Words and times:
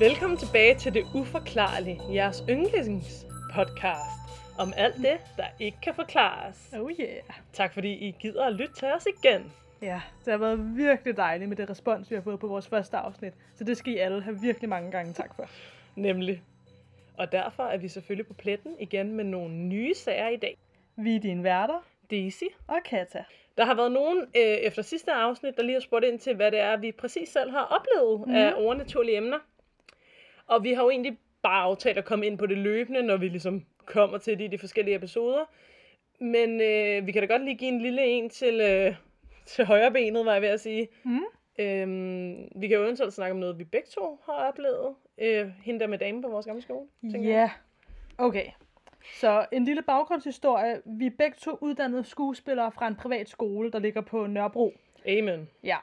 Velkommen 0.00 0.38
tilbage 0.38 0.74
til 0.74 0.94
Det 0.94 1.06
Uforklarlige, 1.14 2.00
jeres 2.14 2.44
yndlingspodcast 2.48 4.20
om 4.58 4.72
alt 4.76 4.96
det, 4.96 5.20
der 5.36 5.46
ikke 5.60 5.78
kan 5.82 5.94
forklares. 5.94 6.74
Oh 6.80 6.90
yeah. 7.00 7.22
Tak 7.52 7.74
fordi 7.74 7.92
I 7.92 8.14
gider 8.20 8.44
at 8.44 8.52
lytte 8.52 8.74
til 8.74 8.88
os 8.88 9.06
igen. 9.06 9.52
Ja, 9.82 10.00
det 10.24 10.30
har 10.30 10.38
været 10.38 10.76
virkelig 10.76 11.16
dejligt 11.16 11.48
med 11.48 11.56
det 11.56 11.70
respons, 11.70 12.10
vi 12.10 12.14
har 12.14 12.22
fået 12.22 12.40
på 12.40 12.46
vores 12.46 12.68
første 12.68 12.96
afsnit. 12.96 13.32
Så 13.54 13.64
det 13.64 13.76
skal 13.76 13.92
I 13.92 13.96
alle 13.96 14.22
have 14.22 14.40
virkelig 14.40 14.68
mange 14.68 14.90
gange 14.90 15.12
tak 15.12 15.34
for. 15.36 15.48
Nemlig. 15.96 16.42
Og 17.16 17.32
derfor 17.32 17.62
er 17.62 17.76
vi 17.76 17.88
selvfølgelig 17.88 18.26
på 18.26 18.34
pletten 18.34 18.76
igen 18.80 19.12
med 19.12 19.24
nogle 19.24 19.54
nye 19.54 19.94
sager 19.94 20.28
i 20.28 20.36
dag. 20.36 20.56
Vi 20.96 21.16
er 21.16 21.20
dine 21.20 21.44
værter 21.44 21.84
Daisy. 22.10 22.44
og 22.66 22.76
Kata. 22.84 23.24
Der 23.56 23.64
har 23.64 23.74
været 23.74 23.92
nogen 23.92 24.18
øh, 24.18 24.42
efter 24.42 24.82
sidste 24.82 25.12
afsnit, 25.12 25.56
der 25.56 25.62
lige 25.62 25.74
har 25.74 25.80
spurgt 25.80 26.04
ind 26.04 26.18
til, 26.18 26.36
hvad 26.36 26.50
det 26.50 26.60
er, 26.60 26.76
vi 26.76 26.92
præcis 26.92 27.28
selv 27.28 27.50
har 27.50 27.64
oplevet 27.64 28.28
mm. 28.28 28.34
af 28.34 28.52
overnaturlige 28.56 29.16
emner. 29.16 29.38
Og 30.48 30.64
vi 30.64 30.72
har 30.72 30.82
jo 30.82 30.90
egentlig 30.90 31.18
bare 31.42 31.62
aftalt 31.62 31.98
at 31.98 32.04
komme 32.04 32.26
ind 32.26 32.38
på 32.38 32.46
det 32.46 32.58
løbende, 32.58 33.02
når 33.02 33.16
vi 33.16 33.28
ligesom 33.28 33.64
kommer 33.84 34.18
til 34.18 34.38
det 34.38 34.44
i 34.44 34.48
de 34.48 34.58
forskellige 34.58 34.96
episoder. 34.96 35.44
Men 36.20 36.60
øh, 36.60 37.06
vi 37.06 37.12
kan 37.12 37.22
da 37.22 37.26
godt 37.26 37.44
lige 37.44 37.56
give 37.56 37.70
en 37.70 37.80
lille 37.80 38.04
en 38.04 38.30
til, 38.30 38.60
øh, 38.60 38.94
til 39.46 39.64
højre 39.64 39.90
benet, 39.90 40.26
var 40.26 40.32
jeg 40.32 40.42
ved 40.42 40.48
at 40.48 40.60
sige. 40.60 40.88
Mm. 41.04 41.20
Øhm, 41.58 42.48
vi 42.56 42.68
kan 42.68 42.76
jo 42.76 42.84
eventuelt 42.84 43.12
snakke 43.12 43.32
om 43.32 43.38
noget, 43.38 43.58
vi 43.58 43.64
begge 43.64 43.88
to 43.88 44.20
har 44.24 44.32
oplevet. 44.32 44.94
Øh, 45.18 45.48
hende 45.62 45.80
der 45.80 45.86
med 45.86 45.98
dame 45.98 46.22
på 46.22 46.28
vores 46.28 46.46
gamle 46.46 46.62
skole. 46.62 46.88
tænker. 47.12 47.30
Ja, 47.30 47.50
okay. 48.18 48.46
Så 49.20 49.46
en 49.52 49.64
lille 49.64 49.82
baggrundshistorie. 49.82 50.82
Vi 50.84 51.06
er 51.06 51.10
begge 51.18 51.36
to 51.40 51.58
uddannede 51.60 52.04
skuespillere 52.04 52.72
fra 52.72 52.88
en 52.88 52.96
privat 52.96 53.28
skole, 53.28 53.70
der 53.70 53.78
ligger 53.78 54.00
på 54.00 54.26
Nørrebro. 54.26 54.72
Amen. 55.06 55.48
Ja. 55.64 55.76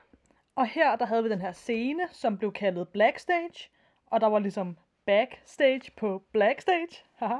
Og 0.56 0.68
her, 0.68 0.96
der 0.96 1.06
havde 1.06 1.24
vi 1.24 1.30
den 1.30 1.42
her 1.42 1.52
scene, 1.52 2.04
som 2.12 2.38
blev 2.38 2.54
kaldet 2.54 2.88
Blackstage. 2.90 3.70
Og 4.12 4.22
der 4.22 4.28
var 4.28 4.40
ligesom 4.40 4.78
backstage 5.06 5.92
på 5.98 6.24
Blackstage. 6.32 7.04
Haha. 7.20 7.36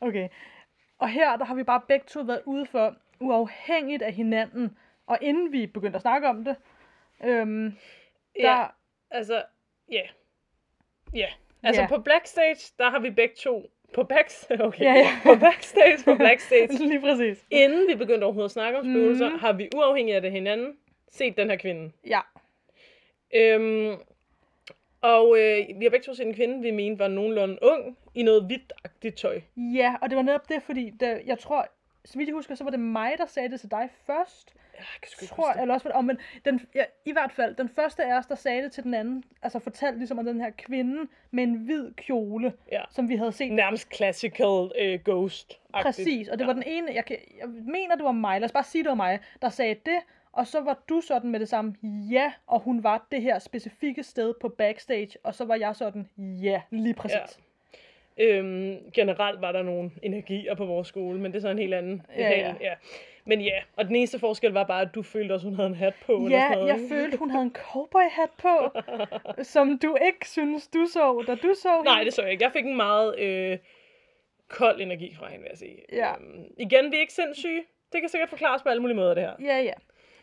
okay. 0.00 0.28
Og 0.98 1.08
her, 1.08 1.36
der 1.36 1.44
har 1.44 1.54
vi 1.54 1.62
bare 1.62 1.80
begge 1.88 2.04
to 2.08 2.20
været 2.20 2.42
ude 2.46 2.66
for, 2.66 2.94
uafhængigt 3.20 4.02
af 4.02 4.12
hinanden. 4.12 4.78
Og 5.06 5.18
inden 5.20 5.52
vi 5.52 5.66
begyndte 5.66 5.96
at 5.96 6.02
snakke 6.02 6.28
om 6.28 6.44
det, 6.44 6.56
øhm, 7.24 7.76
der, 8.40 8.56
Ja, 8.58 8.66
altså, 9.10 9.42
ja. 9.92 10.02
Ja. 11.14 11.26
Altså 11.62 11.82
Ja. 11.82 11.88
på 11.88 11.98
Blackstage, 12.00 12.72
der 12.78 12.90
har 12.90 12.98
vi 12.98 13.10
begge 13.10 13.34
to... 13.34 13.70
På 13.94 14.04
backstage, 14.04 14.64
okay. 14.68 14.84
Ja, 14.84 14.92
ja. 14.94 15.08
På 15.22 15.34
backstage, 15.40 15.98
på 16.04 16.14
Blackstage. 16.14 16.72
lige 16.88 17.00
præcis. 17.00 17.46
Inden 17.50 17.88
vi 17.88 17.94
begyndte 17.94 18.24
overhovedet 18.24 18.48
at 18.48 18.52
snakke 18.52 18.78
om 18.78 18.84
spøgelser, 18.84 19.28
Mhm. 19.28 19.38
har 19.38 19.52
vi 19.52 19.68
uafhængigt 19.76 20.16
af 20.16 20.22
det 20.22 20.32
hinanden 20.32 20.76
set 21.08 21.36
den 21.36 21.50
her 21.50 21.56
kvinde. 21.56 21.92
Ja, 22.06 22.20
Øhm, 23.34 23.96
og 25.02 25.38
øh, 25.38 25.66
vi 25.78 25.84
har 25.84 25.90
begge 25.90 26.04
to 26.04 26.14
set 26.14 26.26
en 26.26 26.34
kvinde, 26.34 26.62
vi 26.62 26.70
mente 26.70 26.98
var 26.98 27.08
nogenlunde 27.08 27.58
ung, 27.62 27.96
i 28.14 28.22
noget 28.22 28.44
hvidtagtigt 28.44 29.16
tøj. 29.16 29.40
ja, 29.56 29.94
og 30.02 30.10
det 30.10 30.16
var 30.16 30.22
netop 30.22 30.48
det, 30.48 30.62
fordi 30.62 30.90
det, 31.00 31.22
jeg 31.26 31.38
tror, 31.38 31.66
så 32.04 32.18
vidt 32.18 32.28
jeg 32.28 32.34
husker, 32.34 32.54
så 32.54 32.64
var 32.64 32.70
det 32.70 32.80
mig, 32.80 33.12
der 33.18 33.26
sagde 33.26 33.48
det 33.48 33.60
til 33.60 33.70
dig 33.70 33.88
først. 34.06 34.54
Jeg 34.78 34.86
kan 35.02 35.10
sgu 35.10 35.24
ikke 35.24 35.34
tror, 35.34 35.52
det. 35.52 35.60
eller 35.62 35.74
også, 35.74 35.84
var 35.84 35.90
det- 35.92 35.98
oh, 35.98 36.04
men 36.04 36.18
den, 36.44 36.60
ja, 36.74 36.84
i 37.04 37.12
hvert 37.12 37.32
fald, 37.32 37.54
den 37.54 37.68
første 37.68 38.04
af 38.04 38.18
os, 38.18 38.26
der 38.26 38.34
sagde 38.34 38.62
det 38.62 38.72
til 38.72 38.84
den 38.84 38.94
anden, 38.94 39.24
altså 39.42 39.58
fortalte 39.58 39.98
ligesom 39.98 40.18
om 40.18 40.24
den 40.24 40.40
her 40.40 40.50
kvinde 40.50 41.10
med 41.30 41.42
en 41.44 41.54
hvid 41.54 41.92
kjole, 41.94 42.52
Ja. 42.72 42.82
som 42.90 43.08
vi 43.08 43.16
havde 43.16 43.32
set. 43.32 43.52
Nærmest 43.52 43.94
classical 43.96 44.70
øh, 44.78 45.00
ghost 45.04 45.52
-agtigt. 45.76 45.82
Præcis, 45.82 46.28
og 46.28 46.38
det 46.38 46.46
var 46.46 46.52
den 46.52 46.62
ene, 46.66 46.92
jeg, 46.94 47.04
jeg 47.10 47.48
mener, 47.48 47.94
det 47.94 48.04
var 48.04 48.12
mig, 48.12 48.40
lad 48.40 48.44
os 48.44 48.52
bare 48.52 48.64
sige, 48.64 48.82
det 48.82 48.88
var 48.88 48.94
mig, 48.94 49.18
der 49.42 49.48
sagde 49.48 49.74
det, 49.86 49.98
og 50.32 50.46
så 50.46 50.60
var 50.60 50.78
du 50.88 51.00
sådan 51.00 51.30
med 51.30 51.40
det 51.40 51.48
samme, 51.48 51.74
ja, 52.10 52.32
og 52.46 52.60
hun 52.60 52.82
var 52.84 53.06
det 53.12 53.22
her 53.22 53.38
specifikke 53.38 54.02
sted 54.02 54.34
på 54.40 54.48
backstage, 54.48 55.18
og 55.22 55.34
så 55.34 55.44
var 55.44 55.54
jeg 55.54 55.76
sådan, 55.76 56.08
ja, 56.18 56.62
lige 56.70 56.94
præcis. 56.94 57.40
Ja. 58.18 58.24
Øhm, 58.24 58.76
generelt 58.94 59.40
var 59.40 59.52
der 59.52 59.62
nogle 59.62 59.90
energier 60.02 60.54
på 60.54 60.64
vores 60.64 60.88
skole, 60.88 61.20
men 61.20 61.32
det 61.32 61.38
er 61.38 61.40
så 61.42 61.48
en 61.48 61.58
helt 61.58 61.74
anden. 61.74 62.02
Ja, 62.16 62.28
ja. 62.38 62.54
ja. 62.60 62.74
Men 63.24 63.40
ja, 63.40 63.62
og 63.76 63.84
den 63.84 63.96
eneste 63.96 64.18
forskel 64.18 64.52
var 64.52 64.64
bare, 64.64 64.82
at 64.82 64.94
du 64.94 65.02
følte 65.02 65.32
også, 65.32 65.46
hun 65.46 65.56
havde 65.56 65.66
en 65.68 65.74
hat 65.74 65.94
på. 66.06 66.12
eller 66.12 66.38
Ja, 66.38 66.42
sådan 66.48 66.58
noget, 66.58 66.68
jeg 66.68 66.80
følte, 66.88 67.16
hun 67.18 67.30
havde 67.30 67.42
en 67.44 67.52
cowboyhat 67.54 68.30
på, 68.38 68.78
som 69.54 69.78
du 69.78 69.96
ikke 70.06 70.28
synes, 70.28 70.68
du 70.68 70.86
så, 70.86 71.24
da 71.26 71.34
du 71.34 71.54
så 71.54 71.82
Nej, 71.84 71.94
hende. 71.94 72.04
det 72.04 72.14
så 72.14 72.22
jeg 72.22 72.30
ikke. 72.32 72.44
Jeg 72.44 72.52
fik 72.52 72.64
en 72.66 72.76
meget 72.76 73.18
øh, 73.18 73.58
kold 74.48 74.80
energi 74.80 75.14
fra 75.14 75.26
hende, 75.28 75.42
vil 75.42 75.48
jeg 75.50 75.58
sige. 75.58 75.76
Ja. 75.92 76.12
Øhm, 76.14 76.44
igen, 76.58 76.90
vi 76.90 76.96
er 76.96 77.00
ikke 77.00 77.12
sindssyge. 77.12 77.62
Det 77.92 78.00
kan 78.00 78.08
sikkert 78.08 78.28
forklares 78.28 78.62
på 78.62 78.68
alle 78.68 78.80
mulige 78.82 78.96
måder, 78.96 79.14
det 79.14 79.22
her. 79.22 79.32
Ja, 79.40 79.58
ja. 79.62 79.72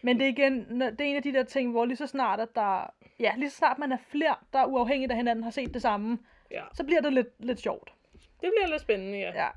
Men 0.02 0.20
det 0.20 0.26
er 0.26 0.30
igen, 0.30 0.82
det 0.82 1.02
er 1.02 1.06
en 1.06 1.16
af 1.16 1.24
de 1.24 1.34
der 1.34 1.44
ting, 1.44 1.72
hvor 1.72 1.86
lige 1.86 1.98
så 1.98 2.08
snart, 2.08 2.40
at 2.40 2.50
der, 2.56 2.94
ja, 3.20 3.32
lige 3.38 3.50
så 3.50 3.58
snart 3.58 3.80
man 3.80 3.92
er 3.92 3.98
flere, 4.10 4.36
der 4.54 4.60
er 4.60 4.66
uafhængigt 4.66 5.12
af 5.12 5.18
hinanden, 5.18 5.44
har 5.44 5.52
set 5.52 5.74
det 5.74 5.82
samme, 5.82 6.20
Ja. 6.52 6.64
så 6.74 6.84
bliver 6.84 7.02
det 7.02 7.14
lidt, 7.14 7.28
lidt 7.40 7.60
sjovt. 7.60 7.94
Det 8.14 8.52
bliver 8.58 8.68
lidt 8.68 8.82
spændende, 8.82 9.18
ja. 9.20 9.32
Ja. 9.44 9.48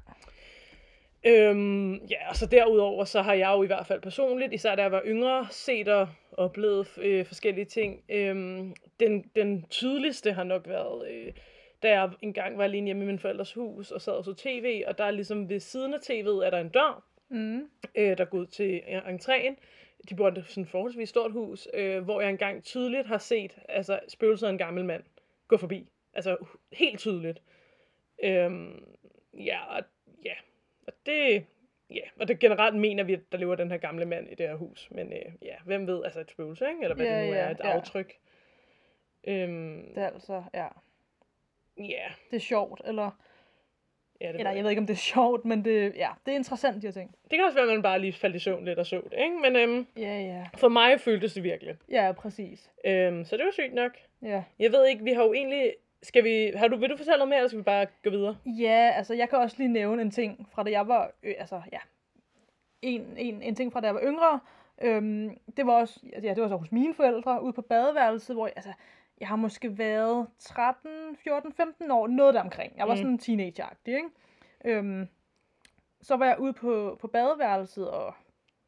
Øhm, 1.24 1.94
ja, 1.94 2.28
og 2.28 2.36
så 2.36 2.46
derudover, 2.46 3.04
så 3.04 3.22
har 3.22 3.34
jeg 3.34 3.48
jo 3.56 3.62
i 3.62 3.66
hvert 3.66 3.86
fald 3.86 4.00
personligt, 4.00 4.52
især 4.52 4.74
da 4.74 4.82
jeg 4.82 4.92
var 4.92 5.02
yngre, 5.06 5.46
set 5.50 5.88
og 5.88 6.08
oplevet 6.32 6.98
øh, 7.02 7.26
forskellige 7.26 7.64
ting. 7.64 8.02
Øhm, 8.08 8.74
den, 9.00 9.30
den 9.36 9.66
tydeligste 9.70 10.32
har 10.32 10.44
nok 10.44 10.68
været, 10.68 11.08
øh, 11.10 11.32
da 11.82 11.88
jeg 12.00 12.10
engang 12.22 12.58
var 12.58 12.64
alene 12.64 12.86
hjemme 12.86 13.02
i 13.02 13.06
min 13.06 13.18
forældres 13.18 13.52
hus 13.52 13.90
og 13.90 14.00
sad 14.00 14.12
og 14.12 14.24
så 14.24 14.34
tv, 14.34 14.82
og 14.86 14.98
der 14.98 15.04
er 15.04 15.10
ligesom 15.10 15.48
ved 15.48 15.60
siden 15.60 15.94
af 15.94 15.98
tv'et, 15.98 16.44
er 16.46 16.50
der 16.50 16.58
en 16.58 16.68
dør, 16.68 17.02
Mm. 17.32 17.70
øh, 17.94 18.18
der 18.18 18.24
går 18.24 18.38
ud 18.38 18.46
til 18.46 18.80
entréen. 18.88 19.54
De 20.08 20.14
bor 20.14 20.30
i 20.30 20.42
sådan 20.46 20.62
et 20.62 20.68
forholdsvis 20.68 21.08
stort 21.08 21.32
hus, 21.32 21.68
øh, 21.74 22.02
hvor 22.02 22.20
jeg 22.20 22.30
engang 22.30 22.64
tydeligt 22.64 23.06
har 23.06 23.18
set 23.18 23.58
altså, 23.68 24.00
spøgelset 24.08 24.46
af 24.46 24.50
en 24.50 24.58
gammel 24.58 24.84
mand 24.84 25.02
gå 25.48 25.56
forbi. 25.56 25.88
Altså 26.14 26.36
helt 26.72 26.98
tydeligt. 26.98 27.42
Øhm, 28.22 28.84
ja, 29.34 29.76
og, 29.76 29.82
ja, 30.24 30.34
og 30.86 30.92
det, 31.06 31.46
ja, 31.90 32.00
og 32.20 32.28
det 32.28 32.38
generelt 32.38 32.76
mener 32.76 33.04
vi, 33.04 33.12
at 33.12 33.32
der 33.32 33.38
lever 33.38 33.54
den 33.54 33.70
her 33.70 33.78
gamle 33.78 34.04
mand 34.04 34.28
i 34.28 34.34
det 34.34 34.48
her 34.48 34.54
hus. 34.54 34.88
Men 34.90 35.12
øh, 35.12 35.32
ja, 35.42 35.56
hvem 35.64 35.86
ved, 35.86 36.04
altså 36.04 36.20
et 36.20 36.30
spøgelse, 36.30 36.68
ikke? 36.68 36.82
Eller 36.82 36.96
hvad 36.96 37.06
Ja, 37.06 37.20
det 37.20 37.28
nu 37.28 37.34
ja, 37.34 37.40
er, 37.40 37.50
et 37.50 37.58
ja. 37.64 37.70
aftryk. 37.70 38.14
Øhm, 39.24 39.94
Det 39.94 40.02
er 40.02 40.06
altså, 40.06 40.42
ja, 40.54 40.68
ja, 41.78 42.08
det 42.30 42.36
er 42.36 42.40
sjovt, 42.40 42.80
eller, 42.84 43.10
ja, 44.20 44.28
det, 44.28 44.34
eller 44.38 44.50
jeg. 44.50 44.62
ved 44.64 44.70
ikke, 44.70 44.80
om 44.80 44.86
det 44.86 44.94
er 44.94 44.98
sjovt, 44.98 45.44
men 45.44 45.64
det, 45.64 45.92
ja, 45.96 46.08
det 46.26 46.32
er 46.32 46.36
interessant, 46.36 46.82
de 46.82 46.86
her 46.86 46.92
ting. 46.92 47.14
det 47.30 47.38
kan 47.38 47.44
også 47.44 47.54
være, 47.56 47.66
at 47.66 47.72
man 47.72 47.82
bare 47.82 47.98
lige 48.00 48.12
faldt 48.12 48.36
i 48.36 48.38
søvn 48.38 48.64
lidt 48.64 48.78
og 48.78 48.86
så 48.86 48.96
det, 49.10 49.18
ikke? 49.18 49.36
Men 49.42 49.56
øhm, 49.56 49.86
Ja, 49.96 50.20
ja. 50.20 50.44
for 50.56 50.68
mig 50.68 51.00
føltes 51.00 51.34
det 51.34 51.42
virkelig. 51.42 51.74
Ja, 51.90 52.12
præcis. 52.12 52.70
Øhm, 52.84 53.24
så 53.24 53.36
det 53.36 53.44
var 53.44 53.52
sygt 53.52 53.74
nok. 53.74 53.92
Ja. 54.22 54.42
Jeg 54.58 54.72
ved 54.72 54.86
ikke, 54.86 55.04
vi 55.04 55.12
har 55.12 55.22
jo 55.24 55.32
egentlig... 55.32 55.72
Skal 56.02 56.24
vi... 56.24 56.52
Har 56.56 56.68
du, 56.68 56.76
vil 56.76 56.90
du 56.90 56.96
fortælle 56.96 57.18
noget 57.18 57.28
mere, 57.28 57.38
eller 57.38 57.48
skal 57.48 57.58
vi 57.58 57.62
bare 57.62 57.86
gå 58.04 58.10
videre? 58.10 58.36
Ja, 58.46 58.92
altså 58.96 59.14
jeg 59.14 59.28
kan 59.28 59.38
også 59.38 59.56
lige 59.58 59.68
nævne 59.72 60.02
en 60.02 60.10
ting 60.10 60.48
fra 60.52 60.62
da 60.62 60.70
jeg 60.70 60.88
var, 60.88 61.10
øh, 61.22 61.34
altså 61.38 61.62
ja, 61.72 61.78
en, 62.82 63.14
en, 63.16 63.42
en 63.42 63.54
ting 63.54 63.72
fra 63.72 63.80
da 63.80 63.86
jeg 63.86 63.94
var 63.94 64.02
yngre. 64.04 64.40
Øhm, 64.82 65.38
det 65.56 65.66
var 65.66 65.72
også, 65.72 66.00
ja, 66.22 66.34
det 66.34 66.42
var 66.42 66.48
så 66.48 66.56
hos 66.56 66.72
mine 66.72 66.94
forældre 66.94 67.42
ude 67.42 67.52
på 67.52 67.62
badeværelset, 67.62 68.36
hvor 68.36 68.46
jeg, 68.46 68.52
altså, 68.56 68.72
jeg 69.20 69.28
har 69.28 69.36
måske 69.36 69.78
været 69.78 70.26
13, 70.38 70.90
14, 71.24 71.52
15 71.52 71.90
år, 71.90 72.06
noget 72.06 72.34
der 72.34 72.40
omkring. 72.40 72.72
Jeg 72.76 72.88
var 72.88 72.94
Mm. 72.94 72.96
sådan 72.96 73.10
en 73.12 73.18
teenager-agtig, 73.18 73.94
ikke? 73.94 74.08
Øhm, 74.64 75.08
så 76.02 76.16
var 76.16 76.26
jeg 76.26 76.40
ude 76.40 76.52
på, 76.52 76.96
på 77.00 77.06
badeværelset 77.06 77.90
og 77.90 78.14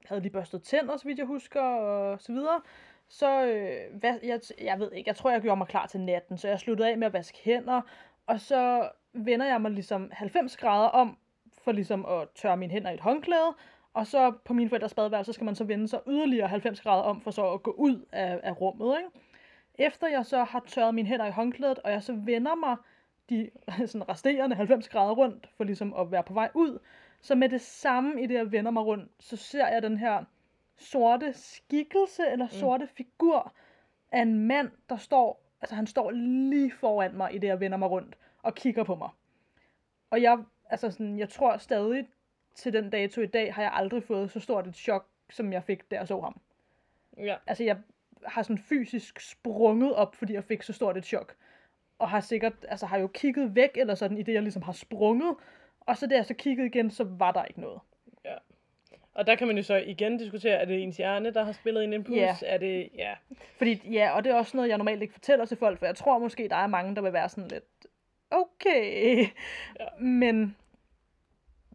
havde 0.06 0.22
lige 0.22 0.32
børstet 0.32 0.62
tænder, 0.62 0.96
så 0.96 1.04
vidt 1.04 1.18
jeg 1.18 1.26
husker, 1.26 1.60
og 1.62 2.20
så 2.20 2.32
videre. 2.32 2.60
Så, 3.08 3.44
øh, 3.46 3.98
hvad, 4.00 4.18
jeg, 4.22 4.40
jeg 4.60 4.78
ved 4.80 4.92
ikke, 4.92 5.08
jeg 5.08 5.16
tror, 5.16 5.30
jeg 5.30 5.40
gjorde 5.42 5.56
mig 5.58 5.66
klar 5.66 5.86
til 5.86 6.00
natten, 6.00 6.38
så 6.38 6.48
jeg 6.48 6.58
sluttede 6.60 6.90
af 6.90 6.98
med 6.98 7.06
at 7.06 7.12
vaske 7.12 7.38
hænder, 7.44 7.80
og 8.26 8.40
så 8.40 8.88
vender 9.12 9.46
jeg 9.46 9.60
mig 9.60 9.70
ligesom 9.70 10.10
90 10.12 10.56
grader 10.56 10.88
om, 10.88 11.18
for 11.64 11.72
ligesom 11.72 12.06
at 12.06 12.28
tørre 12.34 12.56
mine 12.56 12.72
hænder 12.72 12.90
i 12.90 12.94
et 12.94 13.00
håndklæde, 13.00 13.54
og 13.94 14.06
så 14.06 14.32
på 14.44 14.52
min 14.52 14.68
forældres 14.68 14.94
badeværelse, 14.94 15.28
så 15.28 15.32
skal 15.34 15.44
man 15.44 15.54
så 15.54 15.64
vende 15.64 15.88
sig 15.88 16.00
yderligere 16.08 16.48
90 16.48 16.80
grader 16.80 17.02
om, 17.02 17.20
for 17.20 17.30
så 17.30 17.52
at 17.52 17.62
gå 17.62 17.70
ud 17.70 18.04
af, 18.12 18.40
af 18.42 18.60
rummet, 18.60 18.96
ikke? 18.98 19.10
Efter 19.74 20.08
jeg 20.08 20.26
så 20.26 20.44
har 20.44 20.64
tørret 20.66 20.94
mine 20.94 21.08
hænder 21.08 21.26
i 21.26 21.30
håndklædet, 21.30 21.78
og 21.78 21.92
jeg 21.92 22.02
så 22.02 22.12
vender 22.12 22.54
mig 22.54 22.76
de 23.30 23.50
sådan 23.86 24.08
resterende 24.08 24.56
90 24.56 24.88
grader 24.88 25.14
rundt, 25.14 25.48
for 25.56 25.64
ligesom 25.64 25.94
at 25.94 26.10
være 26.10 26.22
på 26.22 26.32
vej 26.32 26.50
ud, 26.54 26.78
så 27.20 27.34
med 27.34 27.48
det 27.48 27.60
samme 27.60 28.22
i 28.22 28.26
det, 28.26 28.34
jeg 28.34 28.52
vender 28.52 28.70
mig 28.70 28.84
rundt, 28.86 29.10
så 29.20 29.36
ser 29.36 29.68
jeg 29.68 29.82
den 29.82 29.96
her 29.96 30.24
sorte 30.76 31.32
skikkelse, 31.32 32.22
eller 32.32 32.46
sorte 32.48 32.86
figur 32.86 33.52
af 34.12 34.22
en 34.22 34.46
mand, 34.46 34.70
der 34.88 34.96
står, 34.96 35.42
altså 35.60 35.74
han 35.74 35.86
står 35.86 36.10
lige 36.10 36.72
foran 36.72 37.16
mig 37.16 37.34
i 37.34 37.38
det, 37.38 37.46
jeg 37.46 37.60
vender 37.60 37.78
mig 37.78 37.90
rundt, 37.90 38.16
og 38.42 38.54
kigger 38.54 38.84
på 38.84 38.94
mig. 38.94 39.10
Og 40.10 40.22
jeg, 40.22 40.38
altså 40.70 40.90
sådan, 40.90 41.18
jeg 41.18 41.28
tror 41.28 41.56
stadig 41.56 42.08
til 42.54 42.72
den 42.72 42.90
dato 42.90 43.20
i 43.20 43.26
dag, 43.26 43.54
har 43.54 43.62
jeg 43.62 43.72
aldrig 43.74 44.04
fået 44.04 44.30
så 44.30 44.40
stort 44.40 44.66
et 44.66 44.76
chok, 44.76 45.06
som 45.30 45.52
jeg 45.52 45.64
fik, 45.64 45.90
da 45.90 45.96
jeg 45.96 46.08
så 46.08 46.20
ham. 46.20 46.40
Ja. 47.16 47.36
Altså, 47.46 47.64
jeg 47.64 47.78
har 48.26 48.42
sådan 48.42 48.58
fysisk 48.58 49.20
sprunget 49.20 49.94
op, 49.94 50.14
fordi 50.14 50.32
jeg 50.32 50.44
fik 50.44 50.62
så 50.62 50.72
stort 50.72 50.96
et 50.96 51.04
chok. 51.04 51.34
Og 51.98 52.08
har 52.08 52.20
sikkert, 52.20 52.52
altså 52.68 52.86
har 52.86 52.98
jo 52.98 53.06
kigget 53.06 53.54
væk, 53.54 53.70
eller 53.74 53.94
sådan, 53.94 54.18
i 54.18 54.22
det, 54.22 54.32
jeg 54.32 54.42
ligesom 54.42 54.62
har 54.62 54.72
sprunget. 54.72 55.36
Og 55.80 55.96
så 55.96 56.06
da 56.06 56.14
jeg 56.14 56.26
så 56.26 56.34
kiggede 56.34 56.66
igen, 56.66 56.90
så 56.90 57.04
var 57.04 57.32
der 57.32 57.44
ikke 57.44 57.60
noget. 57.60 57.80
Og 59.14 59.26
der 59.26 59.34
kan 59.34 59.46
man 59.46 59.56
jo 59.56 59.62
så 59.62 59.76
igen 59.76 60.18
diskutere, 60.18 60.54
er 60.54 60.64
det 60.64 60.82
ens 60.82 60.96
hjerne, 60.96 61.34
der 61.34 61.44
har 61.44 61.52
spillet 61.52 61.84
en 61.84 61.92
impuls? 61.92 62.16
Ja. 62.16 62.36
Er 62.42 62.58
det, 62.58 62.88
ja. 62.94 63.14
Fordi, 63.56 63.80
ja, 63.92 64.10
og 64.10 64.24
det 64.24 64.32
er 64.32 64.36
også 64.36 64.56
noget, 64.56 64.68
jeg 64.68 64.78
normalt 64.78 65.02
ikke 65.02 65.14
fortæller 65.14 65.44
til 65.44 65.56
folk, 65.56 65.78
for 65.78 65.86
jeg 65.86 65.96
tror 65.96 66.18
måske, 66.18 66.48
der 66.48 66.56
er 66.56 66.66
mange, 66.66 66.96
der 66.96 67.02
vil 67.02 67.12
være 67.12 67.28
sådan 67.28 67.48
lidt, 67.48 67.64
okay. 68.30 69.26
Ja. 69.80 69.86
Men 69.98 70.56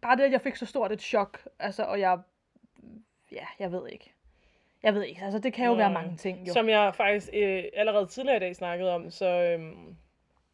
bare 0.02 0.18
det, 0.18 0.24
at 0.24 0.32
jeg 0.32 0.42
fik 0.42 0.56
så 0.56 0.66
stort 0.66 0.92
et 0.92 1.02
chok, 1.02 1.48
altså, 1.60 1.84
og 1.84 2.00
jeg, 2.00 2.20
ja, 3.32 3.46
jeg 3.60 3.72
ved 3.72 3.90
ikke. 3.90 4.14
Jeg 4.84 4.94
ved 4.94 5.04
ikke, 5.04 5.22
altså 5.24 5.40
det 5.40 5.54
kan 5.54 5.66
jo 5.66 5.72
Nej. 5.76 5.84
være 5.84 5.94
mange 5.94 6.18
ting, 6.18 6.48
jo. 6.48 6.54
Som 6.54 6.70
jeg 6.70 6.96
faktisk 6.96 7.30
øh, 7.34 7.64
allerede 7.74 8.06
tidligere 8.06 8.38
i 8.38 8.40
dag 8.40 8.56
snakkede 8.56 8.94
om, 8.96 9.10
så 9.10 9.26
øhm, 9.30 9.96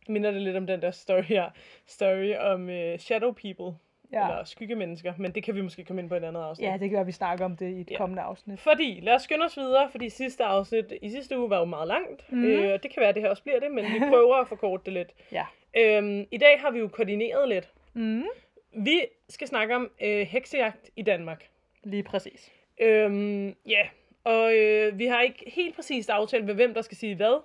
minder 0.08 0.32
det 0.32 0.42
lidt 0.42 0.58
om 0.58 0.68
den 0.68 0.82
der 0.82 0.92
story 0.92 1.22
her. 1.22 1.50
Story 1.86 2.36
om 2.36 2.70
øh, 2.70 3.00
shadow 3.00 3.32
people, 3.32 3.78
ja. 4.12 4.28
eller 4.30 4.44
skyggemennesker, 4.44 5.14
men 5.18 5.32
det 5.32 5.44
kan 5.44 5.56
vi 5.56 5.62
måske 5.62 5.84
komme 5.86 6.02
ind 6.02 6.10
på 6.10 6.16
i 6.16 6.18
et 6.18 6.24
andet 6.24 6.42
afsnit. 6.42 6.68
ja, 6.68 6.74
det 6.74 6.90
kan 6.90 6.96
være, 6.98 7.06
vi 7.06 7.12
snakker 7.12 7.46
om 7.46 7.58
det 7.58 7.70
i 7.70 7.82
et 7.82 7.92
Ja. 7.92 7.98
kommende 7.98 8.22
afsnit. 8.22 8.60
Fordi, 8.60 9.00
lad 9.04 9.14
os 9.14 9.22
skynde 9.22 9.46
os 9.46 9.58
videre, 9.58 9.90
fordi 9.92 10.10
sidste 10.10 10.44
afsnit 10.44 10.94
i 11.02 11.10
sidste 11.10 11.40
uge 11.40 11.50
var 11.50 11.60
jo 11.60 11.66
meget 11.66 11.88
langt. 11.88 12.32
Mm. 12.32 12.44
Øh, 12.46 12.74
og 12.74 12.84
det 12.84 12.92
kan 12.94 13.00
være, 13.00 13.10
at 13.10 13.16
det 13.16 13.24
her 13.24 13.30
også 13.30 13.44
bliver 13.44 13.60
det, 13.60 13.72
men 13.72 13.86
vi 13.86 14.00
prøver 14.10 14.36
at 14.36 14.48
forkorte 14.48 14.84
det 14.86 14.94
lidt. 14.94 15.14
Ja. 15.32 15.46
Øhm, 15.78 16.26
I 16.32 16.38
dag 16.38 16.60
har 16.60 16.72
vi 16.72 16.80
jo 16.80 16.88
koordineret 16.88 17.50
lidt. 17.50 17.70
Mm. 17.94 18.24
Vi 18.76 19.02
skal 19.30 19.48
snakke 19.48 19.76
om 19.76 19.92
øh, 20.02 20.28
heksejagt 20.28 20.90
i 20.96 21.02
Danmark. 21.02 21.48
Lige 21.84 22.04
præcis. 22.04 22.52
Øhm, 22.82 23.56
ja, 23.66 23.88
og 24.24 24.56
øh, 24.58 25.00
vi 25.00 25.06
har 25.06 25.22
ikke 25.22 25.52
helt 25.56 25.76
præcist 25.76 26.10
aftalt, 26.10 26.46
med 26.46 26.54
hvem 26.56 26.74
der 26.74 26.82
skal 26.82 26.98
sige 26.98 27.16
hvad. 27.16 27.42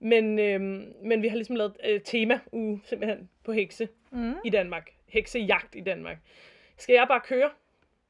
Men, 0.00 0.38
øhm, 0.38 0.92
men 1.02 1.22
vi 1.22 1.28
har 1.28 1.36
ligesom 1.36 1.56
lavet 1.56 1.76
øh, 1.84 2.00
tema 2.00 2.40
uge 2.52 2.80
simpelthen 2.84 3.28
på 3.44 3.52
hekse 3.52 3.88
Mm. 4.10 4.34
i 4.44 4.50
Danmark. 4.50 4.90
Heksejagt 5.06 5.74
i 5.74 5.80
Danmark. 5.80 6.18
Skal 6.76 6.94
jeg 6.94 7.04
bare 7.08 7.20
køre? 7.20 7.50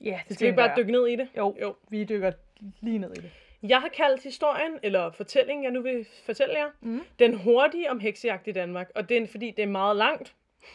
Ja, 0.05 0.21
det 0.29 0.35
Skal 0.35 0.45
vi 0.45 0.49
ikke 0.49 0.57
bare 0.57 0.73
dykke 0.77 0.93
ned 0.93 1.07
i 1.07 1.17
det? 1.17 1.29
Jo, 1.37 1.57
Jo. 1.61 1.75
vi 1.89 2.05
dykker 2.05 2.33
lige 2.81 2.99
ned 2.99 3.11
i 3.13 3.21
det. 3.21 3.31
Jeg 3.63 3.81
har 3.81 3.89
kaldt 3.89 4.23
historien, 4.23 4.73
eller 4.83 5.11
fortællingen, 5.11 5.65
jeg 5.65 5.73
nu 5.73 5.81
vil 5.83 6.07
fortælle 6.27 6.55
jer, 6.59 6.71
Mm. 6.81 7.01
den 7.19 7.35
hurtige 7.35 7.91
om 7.91 8.01
heksejagt 8.01 8.47
i 8.49 8.53
Danmark. 8.53 8.91
Og 8.95 9.09
det 9.09 9.17
er 9.17 9.27
fordi, 9.27 9.51
det 9.51 9.63
er 9.63 9.67
meget 9.67 9.97
langt, 9.97 10.35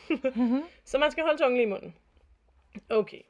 Mm-hmm. 0.09 0.61
så 0.85 0.97
man 0.97 1.11
skal 1.11 1.23
holde 1.23 1.37
tungen 1.41 1.57
lige 1.57 1.67
i 1.67 1.69
munden. 1.69 1.95
Okay. 2.89 3.21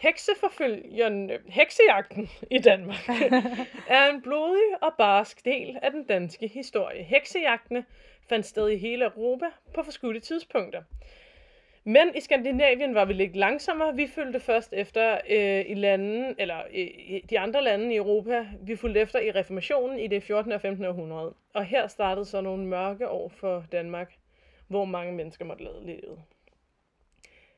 Hekseforfølgeren, 0.00 1.30
heksejagten 1.48 2.28
i 2.50 2.58
Danmark 2.58 3.08
er 3.96 4.10
en 4.10 4.22
blodig 4.22 4.82
og 4.82 4.92
barsk 4.98 5.44
del 5.44 5.78
af 5.82 5.90
den 5.90 6.04
danske 6.04 6.48
historie. 6.48 7.02
Heksejagtene 7.02 7.84
fandt 8.28 8.46
sted 8.46 8.68
i 8.68 8.76
hele 8.76 9.04
Europa 9.04 9.46
på 9.74 9.82
forskudte 9.82 10.20
tidspunkter. 10.20 10.82
Men 11.84 12.14
i 12.16 12.20
Skandinavien 12.20 12.94
var 12.94 13.04
vi 13.04 13.12
lidt 13.12 13.36
langsommere. 13.36 13.96
Vi 13.96 14.06
fulgte 14.06 14.40
først 14.40 14.72
efter 14.72 15.18
øh, 15.30 15.64
i 15.68 15.74
landen, 15.74 16.34
eller 16.38 16.58
øh, 16.74 17.20
de 17.30 17.38
andre 17.38 17.64
lande 17.64 17.94
i 17.94 17.96
Europa. 17.96 18.46
Vi 18.62 18.76
fulgte 18.76 19.00
efter 19.00 19.18
i 19.18 19.30
reformationen 19.30 19.98
i 19.98 20.06
det 20.06 20.22
14. 20.22 20.52
og 20.52 20.60
15. 20.60 20.84
århundrede. 20.84 21.34
Og 21.54 21.64
her 21.64 21.86
startede 21.86 22.24
så 22.24 22.40
nogle 22.40 22.66
mørke 22.66 23.08
år 23.08 23.28
for 23.28 23.64
Danmark, 23.72 24.14
hvor 24.68 24.84
mange 24.84 25.12
mennesker 25.12 25.44
måtte 25.44 25.64
lade 25.64 25.86
livet. 25.86 26.18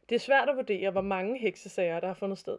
Det 0.09 0.15
er 0.15 0.19
svært 0.19 0.49
at 0.49 0.57
vurdere, 0.57 0.91
hvor 0.91 1.01
mange 1.01 1.39
heksesager, 1.39 2.01
der 2.01 2.07
har 2.07 2.15
fundet 2.15 2.39
sted. 2.39 2.59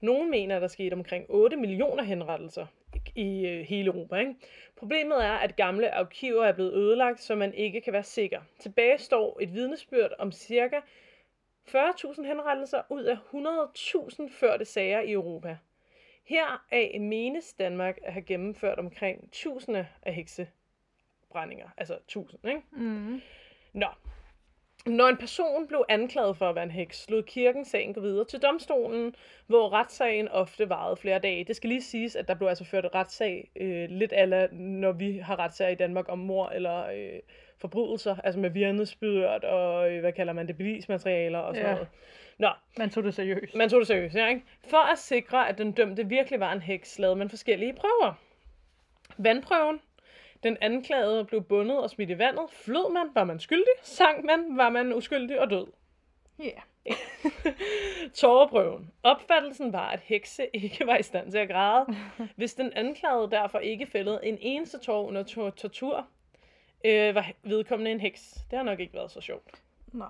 Nogle 0.00 0.30
mener, 0.30 0.56
at 0.56 0.62
der 0.62 0.68
skete 0.68 0.94
omkring 0.94 1.26
8 1.28 1.56
millioner 1.56 2.02
henrettelser 2.02 2.66
i 3.14 3.46
øh, 3.46 3.64
hele 3.64 3.86
Europa. 3.86 4.16
Ikke? 4.16 4.34
Problemet 4.76 5.24
er, 5.24 5.32
at 5.32 5.56
gamle 5.56 5.94
arkiver 5.94 6.44
er 6.44 6.52
blevet 6.52 6.74
ødelagt, 6.74 7.20
så 7.20 7.34
man 7.34 7.54
ikke 7.54 7.80
kan 7.80 7.92
være 7.92 8.02
sikker. 8.02 8.40
Tilbage 8.58 8.98
står 8.98 9.38
et 9.40 9.54
vidnesbyrd 9.54 10.10
om 10.18 10.32
ca. 10.32 10.80
40.000 11.68 12.26
henrettelser 12.26 12.82
ud 12.88 13.02
af 13.02 13.16
100.000 14.26 14.38
førte 14.40 14.64
sager 14.64 15.00
i 15.00 15.12
Europa. 15.12 15.56
Heraf 16.24 17.00
menes 17.00 17.52
Danmark 17.52 17.98
at 18.02 18.12
have 18.12 18.22
gennemført 18.22 18.78
omkring 18.78 19.32
tusinde 19.32 19.86
af 20.02 20.14
heksebrændinger. 20.14 21.68
Altså 21.76 21.94
1000, 21.94 22.48
ikke? 22.48 22.62
Mm. 22.72 23.20
Nå. 23.72 23.86
Når 24.86 25.06
en 25.08 25.16
person 25.16 25.66
blev 25.68 25.84
anklaget 25.88 26.36
for 26.36 26.48
at 26.48 26.54
være 26.54 26.64
en 26.64 26.70
heks, 26.70 27.10
lod 27.10 27.22
kirken 27.22 27.64
sagen 27.64 27.94
gå 27.94 28.00
videre 28.00 28.24
til 28.24 28.42
domstolen, 28.42 29.14
hvor 29.46 29.72
retssagen 29.72 30.28
ofte 30.28 30.68
varede 30.68 30.96
flere 30.96 31.18
dage. 31.18 31.44
Det 31.44 31.56
skal 31.56 31.68
lige 31.68 31.82
siges, 31.82 32.16
at 32.16 32.28
der 32.28 32.34
blev 32.34 32.48
altså 32.48 32.64
ført 32.64 32.86
retssag 32.94 33.50
øh, 33.56 33.88
lidt 33.90 34.12
ala, 34.16 34.46
når 34.52 34.92
vi 34.92 35.18
har 35.18 35.38
retssager 35.38 35.70
i 35.70 35.74
Danmark 35.74 36.04
om 36.08 36.18
mor 36.18 36.48
eller 36.48 36.86
øh, 36.86 37.20
forbrydelser, 37.58 38.16
altså 38.24 38.40
med 38.40 38.50
vidnesbyrd 38.50 39.44
og, 39.44 39.92
øh, 39.92 40.00
hvad 40.00 40.12
kalder 40.12 40.32
man 40.32 40.46
det, 40.46 40.56
bevismaterialer 40.56 41.38
og 41.38 41.54
sådan 41.54 41.68
Ja. 41.68 41.74
noget. 41.74 41.88
Nå, 42.38 42.48
Man 42.78 42.90
tog 42.90 43.04
det 43.04 43.14
seriøst. 43.14 43.54
man 43.54 43.68
tog 43.68 43.78
det 43.80 43.86
seriøst, 43.86 44.14
ja, 44.14 44.28
ikke? 44.28 44.42
For 44.68 44.92
at 44.92 44.98
sikre, 44.98 45.48
at 45.48 45.58
den 45.58 45.72
dømte 45.72 46.06
virkelig 46.08 46.40
var 46.40 46.52
en 46.52 46.60
heks, 46.62 46.98
lavede 46.98 47.16
man 47.16 47.30
forskellige 47.30 47.72
prøver. 47.72 48.14
Vandprøven. 49.18 49.80
Den 50.42 50.56
anklagede 50.60 51.24
blev 51.24 51.42
bundet 51.42 51.78
og 51.82 51.90
smidt 51.90 52.10
i 52.10 52.18
vandet. 52.18 52.50
Flød 52.50 52.92
man, 52.92 53.06
var 53.14 53.24
man 53.24 53.40
skyldig. 53.40 53.72
Sang 53.82 54.24
man, 54.24 54.56
var 54.56 54.68
man 54.70 54.94
uskyldig 54.94 55.40
og 55.40 55.50
død. 55.50 55.66
Ja. 56.38 56.60
Tåreprøven. 58.14 58.90
Opfattelsen 59.02 59.72
var, 59.72 59.88
at 59.88 60.00
hekse 60.00 60.46
ikke 60.52 60.86
var 60.86 60.96
i 60.96 61.02
stand 61.02 61.30
til 61.30 61.38
at 61.38 61.48
græde. 61.48 61.86
Hvis 62.36 62.54
den 62.54 62.72
anklagede 62.72 63.30
derfor 63.30 63.58
ikke 63.58 63.86
fældede 63.86 64.20
en 64.22 64.38
eneste 64.40 64.78
tår 64.78 65.06
under 65.06 65.22
tor- 65.22 65.50
tortur, 65.50 66.06
øh, 66.84 67.14
var 67.14 67.30
vedkommende 67.42 67.90
en 67.90 68.00
heks. 68.00 68.34
Det 68.50 68.56
har 68.58 68.64
nok 68.64 68.80
ikke 68.80 68.94
været 68.94 69.10
så 69.10 69.20
sjovt. 69.20 69.62
Nej. 69.92 70.08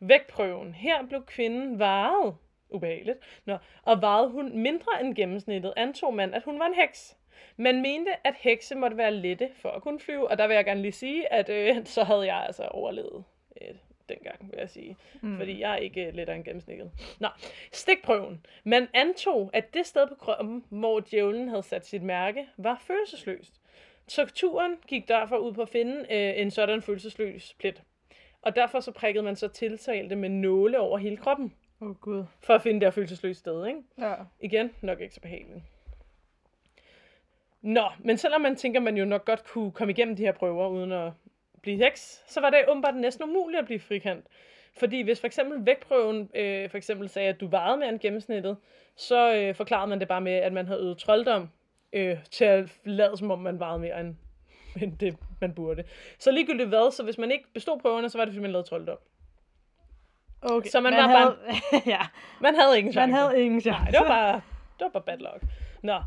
Vægtprøven. 0.00 0.74
Her 0.74 1.06
blev 1.06 1.24
kvinden 1.26 1.78
varet. 1.78 2.36
Ubehageligt. 2.70 3.18
Nå, 3.44 3.56
og 3.82 4.00
vejede 4.02 4.28
hun 4.28 4.58
mindre 4.58 5.00
end 5.00 5.14
gennemsnittet, 5.14 5.72
antog 5.76 6.14
man, 6.14 6.34
at 6.34 6.42
hun 6.42 6.58
var 6.58 6.66
en 6.66 6.74
heks. 6.74 7.16
Man 7.56 7.82
mente, 7.82 8.10
at 8.24 8.34
hekse 8.38 8.74
måtte 8.74 8.96
være 8.96 9.14
lette 9.14 9.48
for 9.54 9.68
at 9.68 9.82
kunne 9.82 10.00
flyve, 10.00 10.30
og 10.30 10.38
der 10.38 10.46
vil 10.46 10.54
jeg 10.54 10.64
gerne 10.64 10.82
lige 10.82 10.92
sige, 10.92 11.32
at 11.32 11.48
øh, 11.48 11.76
så 11.96 12.04
havde 12.04 12.26
jeg 12.26 12.44
altså 12.46 12.64
overlevet 12.64 13.24
øh, 13.62 13.74
dengang, 14.08 14.50
vil 14.50 14.58
jeg 14.58 14.70
sige. 14.70 14.96
Mm. 15.20 15.36
Fordi 15.36 15.60
jeg 15.60 15.72
er 15.72 15.76
ikke 15.76 16.06
øh, 16.06 16.14
lettere 16.14 16.36
end 16.36 16.44
gennemsnittet. 16.44 16.90
Nå, 17.20 17.28
stikprøven. 17.72 18.46
Man 18.64 18.88
antog, 18.94 19.50
at 19.52 19.74
det 19.74 19.86
sted 19.86 20.08
på 20.08 20.14
kroppen, 20.14 20.64
hvor 20.68 21.00
djævlen 21.00 21.48
havde 21.48 21.62
sat 21.62 21.86
sit 21.86 22.02
mærke, 22.02 22.46
var 22.56 22.82
følelsesløst. 22.86 23.60
Torturen 24.08 24.76
gik 24.86 25.08
derfor 25.08 25.36
ud 25.36 25.52
på 25.52 25.62
at 25.62 25.68
finde 25.68 26.06
øh, 26.10 26.40
en 26.40 26.50
sådan 26.50 26.82
følelsesløs 26.82 27.56
plet. 27.58 27.82
Og 28.42 28.56
derfor 28.56 28.80
så 28.80 28.92
prikkede 28.92 29.24
man 29.24 29.36
så 29.36 29.48
tiltalte 29.48 30.16
med 30.16 30.28
nåle 30.28 30.78
over 30.78 30.98
hele 30.98 31.16
kroppen, 31.16 31.54
Åh 31.80 31.88
oh, 31.88 31.96
gud. 31.96 32.24
for 32.40 32.54
at 32.54 32.62
finde 32.62 32.80
det 32.80 32.86
her 32.86 32.90
følelsesløse 32.90 33.40
sted, 33.40 33.66
ikke? 33.66 33.80
Ja. 33.98 34.14
Igen, 34.40 34.70
nok 34.80 35.00
ikke 35.00 35.14
så 35.14 35.20
behageligt. 35.20 35.64
Nå, 37.62 37.84
men 37.98 38.16
selvom 38.18 38.40
man 38.40 38.56
tænker, 38.56 38.80
man 38.80 38.96
jo 38.96 39.04
nok 39.04 39.24
godt 39.24 39.44
kunne 39.44 39.72
komme 39.72 39.92
igennem 39.92 40.16
de 40.16 40.22
her 40.22 40.32
prøver 40.32 40.68
uden 40.68 40.92
at 40.92 41.12
blive 41.62 41.76
heks, 41.84 42.22
så 42.28 42.40
var 42.40 42.50
det 42.50 42.58
åbenbart 42.68 42.96
næsten 42.96 43.24
umuligt 43.24 43.58
at 43.58 43.64
blive 43.66 43.80
frikendt. 43.80 44.26
Fordi 44.78 45.02
hvis 45.02 45.20
for 45.20 45.26
eksempel 45.26 45.66
vægtprøven 45.66 46.30
øh, 46.34 46.70
for 46.70 46.76
eksempel 46.76 47.08
sagde, 47.08 47.28
at 47.28 47.40
du 47.40 47.46
vejede 47.46 47.76
mere 47.76 47.88
end 47.88 47.98
gennemsnittet, 47.98 48.56
så 48.96 49.34
øh, 49.34 49.54
forklarede 49.54 49.86
man 49.86 50.00
det 50.00 50.08
bare 50.08 50.20
med, 50.20 50.32
at 50.32 50.52
man 50.52 50.66
havde 50.66 50.80
øvet 50.80 50.98
trolddom 50.98 51.48
øh, 51.92 52.16
til 52.30 52.44
at 52.44 52.70
lade 52.84 53.16
som 53.16 53.30
om 53.30 53.38
man 53.38 53.58
vejede 53.60 53.78
mere 53.78 54.00
end, 54.00 54.14
end 54.82 54.98
det, 54.98 55.16
man 55.40 55.54
burde. 55.54 55.84
Så 56.18 56.30
ligegyldigt 56.30 56.68
hvad, 56.68 56.92
så 56.92 57.02
hvis 57.02 57.18
man 57.18 57.30
ikke 57.30 57.44
bestod 57.54 57.78
prøverne, 57.80 58.08
så 58.10 58.18
var 58.18 58.24
det 58.24 58.32
fordi, 58.34 58.42
man 58.42 58.50
lavede 58.52 58.68
trolddom. 58.68 58.98
Okay. 60.42 60.68
Så 60.70 60.80
man 60.80 60.92
var 60.92 61.06
bare- 61.06 61.36
havde... 61.70 61.82
ja, 61.96 62.00
Man 62.40 62.54
havde 62.54 62.78
ingen 62.78 62.92
chance. 62.92 63.12
man 63.12 63.20
havde 63.20 63.42
ingen 63.44 63.60
chance. 63.60 63.80
Nej, 63.82 63.90
det 63.90 64.00
var 64.00 64.08
bare, 64.08 64.34
det 64.78 64.84
var 64.84 64.88
bare 64.88 65.02
bad 65.02 65.18
luck. 65.18 65.44
Nå, 65.82 65.98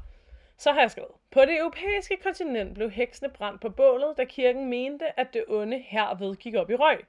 så 0.63 0.71
har 0.71 0.79
jeg 0.79 0.91
skrevet. 0.91 1.11
På 1.31 1.41
det 1.41 1.57
europæiske 1.59 2.17
kontinent 2.23 2.73
blev 2.73 2.89
heksene 2.91 3.29
brændt 3.29 3.61
på 3.61 3.69
bålet, 3.69 4.17
da 4.17 4.25
kirken 4.25 4.69
mente, 4.69 5.19
at 5.19 5.33
det 5.33 5.43
onde 5.47 5.77
herved 5.79 6.35
gik 6.35 6.55
op 6.55 6.69
i 6.69 6.75
røg. 6.75 6.99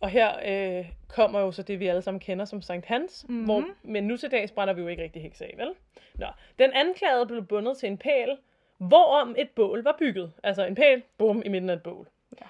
Og 0.00 0.08
her 0.08 0.30
øh, 0.78 0.86
kommer 1.08 1.40
jo 1.40 1.52
så 1.52 1.62
det, 1.62 1.80
vi 1.80 1.86
alle 1.86 2.02
sammen 2.02 2.20
kender 2.20 2.44
som 2.44 2.62
Sankt 2.62 2.86
Hans, 2.86 3.24
Mhm. 3.28 3.32
mm-hmm. 3.32 3.44
hvor, 3.44 3.64
men 3.82 4.04
nu 4.04 4.16
til 4.16 4.30
dags 4.30 4.52
brænder 4.52 4.74
vi 4.74 4.82
jo 4.82 4.88
ikke 4.88 5.02
rigtig 5.02 5.22
hekse 5.22 5.44
af, 5.44 5.54
vel? 5.56 5.70
Nå, 6.14 6.26
den 6.58 6.72
anklagede 6.72 7.26
blev 7.26 7.44
bundet 7.44 7.78
til 7.78 7.86
en 7.86 7.98
pæl, 7.98 8.36
hvorom 8.78 9.34
et 9.38 9.50
bål 9.50 9.82
var 9.84 9.96
bygget. 9.98 10.32
Altså 10.42 10.64
en 10.66 10.74
pæl, 10.74 11.02
bum, 11.18 11.42
i 11.44 11.48
midten 11.48 11.70
af 11.70 11.74
et 11.74 11.82
bål. 11.82 12.08
Ja. 12.40 12.46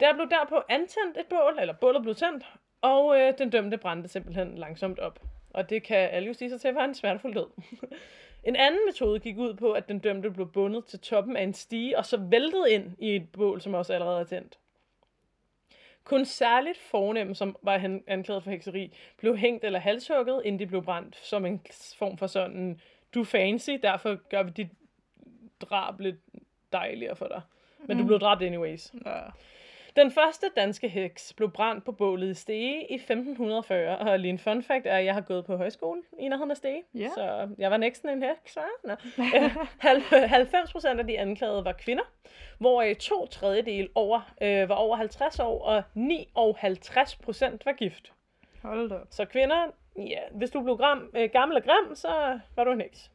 Der 0.00 0.14
blev 0.14 0.30
derpå 0.30 0.62
antændt 0.68 1.16
et 1.18 1.26
bål, 1.26 1.58
eller 1.60 1.74
bålet 1.74 2.02
blev 2.02 2.14
tændt, 2.14 2.44
og 2.80 3.20
øh, 3.20 3.38
den 3.38 3.50
dømte 3.50 3.78
brændte 3.78 4.08
simpelthen 4.08 4.58
langsomt 4.58 4.98
op. 4.98 5.20
Og 5.50 5.70
det 5.70 5.82
kan 5.82 5.96
alle 5.98 6.26
jo 6.26 6.34
sige 6.34 6.50
sig 6.50 6.60
til 6.60 6.74
var 6.74 6.84
en 6.84 6.94
smertefuld 6.94 7.34
død. 7.34 7.46
en 8.44 8.56
anden 8.56 8.80
metode 8.86 9.20
gik 9.20 9.38
ud 9.38 9.54
på, 9.54 9.72
at 9.72 9.88
den 9.88 9.98
dømte 9.98 10.30
blev 10.30 10.52
bundet 10.52 10.84
til 10.84 11.00
toppen 11.00 11.36
af 11.36 11.42
en 11.42 11.54
stige, 11.54 11.98
og 11.98 12.06
så 12.06 12.16
væltet 12.16 12.68
ind 12.68 12.92
i 12.98 13.16
et 13.16 13.28
bål, 13.32 13.60
som 13.60 13.74
også 13.74 13.92
allerede 13.92 14.20
er 14.20 14.24
tændt. 14.24 14.58
Kun 16.04 16.24
særligt 16.24 16.78
fornem, 16.78 17.34
som 17.34 17.56
var 17.62 18.00
anklaget 18.06 18.42
for 18.42 18.50
hekseri, 18.50 18.92
blev 19.16 19.36
hængt 19.36 19.64
eller 19.64 19.78
halshugget, 19.78 20.42
inden 20.44 20.58
de 20.58 20.66
blev 20.66 20.84
brændt, 20.84 21.16
som 21.16 21.46
en 21.46 21.60
form 21.98 22.18
for 22.18 22.26
sådan, 22.26 22.80
du 23.14 23.24
fancy, 23.24 23.70
derfor 23.82 24.28
gør 24.28 24.42
vi 24.42 24.50
dit 24.50 24.68
drab 25.60 26.00
lidt 26.00 26.16
dejligere 26.72 27.16
for 27.16 27.26
dig. 27.26 27.42
Men 27.78 27.96
mm. 27.96 28.02
du 28.02 28.06
blev 28.06 28.20
dræbt 28.20 28.42
anyways. 28.42 28.92
Ja. 29.06 29.20
Den 29.96 30.10
første 30.10 30.46
danske 30.56 30.88
heks 30.88 31.32
blev 31.32 31.50
brændt 31.50 31.84
på 31.84 31.92
bålet 31.92 32.30
i 32.30 32.34
Stege 32.34 32.90
i 32.92 32.94
1540, 32.94 33.98
og 33.98 34.18
lige 34.18 34.30
en 34.30 34.38
fun 34.38 34.62
fact 34.62 34.86
er, 34.86 34.96
at 34.96 35.04
jeg 35.04 35.14
har 35.14 35.20
gået 35.20 35.44
på 35.44 35.56
højskole 35.56 36.02
i 36.18 36.28
nærheden 36.28 36.50
af 36.50 36.56
Stege, 36.56 36.82
Ja. 36.94 37.08
så 37.14 37.48
jeg 37.58 37.70
var 37.70 37.76
næsten 37.76 38.08
en 38.08 38.22
heks? 38.22 38.58
Nå. 38.84 38.92
Øh, 39.36 39.56
halv- 39.78 40.26
90 40.26 40.72
procent 40.72 41.00
af 41.00 41.06
de 41.06 41.18
anklagede 41.18 41.64
var 41.64 41.72
kvinder, 41.72 42.02
hvoraf 42.58 42.96
to 42.96 43.26
tredjedel 43.26 43.88
over, 43.94 44.32
øh, 44.42 44.68
var 44.68 44.74
over 44.74 44.96
50 44.96 45.38
år, 45.40 45.62
og 45.64 45.82
59 45.94 47.16
procent 47.16 47.66
var 47.66 47.72
gift. 47.72 48.12
Hold 48.62 48.90
da. 48.90 48.96
Så 49.10 49.24
kvinder, 49.24 49.66
ja, 49.98 50.20
hvis 50.30 50.50
du 50.50 50.62
blev 50.62 50.76
gram, 50.76 51.10
øh, 51.16 51.30
gammel 51.32 51.56
og 51.56 51.62
grim, 51.64 51.94
så 51.94 52.38
var 52.56 52.64
du 52.64 52.70
en 52.72 52.80
heks. 52.80 53.10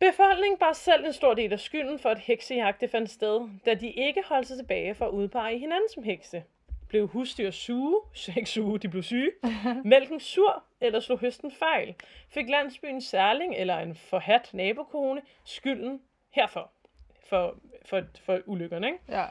Befolkningen 0.00 0.58
bar 0.58 0.72
selv 0.72 1.04
en 1.06 1.12
stor 1.12 1.34
del 1.34 1.52
af 1.52 1.60
skylden 1.60 1.98
for, 1.98 2.08
at 2.08 2.18
heksejagt 2.18 2.80
det 2.80 2.90
fandt 2.90 3.10
sted, 3.10 3.48
da 3.66 3.74
de 3.74 3.90
ikke 3.90 4.22
holdt 4.26 4.46
sig 4.46 4.56
tilbage 4.56 4.94
for 4.94 5.06
at 5.06 5.10
udpege 5.10 5.58
hinanden 5.58 5.88
som 5.94 6.02
hekse. 6.02 6.42
Blev 6.88 7.08
husdyr 7.08 7.50
suge, 7.50 8.00
ikke 8.36 8.50
suge, 8.50 8.78
de 8.78 8.88
blev 8.88 9.02
syge, 9.02 9.30
mælken 9.84 10.20
sur 10.20 10.64
eller 10.80 11.00
slog 11.00 11.18
høsten 11.18 11.52
fejl, 11.52 11.94
fik 12.28 12.48
landsbyens 12.48 13.04
særling 13.04 13.56
eller 13.56 13.78
en 13.78 13.94
forhat 13.94 14.50
nabokone 14.52 15.22
skylden 15.44 16.00
herfor. 16.30 16.70
For, 17.28 17.56
for, 17.86 18.02
for 18.24 18.40
ulykkerne, 18.46 18.86
ikke? 18.86 18.98
Ja. 19.08 19.24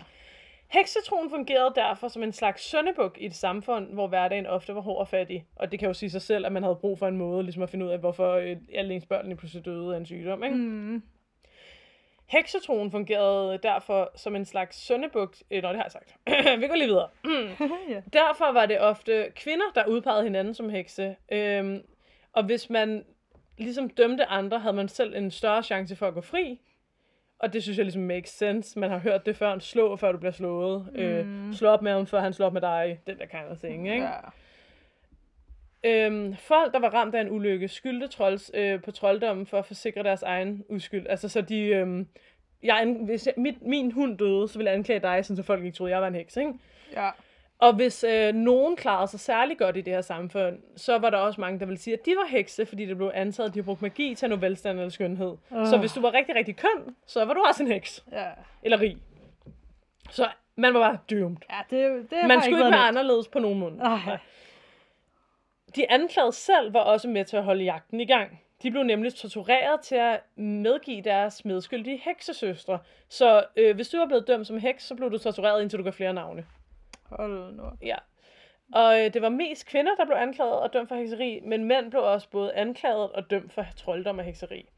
Heksetroen 0.68 1.30
fungerede 1.30 1.74
derfor 1.76 2.08
som 2.08 2.24
en 2.24 2.34
slags 2.34 2.64
søndebuk 2.70 3.18
i 3.18 3.26
et 3.26 3.36
samfund, 3.36 3.94
hvor 3.94 4.08
hverdagen 4.08 4.46
ofte 4.46 4.76
var 4.76 4.82
hård 4.82 5.00
og 5.00 5.08
fattig. 5.08 5.46
Og 5.56 5.72
det 5.72 5.80
kan 5.80 5.88
jo 5.88 5.94
sige 5.94 6.10
sig 6.10 6.22
selv, 6.22 6.46
at 6.46 6.52
man 6.52 6.64
havde 6.64 6.76
brug 6.76 7.00
for 7.00 7.08
en 7.08 7.18
måde 7.18 7.44
ligesom 7.44 7.64
at 7.64 7.70
finde 7.70 7.86
ud 7.86 7.92
af, 7.92 8.00
hvorfor 8.00 8.34
øh, 8.34 8.58
alle 8.74 8.94
ens 8.94 9.06
børn 9.06 9.26
lige 9.26 9.36
pludselig 9.36 9.66
døde 9.66 9.94
af 9.94 9.98
en 10.00 10.06
sygdom. 10.06 10.44
Ikke? 10.44 10.56
Mm. 10.56 11.04
Heksetroen 12.26 12.92
fungerede 12.92 13.60
derfor 13.64 14.12
som 14.16 14.36
en 14.36 14.46
slags 14.46 14.78
søndebuk. 14.86 15.36
Øh, 15.52 15.62
nå, 15.64 15.70
det 15.70 15.78
har 15.78 15.84
jeg 15.84 15.92
sagt. 15.92 16.16
Vi 16.62 16.68
går 16.68 16.76
lige 16.76 16.88
videre. 16.88 17.10
ja. 17.94 18.02
Derfor 18.14 18.52
var 18.52 18.66
det 18.66 18.80
ofte 18.80 19.32
kvinder, 19.36 19.66
der 19.76 19.86
udpegede 19.86 20.24
hinanden 20.24 20.54
som 20.54 20.70
hekse. 20.70 21.16
Øhm, 21.32 21.82
og 22.34 22.44
hvis 22.44 22.70
man 22.70 23.06
ligesom 23.58 23.90
dømte 23.90 24.26
andre, 24.26 24.60
havde 24.60 24.76
man 24.76 24.88
selv 24.88 25.16
en 25.16 25.32
større 25.32 25.64
chance 25.64 25.96
for 25.96 26.08
at 26.08 26.14
gå 26.14 26.22
fri. 26.22 26.60
Og 27.39 27.53
det 27.53 27.63
synes 27.63 27.77
jeg 27.77 27.86
ligesom 27.86 28.01
makes 28.01 28.29
sense. 28.29 28.79
Man 28.79 28.89
har 28.89 28.98
hørt 28.98 29.25
det 29.25 29.36
før, 29.36 29.60
slå 29.60 29.96
før 29.96 30.12
du 30.12 30.17
bliver 30.17 30.32
slået. 30.32 30.89
Mm. 30.94 31.00
Øh, 31.00 31.53
slå 31.53 31.70
op 31.70 31.82
med 31.82 31.91
ham, 31.91 32.08
før 32.08 32.20
han 32.20 32.34
slår 32.34 32.46
op 32.46 32.53
med 32.53 32.62
dig. 32.62 33.00
Den 33.08 33.17
der 33.17 33.25
kind 33.25 33.51
of 33.51 33.58
thing, 33.58 33.89
ikke? 33.89 34.06
ja. 34.06 34.20
Øhm, 35.84 36.36
folk, 36.36 36.74
der 36.74 36.79
var 36.79 36.89
ramt 36.89 37.15
af 37.15 37.22
en 37.22 37.32
ulykke, 37.32 37.67
skyldte 37.67 38.08
trolds, 38.08 38.51
øh, 38.53 38.82
på 38.82 38.91
trolddommen 38.91 39.46
for 39.46 39.60
at 39.60 39.65
forsikre 39.65 40.03
deres 40.03 40.24
egen 40.24 40.63
uskyld. 40.70 41.08
Altså, 41.08 41.29
så 41.29 41.41
de... 41.41 41.60
øhm, 41.62 42.08
jeg, 42.63 42.96
hvis 43.06 43.25
jeg, 43.25 43.34
mit, 43.38 43.62
min 43.62 43.91
hund 43.91 44.17
døde, 44.17 44.48
så 44.48 44.58
ville 44.58 44.70
jeg 44.70 44.77
anklage 44.77 45.00
dig, 45.00 45.25
sådan, 45.25 45.38
så 45.38 45.44
folk 45.44 45.63
ikke 45.63 45.77
troede, 45.77 45.94
jeg 45.94 46.01
var 46.01 46.08
en 46.08 46.15
heks, 46.15 46.38
ikke? 46.38 46.53
ja. 46.94 47.10
Og 47.60 47.74
hvis 47.76 48.04
øh, 48.04 48.34
nogen 48.34 48.76
klarede 48.76 49.08
sig 49.08 49.20
særlig 49.20 49.58
godt 49.58 49.78
i 49.78 49.82
det 49.82 49.94
her 49.94 50.02
samfund, 50.02 50.58
så 50.76 50.98
var 50.98 51.10
der 51.10 51.18
også 51.18 51.42
mange, 51.42 51.60
der 51.60 51.66
ville 51.66 51.80
sige, 51.80 51.94
at 51.94 52.06
de 52.06 52.16
var 52.16 52.28
hekse, 52.30 52.66
fordi 52.66 52.86
det 52.86 52.98
blev 52.98 53.12
antaget, 53.14 53.50
at 53.50 53.56
de 53.56 53.64
brugte 53.64 53.84
magi 53.84 54.16
til 54.16 54.26
at 54.26 54.30
nå 54.30 54.36
velstand 54.36 54.80
eller 54.80 54.90
skønhed. 54.90 55.38
Uh. 55.50 55.66
Så 55.66 55.78
hvis 55.78 55.94
du 55.94 56.02
var 56.02 56.14
rigtig, 56.14 56.36
rigtig 56.36 56.56
køn, 56.56 56.96
så 57.06 57.26
var 57.26 57.34
du 57.34 57.44
også 57.48 57.64
en 57.64 57.72
heks. 57.72 58.04
Ja. 58.12 58.30
Eller 58.64 58.82
rig. 58.82 58.98
Så 60.10 60.28
man 60.56 60.74
var 60.74 60.80
bare 60.80 60.98
dømt. 61.10 61.46
Ja, 61.50 61.78
det, 61.78 62.12
det 62.12 62.28
Man 62.28 62.42
skulle 62.42 62.58
ikke 62.58 62.72
være 62.72 62.72
nemt. 62.72 62.88
anderledes 62.88 63.28
på 63.28 63.40
nogen 63.40 63.60
måde. 63.60 63.80
De 65.76 65.92
anklagede 65.92 66.32
selv 66.32 66.74
var 66.74 66.80
også 66.80 67.08
med 67.08 67.26
til 67.26 67.38
at 67.38 67.44
holde 67.44 67.64
jagten 67.64 68.00
i 68.00 68.06
gang. 68.06 68.42
De 68.64 68.72
blev 68.72 68.84
nemlig 68.84 69.16
tortureret 69.16 69.82
til 69.82 69.96
at 69.96 70.20
medgive 70.36 71.02
deres 71.02 71.46
medskyldige 71.46 72.02
heksesøstre. 72.06 72.80
Så 73.10 73.44
øh, 73.56 73.76
hvis 73.76 73.90
du 73.90 73.98
var 73.98 74.06
blevet 74.06 74.28
dømt 74.28 74.48
som 74.48 74.58
heks, 74.58 74.84
så 74.84 74.96
blev 74.96 75.12
du 75.12 75.18
tortureret, 75.18 75.62
indtil 75.62 75.80
du 75.80 75.84
gav 75.84 75.94
flere 75.94 76.14
navne. 76.14 76.46
Hold 77.10 77.56
nu. 77.56 77.64
Ja. 77.82 77.96
Og 78.74 79.00
øh, 79.00 79.14
det 79.14 79.22
var 79.22 79.30
mest 79.30 79.66
kvinder, 79.66 79.96
der 79.96 80.06
blev 80.06 80.18
anklaget 80.18 80.60
og 80.60 80.74
dømt 80.74 80.90
for 80.90 80.96
hekseri, 80.96 81.40
men 81.44 81.64
mænd 81.64 81.92
blev 81.92 82.04
også 82.04 82.30
både 82.30 82.54
anklaget 82.54 83.12
og 83.12 83.30
dømt 83.30 83.54
for 83.54 83.66
trolddom 83.76 84.20
og 84.20 84.24
hekseri. 84.24 84.70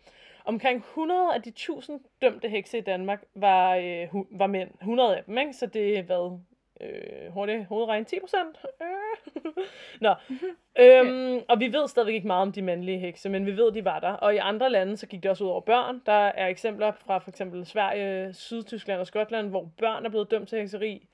Omkring 0.45 0.77
100 0.77 1.33
af 1.33 1.41
de 1.41 1.49
1000 1.49 1.99
dømte 2.21 2.49
hekse 2.49 2.77
i 2.77 2.81
Danmark 2.81 3.23
var, 3.35 3.75
øh, 3.75 4.07
var 4.31 4.47
mænd. 4.47 4.69
100 4.81 5.17
af 5.17 5.23
dem, 5.23 5.37
ikke? 5.37 5.53
Så 5.53 5.65
det 5.65 5.97
er 5.97 6.01
hvad? 6.01 6.39
Øh, 6.81 7.33
hurtigt 7.33 7.65
hovedregn 7.65 8.05
10 8.05 8.19
procent? 8.19 8.57
Øh. 8.81 9.63
Nå. 10.05 10.13
øhm, 10.83 11.41
og 11.49 11.59
vi 11.59 11.73
ved 11.73 11.87
stadigvæk 11.87 12.15
ikke 12.15 12.27
meget 12.27 12.41
om 12.41 12.51
de 12.51 12.61
mandlige 12.61 12.99
hekse, 12.99 13.29
men 13.29 13.45
vi 13.45 13.57
ved, 13.57 13.71
de 13.71 13.85
var 13.85 13.99
der. 13.99 14.11
Og 14.11 14.35
i 14.35 14.37
andre 14.37 14.69
lande, 14.69 14.97
så 14.97 15.07
gik 15.07 15.23
det 15.23 15.31
også 15.31 15.43
ud 15.43 15.49
over 15.49 15.61
børn. 15.61 16.01
Der 16.05 16.11
er 16.11 16.47
eksempler 16.47 16.91
fra 16.91 17.17
for 17.17 17.29
eksempel 17.29 17.65
Sverige, 17.65 18.33
Sydtyskland 18.33 18.99
og 18.99 19.07
Skotland, 19.07 19.49
hvor 19.49 19.71
børn 19.77 20.05
er 20.05 20.09
blevet 20.09 20.31
dømt 20.31 20.49
til 20.49 20.59
hekseri. 20.59 21.07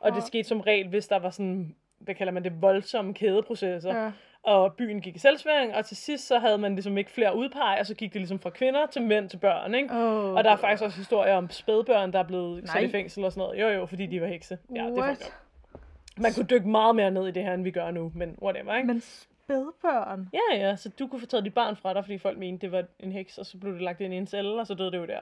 Og 0.00 0.10
det 0.12 0.16
Ja. 0.20 0.26
skete 0.26 0.48
som 0.48 0.60
regel, 0.60 0.88
hvis 0.88 1.08
der 1.08 1.18
var 1.18 1.30
sådan, 1.30 1.74
hvad 1.98 2.14
kalder 2.14 2.32
man 2.32 2.44
det, 2.44 2.62
voldsomme 2.62 3.14
kædeprocesser. 3.14 3.94
Ja. 4.02 4.12
Og 4.42 4.74
byen 4.74 5.00
gik 5.00 5.16
i 5.16 5.18
selvsværing, 5.18 5.74
og 5.74 5.84
til 5.86 5.96
sidst 5.96 6.26
så 6.26 6.38
havde 6.38 6.58
man 6.58 6.74
ligesom 6.74 6.98
ikke 6.98 7.10
flere 7.10 7.36
udpege, 7.36 7.80
og 7.80 7.86
så 7.86 7.94
gik 7.94 8.12
det 8.12 8.20
ligesom 8.20 8.38
fra 8.40 8.50
kvinder 8.50 8.86
til 8.86 9.02
mænd 9.02 9.28
til 9.30 9.36
børn, 9.36 9.74
ikke? 9.74 9.94
Oh, 9.94 10.34
Og 10.34 10.44
der 10.44 10.50
er 10.50 10.56
faktisk 10.56 10.82
også 10.82 10.98
historier 10.98 11.34
om 11.36 11.50
spædbørn, 11.50 12.12
der 12.12 12.18
er 12.18 12.22
blevet 12.22 12.68
sat 12.68 12.80
i 12.82 12.84
Nej. 12.84 12.90
fængsel 12.90 13.24
og 13.24 13.32
sådan 13.32 13.40
noget. 13.48 13.60
Jo 13.60 13.68
jo, 13.68 13.86
fordi 13.86 14.06
de 14.06 14.20
var 14.20 14.26
hekse. 14.26 14.58
Ja, 14.74 14.82
det 14.84 14.98
er 14.98 15.02
What? 15.02 15.32
up. 15.74 15.80
Man 16.22 16.32
kunne 16.32 16.46
dykke 16.46 16.68
meget 16.68 16.96
mere 16.96 17.10
ned 17.10 17.28
i 17.28 17.30
det 17.30 17.42
her, 17.44 17.54
end 17.54 17.62
vi 17.62 17.70
gør 17.70 17.90
nu, 17.90 18.12
men 18.14 18.38
whatever, 18.42 18.74
ikke? 18.76 18.86
Men 18.86 19.00
spædbørn? 19.00 20.28
Ja, 20.32 20.56
ja, 20.56 20.76
så 20.76 20.90
du 20.98 21.06
kunne 21.06 21.20
få 21.20 21.26
taget 21.26 21.44
dit 21.44 21.54
barn 21.54 21.76
fra 21.76 21.94
dig, 21.94 22.04
fordi 22.04 22.18
folk 22.18 22.38
mente, 22.38 22.60
det 22.66 22.72
var 22.72 22.84
en 23.00 23.12
heks, 23.12 23.38
og 23.38 23.46
så 23.46 23.58
blev 23.58 23.72
det 23.72 23.82
lagt 23.82 24.00
ind 24.00 24.14
i 24.14 24.16
en 24.16 24.26
celle, 24.26 24.60
og 24.60 24.66
så 24.66 24.74
døde 24.74 24.90
det 24.92 24.98
jo 24.98 25.06
der. 25.06 25.20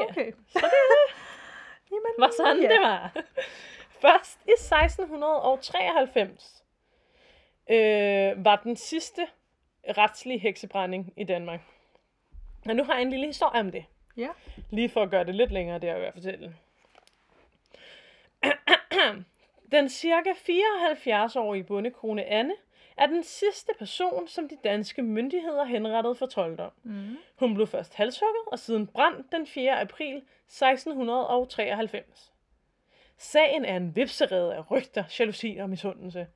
Ja. 0.00 0.04
Okay. 0.10 0.32
Så 0.48 0.58
det 0.58 0.70
Jamen, 1.96 2.14
var 2.18 2.30
sådan, 2.36 2.62
ja. 2.62 2.68
det 2.68 2.80
var. 2.80 3.12
Først 4.04 4.38
i 4.48 4.50
1693 4.50 6.64
øh, 7.70 8.44
var 8.44 8.56
den 8.56 8.76
sidste 8.76 9.26
retslige 9.98 10.38
heksebrænding 10.38 11.12
i 11.16 11.24
Danmark. 11.24 11.60
Og 12.68 12.76
nu 12.76 12.84
har 12.84 12.94
jeg 12.94 13.02
en 13.02 13.10
lille 13.10 13.26
historie 13.26 13.60
om 13.60 13.70
det. 13.70 13.84
Ja. 14.16 14.28
Lige 14.70 14.88
for 14.88 15.02
at 15.02 15.10
gøre 15.10 15.24
det 15.24 15.34
lidt 15.34 15.52
længere, 15.52 15.78
det 15.78 15.86
jeg 15.86 15.96
at 15.96 16.14
fortælle. 16.14 16.56
Den 19.72 19.88
cirka 19.88 20.30
74-årige 20.30 21.64
bondekone 21.64 22.24
Anne 22.24 22.54
er 22.96 23.06
den 23.06 23.22
sidste 23.22 23.72
person, 23.78 24.28
som 24.28 24.48
de 24.48 24.56
danske 24.64 25.02
myndigheder 25.02 25.64
henrettede 25.64 26.14
for 26.14 26.26
trolddom. 26.26 26.70
Mm. 26.82 27.16
Hun 27.36 27.54
blev 27.54 27.66
først 27.66 27.94
halshugget 27.94 28.42
og 28.46 28.58
siden 28.58 28.86
brændt 28.86 29.32
den 29.32 29.46
4. 29.46 29.80
april 29.80 30.16
1693. 30.16 32.32
Sagen 33.18 33.64
er 33.64 33.76
en 33.76 33.96
vipserede 33.96 34.54
af 34.54 34.70
rygter, 34.70 35.04
jalousi 35.18 35.56
og 35.60 35.70
misundelse. 35.70 36.26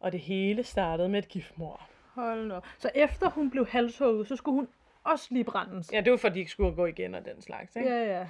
Og 0.00 0.12
det 0.12 0.20
hele 0.20 0.64
startede 0.64 1.08
med 1.08 1.18
et 1.18 1.28
giftmord. 1.28 1.88
Hold 2.14 2.52
op. 2.52 2.66
Så 2.78 2.90
efter 2.94 3.30
hun 3.30 3.50
blev 3.50 3.66
halshugget, 3.66 4.28
så 4.28 4.36
skulle 4.36 4.54
hun 4.54 4.68
også 5.04 5.26
lige 5.30 5.44
brændes? 5.44 5.92
Ja, 5.92 6.00
det 6.00 6.10
var 6.10 6.16
for, 6.16 6.28
at 6.28 6.34
de 6.34 6.38
ikke 6.38 6.50
skulle 6.50 6.74
gå 6.74 6.86
igen 6.86 7.14
og 7.14 7.24
den 7.24 7.42
slags. 7.42 7.76
Ikke? 7.76 7.88
Ja, 7.88 8.18
ja. 8.18 8.26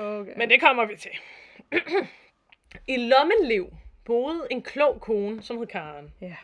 Okay. 0.00 0.32
Men 0.36 0.50
det 0.50 0.60
kommer 0.60 0.84
vi 0.84 0.96
til. 0.96 1.10
I 2.94 2.96
Lommelev 2.96 3.72
boede 4.04 4.46
en 4.50 4.62
klog 4.62 5.00
kone, 5.00 5.42
som 5.42 5.58
hed 5.58 5.66
Karen. 5.66 6.14
Ja. 6.20 6.36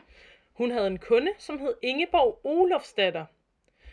Hun 0.58 0.70
havde 0.70 0.86
en 0.86 0.98
kunde, 0.98 1.30
som 1.38 1.58
hed 1.58 1.74
Ingeborg 1.82 2.40
Olofsdatter. 2.44 3.24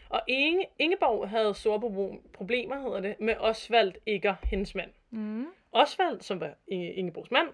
Og 0.10 0.22
Inge, 0.27 0.65
Ingeborg 0.79 1.29
havde 1.29 1.53
store 1.53 1.79
pro- 1.79 2.29
problemer, 2.34 2.81
hedder 2.81 3.00
det, 3.00 3.15
med 3.19 3.36
Osvald 3.39 3.93
Igger, 4.05 4.36
hendes 4.43 4.75
mand. 4.75 4.89
Mm. 5.12 5.48
Osvald, 5.72 6.22
som 6.22 6.39
var 6.39 6.51
Inge, 6.67 6.93
Ingeborgs 6.93 7.31
mand, 7.31 7.48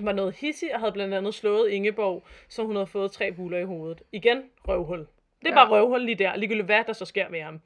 var 0.00 0.12
noget 0.12 0.34
hissig 0.34 0.74
og 0.74 0.80
havde 0.80 0.92
blandt 0.92 1.14
andet 1.14 1.34
slået 1.34 1.70
Ingeborg, 1.70 2.22
så 2.48 2.64
hun 2.64 2.74
havde 2.76 2.86
fået 2.86 3.12
tre 3.12 3.32
buler 3.32 3.58
i 3.58 3.64
hovedet. 3.64 4.02
Igen, 4.12 4.42
røvhul. 4.68 4.98
Det 4.98 5.06
er 5.46 5.48
Ja. 5.48 5.54
bare 5.54 5.68
røvhul 5.70 6.00
lige 6.04 6.14
der, 6.14 6.36
ligegyldigt 6.36 6.66
hvad 6.66 6.84
der 6.84 6.92
så 6.92 7.04
sker 7.04 7.28
med 7.28 7.40
ham. 7.42 7.60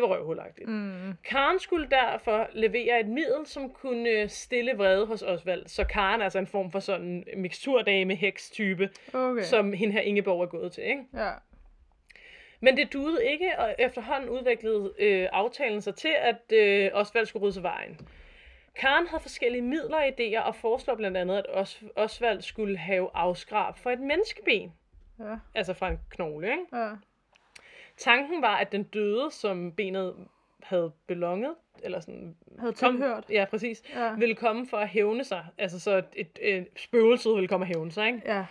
Det 0.00 0.08
var 0.08 0.14
røvhulagtigt. 0.16 0.68
Mm. 0.68 1.12
Karen 1.24 1.58
skulle 1.58 1.88
derfor 1.90 2.46
levere 2.52 3.00
et 3.00 3.06
middel, 3.08 3.46
som 3.46 3.70
kunne 3.70 4.28
stille 4.28 4.72
vrede 4.76 5.06
hos 5.06 5.22
Osvald. 5.22 5.66
Så 5.66 5.84
Karen 5.84 6.20
er 6.20 6.24
altså 6.24 6.38
en 6.38 6.46
form 6.46 6.70
for 6.70 6.78
sådan 6.78 7.06
en 7.06 7.24
miksturdame, 7.42 8.14
heks-type, 8.14 8.90
Okay. 9.14 9.42
som 9.42 9.72
hende 9.72 9.92
her 9.92 10.00
Ingeborg 10.00 10.42
er 10.42 10.46
gået 10.46 10.72
til. 10.72 10.84
Ikke? 10.84 11.02
Ja. 11.14 11.30
Men 12.60 12.76
det 12.76 12.92
duede 12.92 13.26
ikke, 13.26 13.58
og 13.58 13.74
efterhånden 13.78 14.30
udviklede 14.30 14.92
øh, 14.98 15.28
aftalen 15.32 15.80
sig 15.80 15.94
til, 15.94 16.14
at 16.20 16.52
øh, 16.52 16.90
Osvald 16.94 17.26
skulle 17.26 17.42
rydde 17.42 17.52
sig 17.54 17.62
vejen. 17.62 18.00
Karen 18.76 19.06
havde 19.06 19.22
forskellige 19.22 19.62
midler 19.62 19.96
og 19.96 20.06
idéer, 20.08 20.40
og 20.40 20.54
foreslår 20.54 20.94
blandt 20.94 21.16
andet, 21.16 21.36
at 21.36 21.46
Os- 21.48 21.82
Osvald 21.96 22.42
skulle 22.42 22.78
have 22.78 23.10
afskrab 23.14 23.76
for 23.78 23.90
et 23.90 24.00
menneskeben. 24.00 24.72
Ja. 25.20 25.36
Altså 25.54 25.72
fra 25.74 25.88
en 25.90 25.98
knogle, 26.10 26.46
ikke? 26.50 26.62
Ja. 26.76 26.90
Tanken 27.98 28.42
var, 28.42 28.56
at 28.56 28.72
den 28.72 28.82
døde, 28.82 29.30
som 29.30 29.72
benet 29.72 30.14
havde 30.62 30.92
belonget, 31.06 31.54
eller 31.82 32.00
sådan... 32.00 32.36
Havde 32.58 32.72
kom- 32.72 32.92
tilhørt. 32.96 33.24
Ja, 33.30 33.44
præcis. 33.50 33.82
Ja. 33.94 34.14
Ville 34.14 34.34
komme 34.34 34.66
for 34.66 34.76
at 34.76 34.88
hævne 34.88 35.24
sig. 35.24 35.44
Altså 35.58 35.80
så 35.80 35.96
et, 35.96 36.04
et, 36.16 36.38
et 36.42 36.66
spøgelse 36.76 37.28
ville 37.28 37.48
komme 37.48 37.64
og 37.64 37.68
hævne 37.68 37.92
sig, 37.92 38.06
ikke? 38.06 38.22
Ja. 38.26 38.44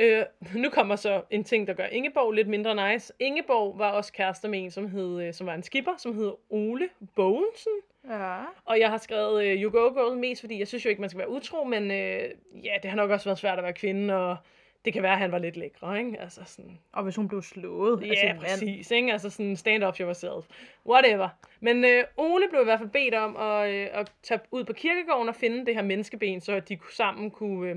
Øh, 0.00 0.24
nu 0.54 0.70
kommer 0.70 0.96
så 0.96 1.22
en 1.30 1.44
ting, 1.44 1.66
der 1.66 1.72
gør 1.72 1.84
Ingeborg 1.86 2.32
lidt 2.32 2.48
mindre 2.48 2.92
nice. 2.92 3.12
Ingeborg 3.18 3.78
var 3.78 3.90
også 3.90 4.12
kærester 4.12 4.48
med 4.48 4.62
en, 4.62 4.70
som, 4.70 4.88
hed, 4.88 5.22
øh, 5.22 5.34
som 5.34 5.46
var 5.46 5.54
en 5.54 5.62
skipper, 5.62 5.92
som 5.98 6.14
hed 6.14 6.32
Ole 6.50 6.88
Bogensen. 7.16 7.72
Ja. 8.10 8.38
Og 8.64 8.80
jeg 8.80 8.90
har 8.90 8.98
skrevet 8.98 9.44
øh, 9.44 9.62
You 9.62 9.70
Go 9.70 9.88
Girl 9.88 10.18
mest, 10.18 10.40
fordi 10.40 10.58
jeg 10.58 10.68
synes 10.68 10.84
jo 10.84 10.90
ikke, 10.90 11.00
man 11.00 11.10
skal 11.10 11.18
være 11.18 11.30
utro, 11.30 11.64
men 11.64 11.90
øh, 11.90 12.30
ja, 12.64 12.74
det 12.82 12.90
har 12.90 12.96
nok 12.96 13.10
også 13.10 13.24
været 13.28 13.38
svært 13.38 13.58
at 13.58 13.64
være 13.64 13.72
kvinde, 13.72 14.16
og 14.16 14.36
det 14.84 14.92
kan 14.92 15.02
være, 15.02 15.12
at 15.12 15.18
han 15.18 15.32
var 15.32 15.38
lidt 15.38 15.56
lækre, 15.56 15.98
ikke? 15.98 16.20
Altså 16.20 16.40
sådan, 16.46 16.78
Og 16.92 17.02
hvis 17.02 17.16
hun 17.16 17.28
blev 17.28 17.42
slået 17.42 18.02
af 18.02 18.16
sin 18.16 18.28
ja, 18.28 18.34
mand. 18.34 18.40
præcis, 18.44 18.90
ikke? 18.90 19.12
Altså 19.12 19.30
sådan 19.30 19.56
stand 19.56 19.84
up 19.84 19.96
for 19.96 20.02
yourself. 20.02 20.46
Whatever. 20.86 21.28
Men 21.60 21.84
øh, 21.84 22.04
Ole 22.16 22.48
blev 22.50 22.60
i 22.60 22.64
hvert 22.64 22.78
fald 22.78 22.90
bedt 22.90 23.14
om 23.14 23.36
at, 23.36 23.70
øh, 23.70 23.88
at 23.92 24.12
tage 24.22 24.40
ud 24.50 24.64
på 24.64 24.72
kirkegården 24.72 25.28
og 25.28 25.34
finde 25.34 25.66
det 25.66 25.74
her 25.74 25.82
menneskeben, 25.82 26.40
så 26.40 26.60
de 26.60 26.78
sammen 26.92 27.30
kunne 27.30 27.70
øh, 27.70 27.76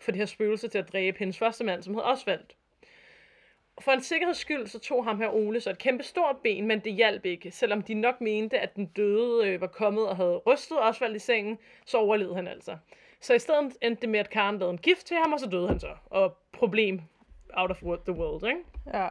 få 0.00 0.10
det 0.10 0.18
her 0.18 0.26
spøgelse 0.26 0.68
til 0.68 0.78
at 0.78 0.92
dræbe 0.92 1.18
hendes 1.18 1.38
første 1.38 1.64
mand, 1.64 1.82
som 1.82 1.94
hed 1.94 2.02
Osvald. 2.02 2.44
For 3.80 3.92
en 3.92 4.00
sikkerheds 4.00 4.38
skyld, 4.38 4.66
så 4.66 4.78
tog 4.78 5.04
ham 5.04 5.18
her 5.18 5.28
Ole 5.28 5.60
så 5.60 5.70
et 5.70 5.78
kæmpe 5.78 6.04
stort 6.04 6.36
ben, 6.42 6.66
men 6.66 6.80
det 6.80 6.92
hjalp 6.92 7.24
ikke. 7.26 7.50
Selvom 7.50 7.82
de 7.82 7.94
nok 7.94 8.20
mente, 8.20 8.58
at 8.58 8.76
den 8.76 8.86
døde 8.86 9.48
øh, 9.48 9.60
var 9.60 9.66
kommet 9.66 10.08
og 10.08 10.16
havde 10.16 10.36
rystet 10.36 10.78
Osvald 10.80 11.16
i 11.16 11.18
sengen, 11.18 11.58
så 11.86 11.98
overlevede 11.98 12.34
han 12.36 12.48
altså. 12.48 12.76
Så 13.20 13.34
i 13.34 13.38
stedet 13.38 13.76
endte 13.82 14.00
det 14.00 14.08
med, 14.08 14.20
at 14.20 14.30
Karen 14.30 14.58
lavede 14.58 14.72
en 14.72 14.78
gift 14.78 15.06
til 15.06 15.16
ham, 15.16 15.32
og 15.32 15.40
så 15.40 15.48
døde 15.48 15.68
han 15.68 15.80
så. 15.80 15.96
Og 16.06 16.36
problem 16.52 17.00
out 17.52 17.70
of 17.70 17.76
the 17.80 18.12
world, 18.12 18.46
ikke? 18.48 18.60
Ja. 18.94 19.08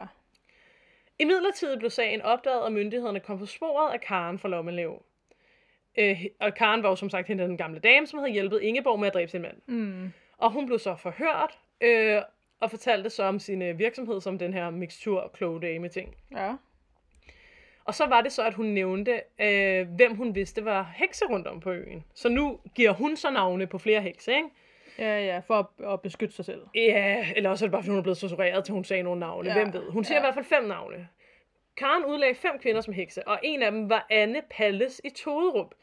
I 1.18 1.24
midlertid 1.24 1.76
blev 1.76 1.90
sagen 1.90 2.22
opdaget, 2.22 2.62
og 2.62 2.72
myndighederne 2.72 3.20
kom 3.20 3.38
på 3.38 3.46
sporet 3.46 3.92
af 3.92 4.00
Karen 4.00 4.38
fra 4.38 4.48
Lommelev. 4.48 5.02
Øh, 5.98 6.24
og 6.40 6.54
Karen 6.54 6.82
var 6.82 6.88
jo 6.88 6.96
som 6.96 7.10
sagt 7.10 7.28
hende 7.28 7.44
den 7.44 7.56
gamle 7.56 7.80
dame, 7.80 8.06
som 8.06 8.18
havde 8.18 8.32
hjulpet 8.32 8.62
Ingeborg 8.62 9.00
med 9.00 9.08
at 9.08 9.14
dræbe 9.14 9.30
sin 9.30 9.42
mand. 9.42 9.56
Mm. 9.66 10.12
Og 10.38 10.50
hun 10.50 10.66
blev 10.66 10.78
så 10.78 10.96
forhørt, 10.96 11.58
øh, 11.80 12.22
og 12.60 12.70
fortalte 12.70 13.10
så 13.10 13.22
om 13.22 13.38
sin 13.38 13.62
øh, 13.62 13.78
virksomhed 13.78 14.20
som 14.20 14.38
den 14.38 14.52
her 14.52 14.70
mixtur 14.70 15.30
kloge 15.34 15.60
dame 15.60 15.88
ting. 15.88 16.14
Ja. 16.36 16.54
Og 17.88 17.94
så 17.94 18.06
var 18.06 18.20
det 18.20 18.32
så, 18.32 18.42
at 18.42 18.54
hun 18.54 18.66
nævnte, 18.66 19.20
øh, 19.40 19.88
hvem 19.88 20.14
hun 20.14 20.34
vidste 20.34 20.64
var 20.64 20.92
hekse 20.96 21.24
rundt 21.24 21.46
om 21.46 21.60
på 21.60 21.72
øen. 21.72 22.04
Så 22.14 22.28
nu 22.28 22.58
giver 22.74 22.92
hun 22.92 23.16
så 23.16 23.30
navne 23.30 23.66
på 23.66 23.78
flere 23.78 24.02
hekse, 24.02 24.32
ikke? 24.32 24.48
Ja, 24.98 25.20
ja, 25.20 25.38
for 25.38 25.54
at, 25.54 25.92
at 25.92 26.00
beskytte 26.00 26.34
sig 26.34 26.44
selv. 26.44 26.60
Ja, 26.74 27.26
eller 27.36 27.50
også 27.50 27.64
er 27.64 27.66
det 27.66 27.72
bare, 27.72 27.82
fordi 27.82 27.90
hun 27.90 27.98
er 27.98 28.02
blevet 28.02 28.18
censureret, 28.18 28.64
til 28.64 28.74
hun 28.74 28.84
sagde 28.84 29.02
nogle 29.02 29.20
navne. 29.20 29.48
Ja. 29.48 29.54
Hvem 29.54 29.72
ved? 29.72 29.90
Hun 29.90 30.04
siger 30.04 30.16
ja. 30.16 30.20
i 30.20 30.24
hvert 30.24 30.34
fald 30.34 30.44
fem 30.44 30.64
navne. 30.64 31.08
Karen 31.76 32.04
udlagde 32.04 32.34
fem 32.34 32.58
kvinder 32.58 32.80
som 32.80 32.94
hekse, 32.94 33.28
og 33.28 33.38
en 33.42 33.62
af 33.62 33.72
dem 33.72 33.90
var 33.90 34.06
Anne 34.10 34.42
Palles 34.50 35.00
i 35.04 35.10
Toderup. 35.10 35.74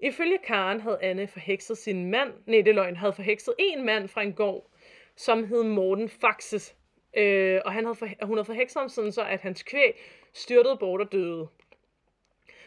Ifølge 0.00 0.38
Karen 0.38 0.80
havde 0.80 0.98
Anne 1.02 1.26
forhekset 1.26 1.78
sin 1.78 2.10
mand, 2.10 2.32
nej 2.46 2.60
det 2.60 2.74
løgn, 2.74 2.96
havde 2.96 3.12
forhekset 3.12 3.54
en 3.58 3.86
mand 3.86 4.08
fra 4.08 4.22
en 4.22 4.32
gård, 4.32 4.70
som 5.16 5.44
hed 5.44 5.62
Morten 5.62 6.08
Faxes. 6.08 6.76
Øh, 7.16 7.60
og 7.64 7.72
han 7.72 7.84
havde 7.84 7.94
for, 7.94 8.08
hun 8.22 8.36
havde 8.36 8.44
forhekset 8.44 8.80
ham 8.80 8.88
sådan 8.88 9.12
så, 9.12 9.24
at 9.24 9.40
hans 9.40 9.62
kvæg 9.62 9.94
styrtede 10.34 10.76
bort 10.76 11.00
og 11.00 11.12
døde. 11.12 11.48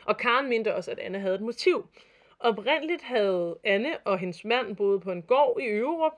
Og 0.05 0.17
Karen 0.17 0.50
mente 0.50 0.75
også, 0.75 0.91
at 0.91 1.00
Anne 1.00 1.19
havde 1.19 1.36
et 1.36 1.41
motiv. 1.41 1.88
Oprindeligt 2.39 3.01
havde 3.01 3.57
Anne 3.63 3.97
og 4.05 4.19
hendes 4.19 4.45
mand 4.45 4.75
boet 4.75 5.01
på 5.01 5.12
en 5.12 5.21
gård 5.21 5.62
i 5.62 5.65
Øverup, 5.65 6.13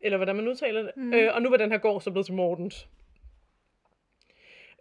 eller 0.00 0.16
hvordan 0.16 0.36
man 0.36 0.48
udtaler 0.48 0.82
det, 0.82 0.90
mm. 0.96 1.14
øh, 1.14 1.34
og 1.34 1.42
nu 1.42 1.50
var 1.50 1.56
den 1.56 1.70
her 1.70 1.78
gård 1.78 2.00
så 2.00 2.10
blevet 2.10 2.26
til 2.26 2.34
Mortens. 2.34 2.88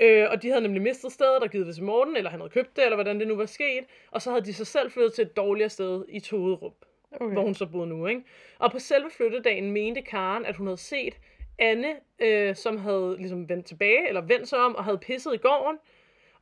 Øh, 0.01 0.27
og 0.31 0.41
de 0.41 0.47
havde 0.49 0.61
nemlig 0.61 0.81
mistet 0.81 1.11
stedet 1.11 1.43
og 1.43 1.49
givet 1.49 1.67
det 1.67 1.75
til 1.75 1.83
Morten, 1.83 2.17
eller 2.17 2.29
han 2.29 2.39
havde 2.39 2.51
købt 2.51 2.75
det, 2.75 2.83
eller 2.83 2.95
hvordan 2.95 3.19
det 3.19 3.27
nu 3.27 3.35
var 3.35 3.45
sket. 3.45 3.83
Og 4.11 4.21
så 4.21 4.29
havde 4.29 4.45
de 4.45 4.53
sig 4.53 4.67
selv 4.67 4.91
flyttet 4.91 5.13
til 5.13 5.21
et 5.21 5.37
dårligere 5.37 5.69
sted 5.69 6.05
i 6.09 6.19
Toderup, 6.19 6.73
okay. 7.11 7.33
Hvor 7.33 7.41
hun 7.41 7.55
så 7.55 7.65
boede 7.65 7.87
nu. 7.87 8.07
Ikke? 8.07 8.21
Og 8.59 8.71
på 8.71 8.79
selve 8.79 9.09
flyttedagen 9.09 9.71
mente 9.71 10.01
Karen, 10.01 10.45
at 10.45 10.55
hun 10.55 10.67
havde 10.67 10.77
set 10.77 11.19
Anne, 11.59 11.95
øh, 12.19 12.55
som 12.55 12.77
havde 12.77 13.15
ligesom 13.17 13.49
vendt 13.49 13.65
tilbage, 13.65 14.07
eller 14.07 14.21
vendt 14.21 14.47
sig 14.47 14.59
om, 14.59 14.75
og 14.75 14.83
havde 14.83 14.97
pisset 14.97 15.33
i 15.33 15.37
gården. 15.37 15.77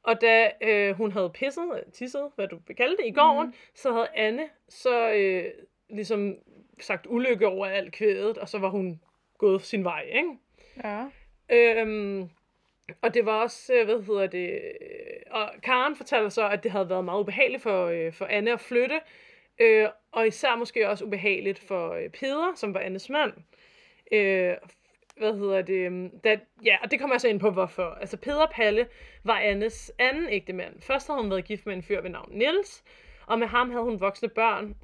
Og 0.03 0.21
da 0.21 0.51
øh, 0.61 0.95
hun 0.95 1.11
havde 1.11 1.29
pisset, 1.29 1.83
tisset, 1.93 2.31
hvad 2.35 2.47
du 2.47 2.59
vil 2.67 2.75
kalde 2.75 2.97
det, 2.97 3.05
i 3.05 3.11
gården, 3.11 3.47
mm. 3.47 3.53
så 3.75 3.93
havde 3.93 4.07
Anne 4.15 4.43
så 4.69 5.11
øh, 5.11 5.45
ligesom 5.89 6.35
sagt 6.79 7.07
ulykke 7.09 7.47
over 7.47 7.65
alt 7.65 7.93
kvædet, 7.93 8.37
og 8.37 8.49
så 8.49 8.59
var 8.59 8.69
hun 8.69 9.01
gået 9.37 9.61
sin 9.61 9.83
vej, 9.83 10.01
ikke? 10.01 10.29
Ja. 10.83 11.05
Øhm, 11.49 12.29
og 13.01 13.13
det 13.13 13.25
var 13.25 13.41
også, 13.41 13.73
øh, 13.73 13.85
hvad 13.85 14.01
hedder 14.01 14.27
det, 14.27 14.53
øh, 14.53 15.31
og 15.31 15.49
Karen 15.63 15.95
fortalte 15.95 16.29
så, 16.29 16.49
at 16.49 16.63
det 16.63 16.71
havde 16.71 16.89
været 16.89 17.05
meget 17.05 17.19
ubehageligt 17.19 17.63
for, 17.63 17.85
øh, 17.85 18.13
for 18.13 18.25
Anne 18.25 18.53
at 18.53 18.59
flytte, 18.59 18.99
øh, 19.59 19.87
og 20.11 20.27
især 20.27 20.55
måske 20.55 20.89
også 20.89 21.05
ubehageligt 21.05 21.59
for 21.59 21.93
øh, 21.93 22.09
Peder, 22.09 22.51
som 22.55 22.73
var 22.73 22.79
Annes 22.79 23.09
mand. 23.09 23.33
Øh, 24.11 24.55
hvad 25.17 25.33
hedder 25.33 25.61
det, 25.61 25.85
øhm, 25.85 26.19
da, 26.19 26.39
ja, 26.65 26.77
og 26.83 26.91
det 26.91 26.99
kommer 26.99 27.13
jeg 27.13 27.21
så 27.21 27.27
ind 27.27 27.39
på, 27.39 27.49
hvorfor. 27.49 27.83
Altså, 27.83 28.17
Peder 28.17 28.45
Palle 28.51 28.87
var 29.23 29.39
Annes 29.39 29.91
anden 29.99 30.29
ægte 30.29 30.53
mand. 30.53 30.81
Først 30.81 31.07
havde 31.07 31.21
hun 31.21 31.29
været 31.29 31.45
gift 31.45 31.65
med 31.65 31.75
en 31.75 31.83
fyr 31.83 32.01
ved 32.01 32.09
navn 32.09 32.29
Niels, 32.31 32.83
og 33.25 33.39
med 33.39 33.47
ham 33.47 33.71
havde 33.71 33.83
hun 33.83 33.99
voksne 33.99 34.29
børn, 34.29 34.75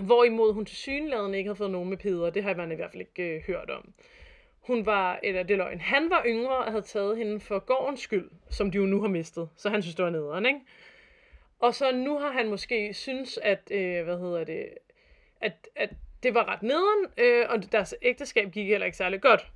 hvorimod 0.00 0.52
hun 0.52 0.64
til 0.64 0.76
synligheden 0.76 1.34
ikke 1.34 1.48
havde 1.48 1.56
fået 1.56 1.70
nogen 1.70 1.88
med 1.88 1.96
Peder. 1.96 2.30
Det 2.30 2.42
har 2.42 2.54
man 2.54 2.72
i 2.72 2.74
hvert 2.74 2.90
fald 2.90 3.00
ikke 3.00 3.22
øh, 3.22 3.42
hørt 3.46 3.70
om. 3.70 3.92
Hun 4.60 4.86
var, 4.86 5.20
eller 5.22 5.42
det 5.42 5.56
løgn, 5.56 5.80
han 5.80 6.10
var 6.10 6.22
yngre 6.26 6.56
og 6.56 6.70
havde 6.72 6.82
taget 6.82 7.16
hende 7.16 7.40
for 7.40 7.58
gårdens 7.58 8.00
skyld, 8.00 8.30
som 8.50 8.70
de 8.70 8.76
jo 8.76 8.86
nu 8.86 9.00
har 9.00 9.08
mistet. 9.08 9.48
Så 9.56 9.70
han 9.70 9.82
synes, 9.82 9.94
det 9.94 10.04
var 10.04 10.10
nederen, 10.10 10.46
ikke? 10.46 10.60
Og 11.58 11.74
så 11.74 11.92
nu 11.92 12.18
har 12.18 12.32
han 12.32 12.48
måske 12.48 12.94
synes, 12.94 13.38
at, 13.38 13.70
øh, 13.70 14.04
hvad 14.04 14.18
hedder 14.18 14.44
det, 14.44 14.68
at, 15.40 15.68
at 15.76 15.90
det 16.22 16.34
var 16.34 16.48
ret 16.48 16.62
nederen, 16.62 17.06
øh, 17.18 17.46
og 17.48 17.72
deres 17.72 17.94
ægteskab 18.02 18.50
gik 18.50 18.66
heller 18.66 18.86
ikke 18.86 18.96
særlig 18.96 19.20
godt. 19.20 19.46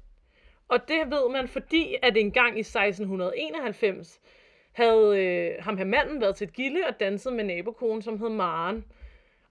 Og 0.68 0.88
det 0.88 1.11
ved 1.11 1.31
man, 1.33 1.48
fordi 1.48 1.96
at 2.03 2.16
en 2.16 2.31
gang 2.31 2.57
i 2.57 2.61
1691 2.61 4.20
havde 4.72 5.24
øh, 5.24 5.64
ham 5.64 5.77
her 5.77 5.85
manden 5.85 6.20
været 6.20 6.37
til 6.37 6.46
et 6.46 6.53
gilde 6.53 6.81
og 6.88 7.00
danset 7.00 7.33
med 7.33 7.44
nabokonen, 7.44 8.03
som 8.03 8.18
hed 8.18 8.29
Maren. 8.29 8.85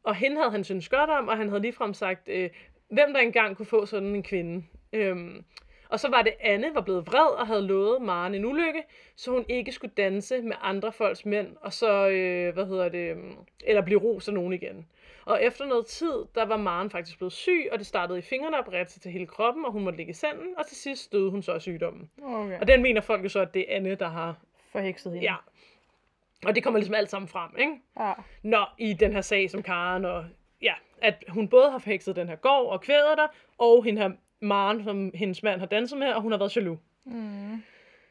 Og 0.03 0.15
hende 0.15 0.37
havde 0.37 0.51
han 0.51 0.63
syntes 0.63 0.89
godt 0.89 1.09
om, 1.09 1.27
og 1.27 1.37
han 1.37 1.49
havde 1.49 1.61
ligefrem 1.61 1.93
sagt, 1.93 2.29
øh, 2.29 2.49
hvem 2.89 3.13
der 3.13 3.19
engang 3.19 3.57
kunne 3.57 3.65
få 3.65 3.85
sådan 3.85 4.15
en 4.15 4.23
kvinde. 4.23 4.63
Øhm, 4.93 5.43
og 5.89 5.99
så 5.99 6.09
var 6.09 6.21
det, 6.21 6.33
Anne 6.39 6.71
var 6.73 6.81
blevet 6.81 7.07
vred 7.07 7.39
og 7.39 7.47
havde 7.47 7.67
lovet 7.67 8.01
Maren 8.01 8.35
en 8.35 8.45
ulykke, 8.45 8.83
så 9.15 9.31
hun 9.31 9.45
ikke 9.49 9.71
skulle 9.71 9.93
danse 9.97 10.41
med 10.41 10.55
andre 10.61 10.91
folks 10.91 11.25
mænd, 11.25 11.47
og 11.61 11.73
så, 11.73 12.09
øh, 12.09 12.53
hvad 12.53 12.65
hedder 12.65 12.89
det, 12.89 13.17
eller 13.63 13.81
blive 13.81 13.99
ros 13.99 14.27
af 14.27 14.33
nogen 14.33 14.53
igen. 14.53 14.87
Og 15.25 15.43
efter 15.43 15.65
noget 15.65 15.85
tid, 15.85 16.13
der 16.35 16.45
var 16.45 16.57
Maren 16.57 16.89
faktisk 16.89 17.17
blevet 17.17 17.33
syg, 17.33 17.69
og 17.71 17.79
det 17.79 17.87
startede 17.87 18.19
i 18.19 18.21
fingrene 18.21 18.59
og 18.59 18.65
bredte 18.65 18.91
sig 18.93 19.01
til 19.01 19.11
hele 19.11 19.25
kroppen, 19.27 19.65
og 19.65 19.71
hun 19.71 19.83
måtte 19.83 19.97
ligge 19.97 20.09
i 20.09 20.13
sengen, 20.13 20.47
og 20.57 20.67
til 20.67 20.77
sidst 20.77 21.11
døde 21.11 21.31
hun 21.31 21.41
så 21.41 21.51
af 21.51 21.61
sygdommen. 21.61 22.09
Okay. 22.23 22.59
Og 22.59 22.67
den 22.67 22.81
mener 22.81 23.01
folk 23.01 23.23
jo 23.23 23.29
så, 23.29 23.39
at 23.39 23.53
det 23.53 23.65
er 23.71 23.75
Anne, 23.75 23.95
der 23.95 24.09
har, 24.09 24.35
Forhekset 24.71 25.11
hende. 25.11 25.25
ja. 25.25 25.35
Og 26.45 26.55
det 26.55 26.63
kommer 26.63 26.79
ligesom 26.79 26.95
alt 26.95 27.09
sammen 27.09 27.27
frem, 27.27 27.51
ikke? 27.57 27.73
ja. 27.99 28.13
Nå, 28.43 28.65
i 28.77 28.93
den 28.93 29.11
her 29.13 29.21
sag 29.21 29.49
som 29.49 29.63
Karen, 29.63 30.05
og 30.05 30.25
ja, 30.61 30.73
at 31.01 31.23
hun 31.29 31.47
både 31.47 31.71
har 31.71 31.77
forhekset 31.79 32.15
den 32.15 32.27
her 32.29 32.35
gård 32.35 32.71
og 32.71 32.81
kvædet 32.81 33.17
der, 33.17 33.27
og 33.57 33.83
hende 33.83 34.01
her 34.01 34.11
Maren, 34.39 34.83
som 34.83 35.11
hendes 35.15 35.43
mand 35.43 35.59
har 35.59 35.67
danset 35.67 35.97
med, 35.99 36.07
og 36.07 36.21
hun 36.21 36.31
har 36.31 36.39
været 36.39 36.55
jaloux. 36.55 36.79
Mm. 37.05 37.63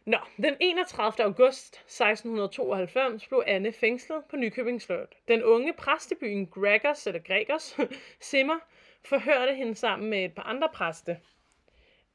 Nå, 0.07 0.17
den 0.37 0.57
31. 0.61 1.25
august 1.25 1.75
1692 1.75 3.27
blev 3.27 3.43
Anne 3.47 3.73
fængslet 3.73 4.25
på 4.31 4.37
Nykøbing 4.37 4.83
Slot. 4.83 5.15
Den 5.29 5.43
unge 5.43 5.73
præst 5.73 6.13
i 6.13 6.15
byen 6.15 6.47
Gregers, 6.47 7.07
eller 7.07 7.21
Gregers, 7.21 7.77
Simmer, 8.21 8.59
forhørte 9.05 9.55
hende 9.55 9.75
sammen 9.75 10.11
med 10.11 10.25
et 10.25 10.35
par 10.35 10.43
andre 10.43 10.69
præste. 10.75 11.17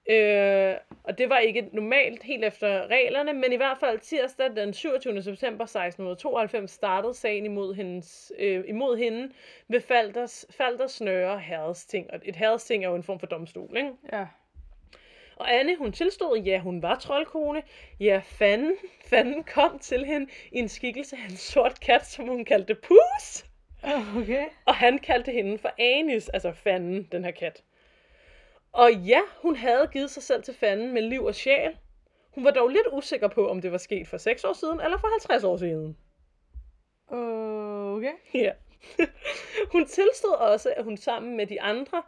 Øh, 0.09 0.75
og 1.03 1.17
det 1.17 1.29
var 1.29 1.37
ikke 1.37 1.69
normalt 1.73 2.23
helt 2.23 2.45
efter 2.45 2.87
reglerne, 2.87 3.33
men 3.33 3.53
i 3.53 3.55
hvert 3.55 3.77
fald 3.77 3.99
tirsdag 3.99 4.55
den 4.55 4.73
27. 4.73 5.21
september 5.21 5.63
1692 5.63 6.71
startede 6.71 7.13
sagen 7.13 7.45
imod, 7.45 7.73
hendes, 7.73 8.31
øh, 8.39 8.63
imod 8.67 8.97
hende 8.97 9.33
ved 9.67 9.81
Falders, 9.81 10.45
Falders 10.49 10.91
Snøre 10.91 11.39
Herredsting. 11.39 12.11
Og 12.11 12.19
et 12.23 12.35
herredsting 12.35 12.85
er 12.85 12.89
jo 12.89 12.95
en 12.95 13.03
form 13.03 13.19
for 13.19 13.27
domstol, 13.27 13.77
ikke? 13.77 13.91
Ja. 14.13 14.27
Og 15.37 15.53
Anne, 15.53 15.77
hun 15.77 15.91
tilstod, 15.91 16.37
ja, 16.37 16.59
hun 16.59 16.81
var 16.81 16.95
troldkone. 16.95 17.63
Ja, 17.99 18.21
fanden, 18.25 18.75
fanden 19.05 19.43
kom 19.43 19.79
til 19.79 20.05
hende 20.05 20.27
i 20.51 20.59
en 20.59 20.69
skikkelse 20.69 21.15
af 21.15 21.29
en 21.29 21.37
sort 21.37 21.79
kat, 21.79 22.05
som 22.07 22.27
hun 22.27 22.45
kaldte 22.45 22.75
Pus. 22.75 23.45
Okay. 24.17 24.45
Og 24.65 24.75
han 24.75 24.99
kaldte 24.99 25.31
hende 25.31 25.57
for 25.57 25.71
Anis, 25.79 26.29
altså 26.29 26.51
fanden, 26.51 27.07
den 27.11 27.25
her 27.25 27.31
kat. 27.31 27.63
Og 28.71 28.93
ja, 28.93 29.21
hun 29.41 29.55
havde 29.55 29.89
givet 29.93 30.11
sig 30.11 30.23
selv 30.23 30.43
til 30.43 30.53
fanden 30.53 30.93
med 30.93 31.01
liv 31.01 31.23
og 31.23 31.35
sjæl. 31.35 31.77
Hun 32.35 32.43
var 32.43 32.51
dog 32.51 32.69
lidt 32.69 32.87
usikker 32.91 33.27
på, 33.27 33.49
om 33.49 33.61
det 33.61 33.71
var 33.71 33.77
sket 33.77 34.07
for 34.07 34.17
6 34.17 34.43
år 34.43 34.53
siden 34.53 34.81
eller 34.81 34.97
for 34.97 35.07
50 35.07 35.43
år 35.43 35.57
siden. 35.57 35.97
Okay. 37.07 38.13
Ja. 38.33 38.51
hun 39.73 39.85
tilstod 39.85 40.35
også, 40.39 40.73
at 40.77 40.83
hun 40.83 40.97
sammen 40.97 41.37
med 41.37 41.47
de 41.47 41.61
andre 41.61 42.03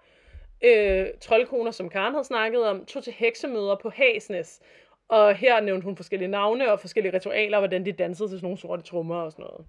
øh, 0.62 1.08
troldkoner, 1.22 1.72
som 1.72 1.90
Karen 1.90 2.14
havde 2.14 2.24
snakket 2.24 2.66
om, 2.66 2.86
tog 2.86 3.04
til 3.04 3.14
heksemøder 3.14 3.76
på 3.76 3.90
Hasnes. 3.90 4.62
Og 5.08 5.36
her 5.36 5.60
nævnte 5.62 5.86
hun 5.86 5.96
forskellige 5.96 6.28
navne 6.28 6.72
og 6.72 6.80
forskellige 6.80 7.14
ritualer, 7.14 7.58
og 7.58 7.62
hvordan 7.62 7.86
de 7.86 7.92
dansede 7.92 8.30
til 8.30 8.38
sådan 8.38 8.46
nogle 8.46 8.58
sorte 8.58 8.84
trommer 8.84 9.16
og 9.16 9.32
sådan 9.32 9.44
noget. 9.44 9.66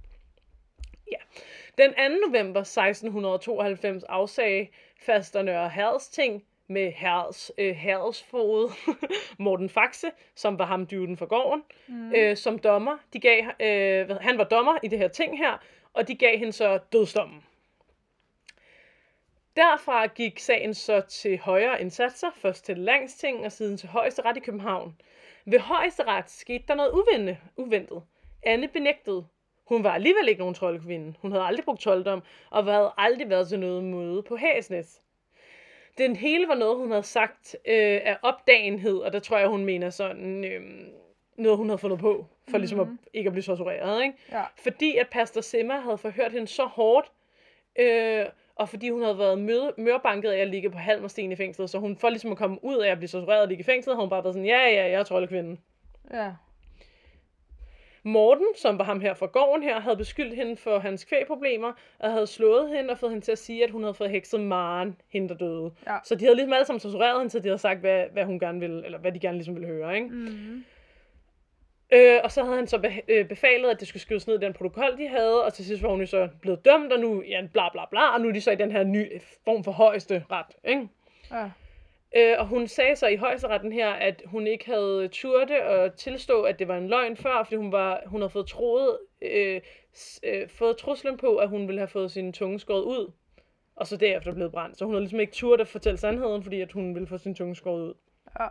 Ja. 1.13 1.19
Den 1.79 1.91
2. 2.21 2.27
november 2.27 2.61
1692 2.61 4.03
afsagde 4.03 4.67
Faster 5.01 5.43
Nørre 5.43 5.69
Herredsting 5.69 6.45
med 6.69 6.93
herreds, 6.93 7.53
øh, 7.59 7.75
herredsfod 7.75 8.71
Morten 9.45 9.69
Faxe, 9.69 10.07
som 10.35 10.59
var 10.59 10.67
ham 10.67 10.87
dyven 10.87 11.17
for 11.17 11.27
gården, 11.27 11.63
mm. 11.89 12.13
øh, 12.15 12.37
som 12.37 12.59
dommer. 12.59 12.99
De 13.13 13.21
gav, 13.21 13.45
øh, 13.61 14.17
han 14.21 14.39
var 14.39 14.45
dommer 14.45 14.79
i 14.83 14.89
det 14.89 14.99
her 14.99 15.09
ting 15.09 15.39
her, 15.39 15.63
og 15.93 16.09
de 16.09 16.15
gav 16.15 16.39
hende 16.39 16.53
så 16.53 16.79
dødsdommen. 16.93 17.43
Derfra 19.61 20.07
gik 20.07 20.39
sagen 20.39 20.75
så 20.75 21.01
til 21.01 21.39
højere 21.39 21.81
indsatser, 21.81 22.31
først 22.35 22.65
til 22.65 22.79
Langsting 22.79 23.45
og 23.45 23.53
siden 23.53 23.77
til 23.77 23.89
højesteret 23.89 24.37
i 24.37 24.41
København. 24.41 25.01
Ved 25.45 25.59
højesteret 25.59 26.31
skete 26.31 26.65
der 26.69 26.75
noget 26.75 26.93
uvente, 26.93 27.39
uventet. 27.57 28.03
Anne 28.43 28.69
benægtede. 28.69 29.27
Hun 29.65 29.85
var 29.85 29.91
alligevel 29.91 30.29
ikke 30.29 30.39
nogen 30.39 30.55
troldkvinde. 30.55 31.15
Hun 31.23 31.33
havde 31.33 31.45
aldrig 31.45 31.65
brugt 31.65 31.81
trolddom, 31.81 32.23
og 32.51 32.65
havde 32.65 32.93
aldrig 32.99 33.31
været 33.31 33.49
til 33.49 33.59
noget 33.61 33.85
møde 33.85 34.23
på 34.23 34.37
Hæsnes. 34.37 35.03
Den 35.99 36.17
hele 36.17 36.49
var 36.49 36.55
noget, 36.55 36.77
hun 36.77 36.91
havde 36.91 37.03
sagt 37.03 37.57
øh, 37.69 38.01
af 38.05 38.17
opdagenhed, 38.23 38.99
og 38.99 39.13
der 39.13 39.19
tror 39.19 39.39
jeg, 39.39 39.49
hun 39.49 39.65
mener 39.65 39.91
sådan 39.91 40.45
øh, 40.45 40.63
noget, 41.37 41.59
hun 41.59 41.69
havde 41.69 41.79
fundet 41.79 41.99
på, 41.99 42.13
for 42.13 42.27
mm-hmm. 42.47 42.61
ligesom 42.61 42.81
at, 42.81 42.89
ikke 43.13 43.29
at 43.29 43.33
blive 43.33 43.43
tortureret. 43.43 44.03
Ikke? 44.03 44.15
Ja. 44.33 44.45
Fordi 44.57 44.97
at 44.97 45.09
Pastor 45.09 45.41
Simmer 45.41 45.81
havde 45.81 45.99
forhørt 45.99 46.33
hende 46.33 46.49
så 46.49 46.65
hårdt, 46.65 47.13
øh, 47.79 48.27
og 48.61 48.69
fordi 48.69 48.91
hun 48.91 49.03
havde 49.03 49.19
været 49.19 49.39
møde, 49.39 49.73
mørbanket 49.79 50.31
af 50.31 50.39
at 50.39 50.49
ligge 50.49 50.71
på 50.71 50.79
halm 50.79 51.05
og 51.05 51.11
sten 51.11 51.33
i 51.33 51.37
fængslet, 51.37 51.71
så 51.71 51.79
hun 51.79 51.97
for 51.97 52.09
ligesom 52.09 52.33
at 52.33 52.39
komme 52.39 52.65
ud 52.65 52.77
af 52.77 52.91
at 52.91 52.99
blive 52.99 53.09
tortureret 53.09 53.43
og 53.43 53.49
ligge 53.49 53.63
i 53.63 53.65
fængslet, 53.65 53.97
havde 53.97 54.03
hun 54.03 54.11
bare 54.11 54.25
været 54.25 54.35
sådan, 54.35 54.47
ja, 54.47 54.69
ja, 54.69 54.83
jeg 54.83 54.93
er 54.93 55.03
troldkvinde. 55.03 55.57
Ja. 56.13 56.33
Morten, 58.03 58.47
som 58.57 58.79
var 58.79 58.85
ham 58.85 59.01
her 59.01 59.15
fra 59.15 59.27
gården 59.27 59.63
her, 59.63 59.81
havde 59.81 59.97
beskyldt 59.97 60.35
hende 60.35 60.57
for 60.57 60.79
hans 60.79 61.05
kvægproblemer, 61.05 61.73
og 61.99 62.13
havde 62.13 62.27
slået 62.27 62.77
hende 62.77 62.91
og 62.91 62.99
fået 62.99 63.13
hende 63.13 63.25
til 63.25 63.33
at 63.33 63.39
sige, 63.39 63.65
at 63.65 63.71
hun 63.71 63.83
havde 63.83 63.95
fået 63.95 64.11
hekset 64.11 64.41
Maren, 64.41 64.97
hende 65.09 65.29
der 65.29 65.35
døde. 65.35 65.71
Ja. 65.87 65.97
Så 66.05 66.15
de 66.15 66.25
havde 66.25 66.37
ligesom 66.37 66.53
alle 66.53 66.67
sammen 66.67 66.81
tortureret 66.81 67.21
hende, 67.21 67.31
så 67.31 67.39
de 67.39 67.49
havde 67.49 67.59
sagt, 67.59 67.81
hvad, 67.81 68.05
hvad 68.13 68.25
hun 68.25 68.39
gerne 68.39 68.61
ville, 68.61 68.85
eller 68.85 68.99
hvad 68.99 69.13
de 69.13 69.19
gerne 69.19 69.37
ligesom 69.37 69.55
ville 69.55 69.69
høre, 69.69 69.97
ikke? 69.97 70.09
Mm. 70.09 70.65
Øh, 71.93 72.21
og 72.25 72.33
så 72.33 72.45
havde 72.45 72.57
han 72.57 72.67
så 72.67 72.79
be- 72.79 73.03
øh, 73.09 73.29
befalet, 73.29 73.71
at 73.71 73.81
det 73.81 73.89
skulle 73.89 74.03
skrives 74.03 74.27
ned 74.27 74.43
i 74.43 74.45
den 74.45 74.53
protokol, 74.53 74.99
de 74.99 75.09
havde, 75.09 75.45
og 75.45 75.55
til 75.55 75.65
sidst 75.65 75.83
var 75.83 75.89
hun 75.89 76.01
jo 76.01 76.07
så 76.07 76.29
blevet 76.41 76.65
dømt, 76.65 76.93
og 76.93 77.01
nu, 77.01 77.23
ja, 77.23 77.47
bla 77.53 77.69
bla 77.73 77.83
bla, 77.91 78.15
og 78.15 78.21
nu 78.21 78.29
er 78.29 78.33
de 78.33 78.41
så 78.41 78.51
i 78.51 78.57
den 78.57 78.73
her 78.73 78.85
nye 78.85 79.21
form 79.45 79.65
for 79.65 79.73
højeste 79.73 80.25
ret, 80.31 80.57
ikke? 80.65 80.89
Ja. 81.31 81.51
Øh, 82.17 82.37
og 82.39 82.47
hun 82.47 82.69
sagde 82.69 82.97
så 82.97 83.07
i 83.07 83.17
højesteretten 83.17 83.73
her, 83.73 83.91
at 83.91 84.23
hun 84.27 84.47
ikke 84.47 84.67
havde 84.67 85.09
turte 85.09 85.67
og 85.67 85.97
tilstå, 85.97 86.43
at 86.43 86.59
det 86.59 86.69
var 86.69 86.77
en 86.77 86.89
løgn 86.89 87.17
før, 87.17 87.43
fordi 87.43 87.57
hun, 87.57 87.73
var, 87.73 88.03
hun 88.07 88.21
havde 88.21 88.31
fået, 88.31 88.47
troet, 88.47 88.99
øh, 89.23 89.61
øh, 90.25 90.49
fået 90.49 90.77
truslen 90.77 91.17
på, 91.17 91.37
at 91.37 91.49
hun 91.49 91.67
ville 91.67 91.79
have 91.81 91.89
fået 91.89 92.11
sin 92.13 92.33
tunge 92.33 92.61
skåret 92.61 92.83
ud, 92.83 93.13
og 93.77 93.87
så 93.87 93.97
derefter 93.97 94.35
blevet 94.35 94.53
brændt. 94.53 94.79
Så 94.79 94.85
hun 94.85 94.95
havde 94.95 95.03
ligesom 95.03 95.21
ikke 95.21 95.33
turt 95.33 95.61
at 95.61 95.69
fortælle 95.69 95.99
sandheden, 95.99 96.43
fordi 96.43 96.61
at 96.61 96.73
hun 96.73 96.95
ville 96.95 97.07
få 97.09 97.19
sin 97.19 97.35
tunge 97.35 97.57
skåret 97.57 97.83
ud. 97.83 97.95
Ja. 98.41 98.47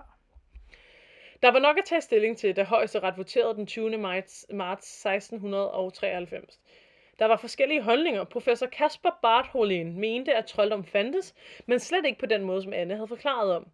Der 1.42 1.52
var 1.52 1.60
nok 1.60 1.78
at 1.78 1.86
tage 1.86 2.02
stilling 2.02 2.38
til, 2.38 2.56
da 2.56 2.64
højesteret 2.64 3.18
voterede 3.18 3.56
den 3.56 3.68
20. 3.68 3.98
marts, 3.98 4.46
marts 4.50 5.06
1693. 5.06 6.60
Der 7.20 7.26
var 7.26 7.38
forskellige 7.38 7.82
holdninger. 7.82 8.24
Professor 8.24 8.68
Kasper 8.68 9.10
Bartholin 9.22 10.00
mente, 10.00 10.36
at 10.36 10.46
trolddom 10.46 10.84
fandtes, 10.84 11.36
men 11.66 11.80
slet 11.80 12.06
ikke 12.06 12.20
på 12.20 12.26
den 12.26 12.44
måde, 12.44 12.64
som 12.64 12.74
Anne 12.74 12.96
havde 12.96 13.08
forklaret 13.08 13.52
om. 13.56 13.68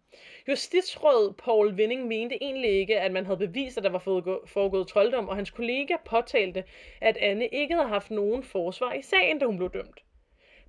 Justitsråd 0.48 1.32
Paul 1.32 1.76
Vinding 1.76 2.06
mente 2.06 2.42
egentlig 2.42 2.70
ikke, 2.70 3.00
at 3.00 3.12
man 3.12 3.26
havde 3.26 3.38
bevist, 3.38 3.78
at 3.78 3.84
der 3.84 3.90
var 3.90 3.98
foregået 4.46 4.88
trolddom, 4.88 5.28
og 5.28 5.36
hans 5.36 5.50
kollega 5.50 5.96
påtalte, 6.04 6.64
at 7.00 7.16
Anne 7.16 7.48
ikke 7.48 7.74
havde 7.74 7.88
haft 7.88 8.10
nogen 8.10 8.42
forsvar 8.42 8.92
i 8.92 9.02
sagen, 9.02 9.38
da 9.38 9.46
hun 9.46 9.56
blev 9.56 9.72
dømt. 9.72 10.02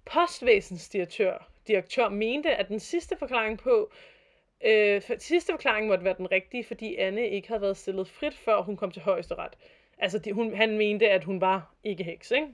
Postvæsens 0.05 0.89
direktør, 0.89 1.49
direktør 1.67 2.09
mente, 2.09 2.55
at 2.55 2.67
den 2.67 2.79
sidste 2.79 3.17
forklaring 3.17 3.59
på, 3.59 3.91
øh, 4.65 5.01
for- 5.01 5.19
sidste 5.19 5.53
forklaring 5.53 5.87
måtte 5.87 6.05
være 6.05 6.15
den 6.17 6.31
rigtige, 6.31 6.63
fordi 6.63 6.95
Anne 6.95 7.29
ikke 7.29 7.47
havde 7.47 7.61
været 7.61 7.77
stillet 7.77 8.07
frit, 8.07 8.33
før 8.33 8.61
hun 8.61 8.77
kom 8.77 8.91
til 8.91 9.01
højesteret. 9.01 9.53
Altså, 9.97 10.19
de, 10.19 10.33
hun, 10.33 10.53
han 10.55 10.77
mente, 10.77 11.09
at 11.09 11.23
hun 11.23 11.41
var 11.41 11.73
ikke 11.83 12.03
heks, 12.03 12.31
ikke? 12.31 12.47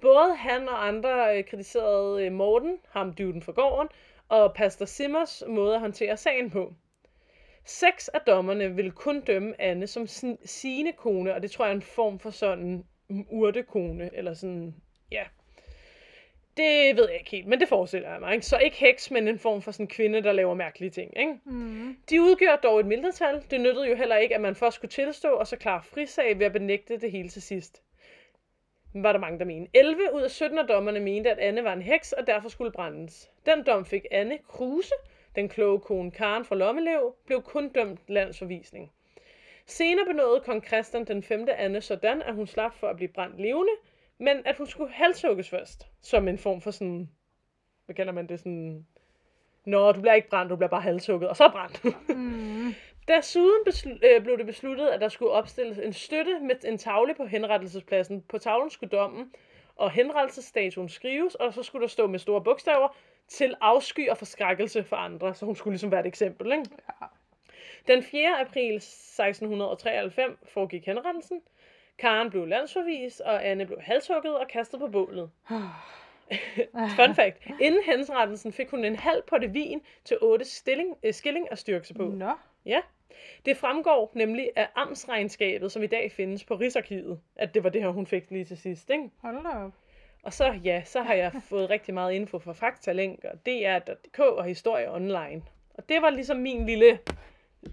Både 0.00 0.34
han 0.36 0.68
og 0.68 0.88
andre 0.88 1.38
øh, 1.38 1.44
kritiserede 1.44 2.26
øh, 2.26 2.32
Morten, 2.32 2.78
ham 2.88 3.14
dyvden 3.14 3.42
for 3.42 3.52
gården, 3.52 3.88
og 4.28 4.54
Pastor 4.54 4.84
Simmers 4.84 5.42
måde 5.48 5.74
at 5.74 5.80
håndtere 5.80 6.16
sagen 6.16 6.50
på. 6.50 6.74
Seks 7.64 8.08
af 8.08 8.20
dommerne 8.20 8.74
ville 8.74 8.90
kun 8.90 9.20
dømme 9.20 9.60
Anne 9.60 9.86
som 9.86 10.06
sin, 10.06 10.38
sine 10.44 10.92
kone, 10.92 11.34
og 11.34 11.42
det 11.42 11.50
tror 11.50 11.64
jeg 11.64 11.72
er 11.72 11.76
en 11.76 11.82
form 11.82 12.18
for 12.18 12.30
sådan 12.30 12.84
urtekone, 13.30 14.10
eller 14.14 14.34
sådan, 14.34 14.74
ja. 15.12 15.24
Det 16.56 16.96
ved 16.96 17.08
jeg 17.08 17.18
ikke 17.18 17.30
helt, 17.30 17.46
men 17.46 17.60
det 17.60 17.68
forestiller 17.68 18.10
jeg 18.10 18.20
mig. 18.20 18.34
Ikke? 18.34 18.46
Så 18.46 18.58
ikke 18.58 18.76
heks, 18.76 19.10
men 19.10 19.28
en 19.28 19.38
form 19.38 19.62
for 19.62 19.70
sådan 19.70 19.84
en 19.84 19.88
kvinde, 19.88 20.22
der 20.22 20.32
laver 20.32 20.54
mærkelige 20.54 20.90
ting. 20.90 21.18
Ikke? 21.18 21.32
Mm. 21.44 21.96
De 22.10 22.22
udgjorde 22.22 22.60
dog 22.62 22.80
et 22.80 22.86
mindretal. 22.86 23.44
Det 23.50 23.60
nyttede 23.60 23.88
jo 23.88 23.94
heller 23.94 24.16
ikke, 24.16 24.34
at 24.34 24.40
man 24.40 24.54
først 24.54 24.76
skulle 24.76 24.90
tilstå, 24.90 25.28
og 25.28 25.46
så 25.46 25.56
klare 25.56 25.82
frisag 25.82 26.38
ved 26.38 26.46
at 26.46 26.52
benægte 26.52 27.00
det 27.00 27.12
hele 27.12 27.28
til 27.28 27.42
sidst. 27.42 27.82
Var 28.94 29.12
der 29.12 29.20
mange, 29.20 29.38
der 29.38 29.44
mente. 29.44 29.70
11 29.74 30.02
ud 30.14 30.22
af 30.22 30.30
17 30.30 30.58
af 30.58 30.66
dommerne 30.66 31.00
mente, 31.00 31.30
at 31.30 31.38
Anne 31.38 31.64
var 31.64 31.72
en 31.72 31.82
heks, 31.82 32.12
og 32.12 32.26
derfor 32.26 32.48
skulle 32.48 32.72
brændes. 32.72 33.30
Den 33.46 33.64
dom 33.64 33.84
fik 33.84 34.06
Anne 34.10 34.38
Kruse, 34.48 34.94
den 35.36 35.48
kloge 35.48 35.80
kone 35.80 36.10
Karen 36.10 36.44
fra 36.44 36.54
Lommelev, 36.54 37.14
blev 37.26 37.42
kun 37.42 37.68
dømt 37.68 38.00
landsforvisning. 38.08 38.92
Senere 39.66 40.06
benåede 40.06 40.40
kong 40.40 40.66
Christian 40.66 41.04
den 41.04 41.22
5. 41.22 41.48
Anne 41.56 41.80
sådan, 41.80 42.22
at 42.22 42.34
hun 42.34 42.46
slap 42.46 42.74
for 42.74 42.86
at 42.86 42.96
blive 42.96 43.08
brændt 43.08 43.40
levende, 43.40 43.72
men 44.20 44.42
at 44.44 44.56
hun 44.56 44.66
skulle 44.66 44.92
halshugges 44.92 45.50
først, 45.50 45.86
som 46.02 46.28
en 46.28 46.38
form 46.38 46.60
for 46.60 46.70
sådan, 46.70 47.10
hvad 47.86 47.94
kalder 47.94 48.12
man 48.12 48.26
det, 48.26 48.38
sådan, 48.38 48.86
Nå, 49.64 49.92
du 49.92 50.00
bliver 50.00 50.14
ikke 50.14 50.28
brændt, 50.28 50.50
du 50.50 50.56
bliver 50.56 50.68
bare 50.68 50.80
halshugget, 50.80 51.28
og 51.28 51.36
så 51.36 51.48
brændt. 51.48 51.84
Mm. 52.08 52.74
Desuden 53.08 53.62
beslu- 53.68 54.06
øh, 54.06 54.22
blev 54.22 54.38
det 54.38 54.46
besluttet, 54.46 54.88
at 54.88 55.00
der 55.00 55.08
skulle 55.08 55.32
opstilles 55.32 55.78
en 55.78 55.92
støtte 55.92 56.38
med 56.40 56.64
en 56.64 56.78
tavle 56.78 57.14
på 57.14 57.26
henrettelsespladsen. 57.26 58.22
På 58.22 58.38
tavlen 58.38 58.70
skulle 58.70 58.90
dommen 58.90 59.32
og 59.76 59.90
henrettelsesstatuen 59.90 60.88
skrives, 60.88 61.34
og 61.34 61.54
så 61.54 61.62
skulle 61.62 61.82
der 61.82 61.88
stå 61.88 62.06
med 62.06 62.18
store 62.18 62.44
bogstaver 62.44 62.96
til 63.28 63.54
afsky 63.60 64.08
og 64.08 64.16
forskrækkelse 64.16 64.84
for 64.84 64.96
andre, 64.96 65.34
så 65.34 65.46
hun 65.46 65.56
skulle 65.56 65.72
ligesom 65.72 65.90
være 65.90 66.00
et 66.00 66.06
eksempel. 66.06 66.52
Ikke? 66.52 66.64
Ja. 67.00 67.06
Den 67.94 68.02
4. 68.02 68.40
april 68.40 68.74
1693 68.74 70.38
foregik 70.48 70.86
henrettelsen. 70.86 71.40
Karen 72.00 72.30
blev 72.30 72.46
landsforvist, 72.46 73.20
og 73.20 73.46
Anne 73.46 73.66
blev 73.66 73.80
halshugget 73.80 74.38
og 74.38 74.48
kastet 74.48 74.80
på 74.80 74.86
bålet. 74.86 75.30
Fun 76.96 77.14
fact. 77.14 77.46
Inden 77.60 77.82
henrettelsen 77.86 78.52
fik 78.52 78.70
hun 78.70 78.84
en 78.84 78.96
halv 78.96 79.22
potte 79.22 79.50
vin 79.50 79.82
til 80.04 80.16
8 80.22 80.44
stilling, 80.44 80.96
øh, 81.02 81.14
skilling 81.14 81.46
og 81.50 81.58
styrkelse 81.58 81.94
på. 81.94 82.02
Nå. 82.02 82.30
Ja. 82.66 82.80
Det 83.46 83.56
fremgår 83.56 84.12
nemlig 84.14 84.50
af 84.56 84.68
amtsregnskabet, 84.74 85.72
som 85.72 85.82
i 85.82 85.86
dag 85.86 86.12
findes 86.12 86.44
på 86.44 86.54
Rigsarkivet, 86.54 87.20
at 87.36 87.54
det 87.54 87.64
var 87.64 87.70
det 87.70 87.82
her, 87.82 87.88
hun 87.88 88.06
fik 88.06 88.30
lige 88.30 88.44
til 88.44 88.58
sidst. 88.58 88.90
Ikke? 88.90 89.10
Hold 89.22 89.44
da 89.44 89.48
op. 89.48 89.72
Og 90.22 90.32
så, 90.32 90.58
ja, 90.64 90.82
så 90.84 91.02
har 91.02 91.14
jeg 91.14 91.32
fået 91.50 91.70
rigtig 91.70 91.94
meget 91.94 92.12
info 92.12 92.38
fra 92.38 92.52
Faktalink 92.52 93.24
og 93.24 93.46
DR.dk 93.46 94.18
og 94.18 94.44
Historie 94.44 94.92
Online. 94.92 95.42
Og 95.74 95.88
det 95.88 96.02
var 96.02 96.10
ligesom 96.10 96.36
min 96.36 96.66
lille 96.66 96.98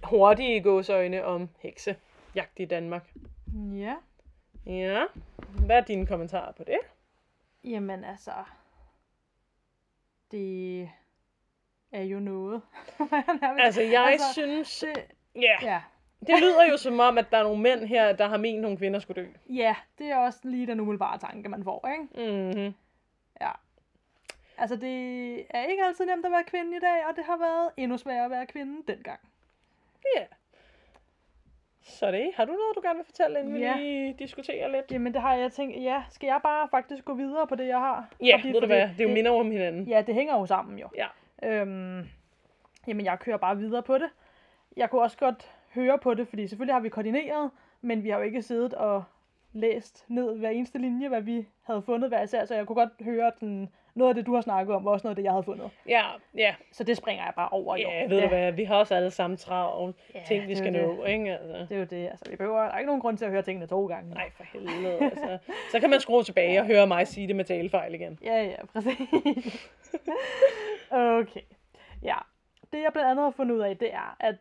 hurtige 0.03 0.61
gåsøjne 0.61 1.25
om 1.25 1.49
heksejagt 1.59 2.59
i 2.59 2.65
Danmark. 2.65 3.11
Ja. 3.75 3.95
Ja, 4.67 5.03
hvad 5.65 5.77
er 5.77 5.81
dine 5.81 6.07
kommentarer 6.07 6.51
på 6.51 6.63
det? 6.63 6.79
Jamen 7.63 8.03
altså, 8.03 8.31
det 10.31 10.89
er 11.91 12.01
jo 12.03 12.19
noget. 12.19 12.61
Altså, 13.59 13.81
jeg 13.81 14.07
Altså, 14.07 14.33
synes... 14.33 14.79
det, 14.95 15.05
Ja, 15.35 15.55
ja. 15.61 15.81
det 16.27 16.39
lyder 16.39 16.65
jo 16.71 16.77
som 16.77 16.99
om, 16.99 17.17
at 17.17 17.31
der 17.31 17.37
er 17.37 17.43
nogle 17.43 17.61
mænd 17.61 17.79
her, 17.85 18.13
der 18.13 18.27
har 18.27 18.37
ment, 18.37 18.55
at 18.55 18.61
nogle 18.61 18.77
kvinder 18.77 18.99
skulle 18.99 19.23
dø. 19.23 19.29
ja, 19.55 19.75
det 19.97 20.07
er 20.07 20.17
også 20.17 20.39
lige 20.43 20.67
den 20.67 20.79
umiddelbare 20.79 21.17
tanke, 21.19 21.49
man 21.49 21.63
får, 21.63 21.87
ikke? 21.91 22.31
Mhm. 22.31 22.73
Ja. 23.41 23.51
Altså, 24.57 24.75
det 24.75 25.39
er 25.49 25.63
ikke 25.65 25.83
altid 25.83 26.05
nemt 26.05 26.25
at 26.25 26.31
være 26.31 26.43
kvinde 26.43 26.77
i 26.77 26.79
dag, 26.79 27.05
og 27.09 27.15
det 27.15 27.25
har 27.25 27.37
været 27.37 27.71
endnu 27.77 27.97
sværere 27.97 28.25
at 28.25 28.31
være 28.31 28.45
kvinde 28.47 28.93
dengang. 28.93 29.19
Ja. 30.15 30.25
Så 31.87 32.11
det. 32.11 32.31
Har 32.35 32.45
du 32.45 32.51
noget, 32.51 32.75
du 32.75 32.81
gerne 32.83 32.97
vil 32.97 33.05
fortælle, 33.05 33.39
inden 33.39 33.57
Ja. 33.57 33.73
vi 33.77 33.81
lige 33.83 34.15
diskuterer 34.19 34.67
lidt? 34.67 34.91
Jamen, 34.91 35.13
det 35.13 35.21
har 35.21 35.33
jeg 35.33 35.51
tænkt, 35.51 35.83
ja, 35.83 36.03
skal 36.09 36.27
jeg 36.27 36.39
bare 36.43 36.67
faktisk 36.71 37.05
gå 37.05 37.13
videre 37.13 37.47
på 37.47 37.55
det, 37.55 37.67
jeg 37.67 37.79
har? 37.79 38.07
Ja, 38.21 38.35
Fordi- 38.35 38.47
ved 38.47 38.53
du 38.53 38.59
fordi 38.59 38.73
hvad? 38.73 38.89
Det 38.97 39.01
er 39.05 39.07
jo 39.09 39.13
minder 39.13 39.31
om 39.31 39.51
hinanden. 39.51 39.87
Ja, 39.87 40.01
det 40.01 40.15
hænger 40.15 40.33
jo 40.39 40.45
sammen 40.45 40.79
jo. 40.79 40.87
Ja. 40.97 41.07
Øhm, 41.43 42.07
jamen, 42.87 43.05
jeg 43.05 43.19
kører 43.19 43.37
bare 43.37 43.57
videre 43.57 43.83
på 43.83 43.97
det. 43.97 44.09
Jeg 44.77 44.89
kunne 44.89 45.01
også 45.01 45.17
godt 45.17 45.51
høre 45.75 45.97
på 45.97 46.13
det, 46.13 46.27
fordi 46.27 46.47
selvfølgelig 46.47 46.75
har 46.75 46.79
vi 46.81 46.89
koordineret, 46.89 47.51
men 47.81 48.03
vi 48.03 48.09
har 48.09 48.17
jo 48.17 48.23
ikke 48.23 48.41
siddet 48.41 48.73
og 48.73 49.03
læst 49.53 50.05
ned 50.07 50.37
hver 50.37 50.49
eneste 50.49 50.77
linje, 50.79 51.07
hvad 51.07 51.21
vi 51.21 51.47
havde 51.63 51.81
fundet 51.81 52.09
hver 52.09 52.21
især, 52.23 52.45
så 52.45 52.55
jeg 52.55 52.67
kunne 52.67 52.75
godt 52.75 52.89
høre 53.01 53.31
den, 53.39 53.69
noget 53.97 54.09
af 54.09 54.15
det, 54.15 54.25
du 54.25 54.33
har 54.33 54.41
snakket 54.41 54.75
om, 54.75 54.85
var 54.85 54.91
også 54.91 55.07
noget 55.07 55.11
af 55.11 55.15
det, 55.15 55.23
jeg 55.23 55.31
havde 55.31 55.43
fundet. 55.43 55.69
Ja, 55.87 56.03
ja. 56.37 56.55
Så 56.71 56.83
det 56.83 56.97
springer 56.97 57.23
jeg 57.23 57.33
bare 57.35 57.49
over, 57.49 57.77
jo. 57.77 57.89
Ja, 57.89 58.05
ved 58.07 58.21
du 58.21 58.27
hvad? 58.27 58.51
Vi 58.51 58.63
har 58.63 58.75
også 58.75 58.95
alle 58.95 59.11
sammen 59.11 59.37
travlt. 59.37 59.95
Ja, 60.15 60.19
ting, 60.27 60.43
vi 60.43 60.49
det 60.49 60.57
skal 60.57 60.75
jo 60.75 60.93
nå, 60.95 61.03
ikke? 61.03 61.31
Altså. 61.37 61.57
Det 61.59 61.71
er 61.71 61.79
jo 61.79 61.85
det. 61.85 62.07
Altså, 62.07 62.25
vi 62.29 62.35
behøver, 62.35 62.61
der 62.61 62.69
er 62.71 62.77
ikke 62.77 62.85
nogen 62.87 63.01
grund 63.01 63.17
til 63.17 63.25
at 63.25 63.31
høre 63.31 63.41
tingene 63.41 63.67
to 63.67 63.85
gange. 63.87 64.13
Nej, 64.13 64.31
for 64.37 64.43
helvede. 64.43 64.97
Altså. 65.01 65.37
Så 65.71 65.79
kan 65.79 65.89
man 65.89 65.99
skrue 65.99 66.23
tilbage 66.23 66.59
og 66.59 66.65
høre 66.65 66.87
mig 66.87 67.07
sige 67.07 67.27
det 67.27 67.35
med 67.35 67.45
talefejl 67.45 67.93
igen. 67.93 68.19
Ja, 68.23 68.43
ja, 68.43 68.65
præcis. 68.65 69.69
okay. 70.91 71.41
Ja. 72.03 72.15
Det 72.73 72.81
jeg 72.81 72.89
blandt 72.93 73.09
andet 73.11 73.23
har 73.23 73.31
fundet 73.31 73.55
ud 73.55 73.61
af, 73.61 73.77
det 73.77 73.93
er, 73.93 74.15
at 74.19 74.35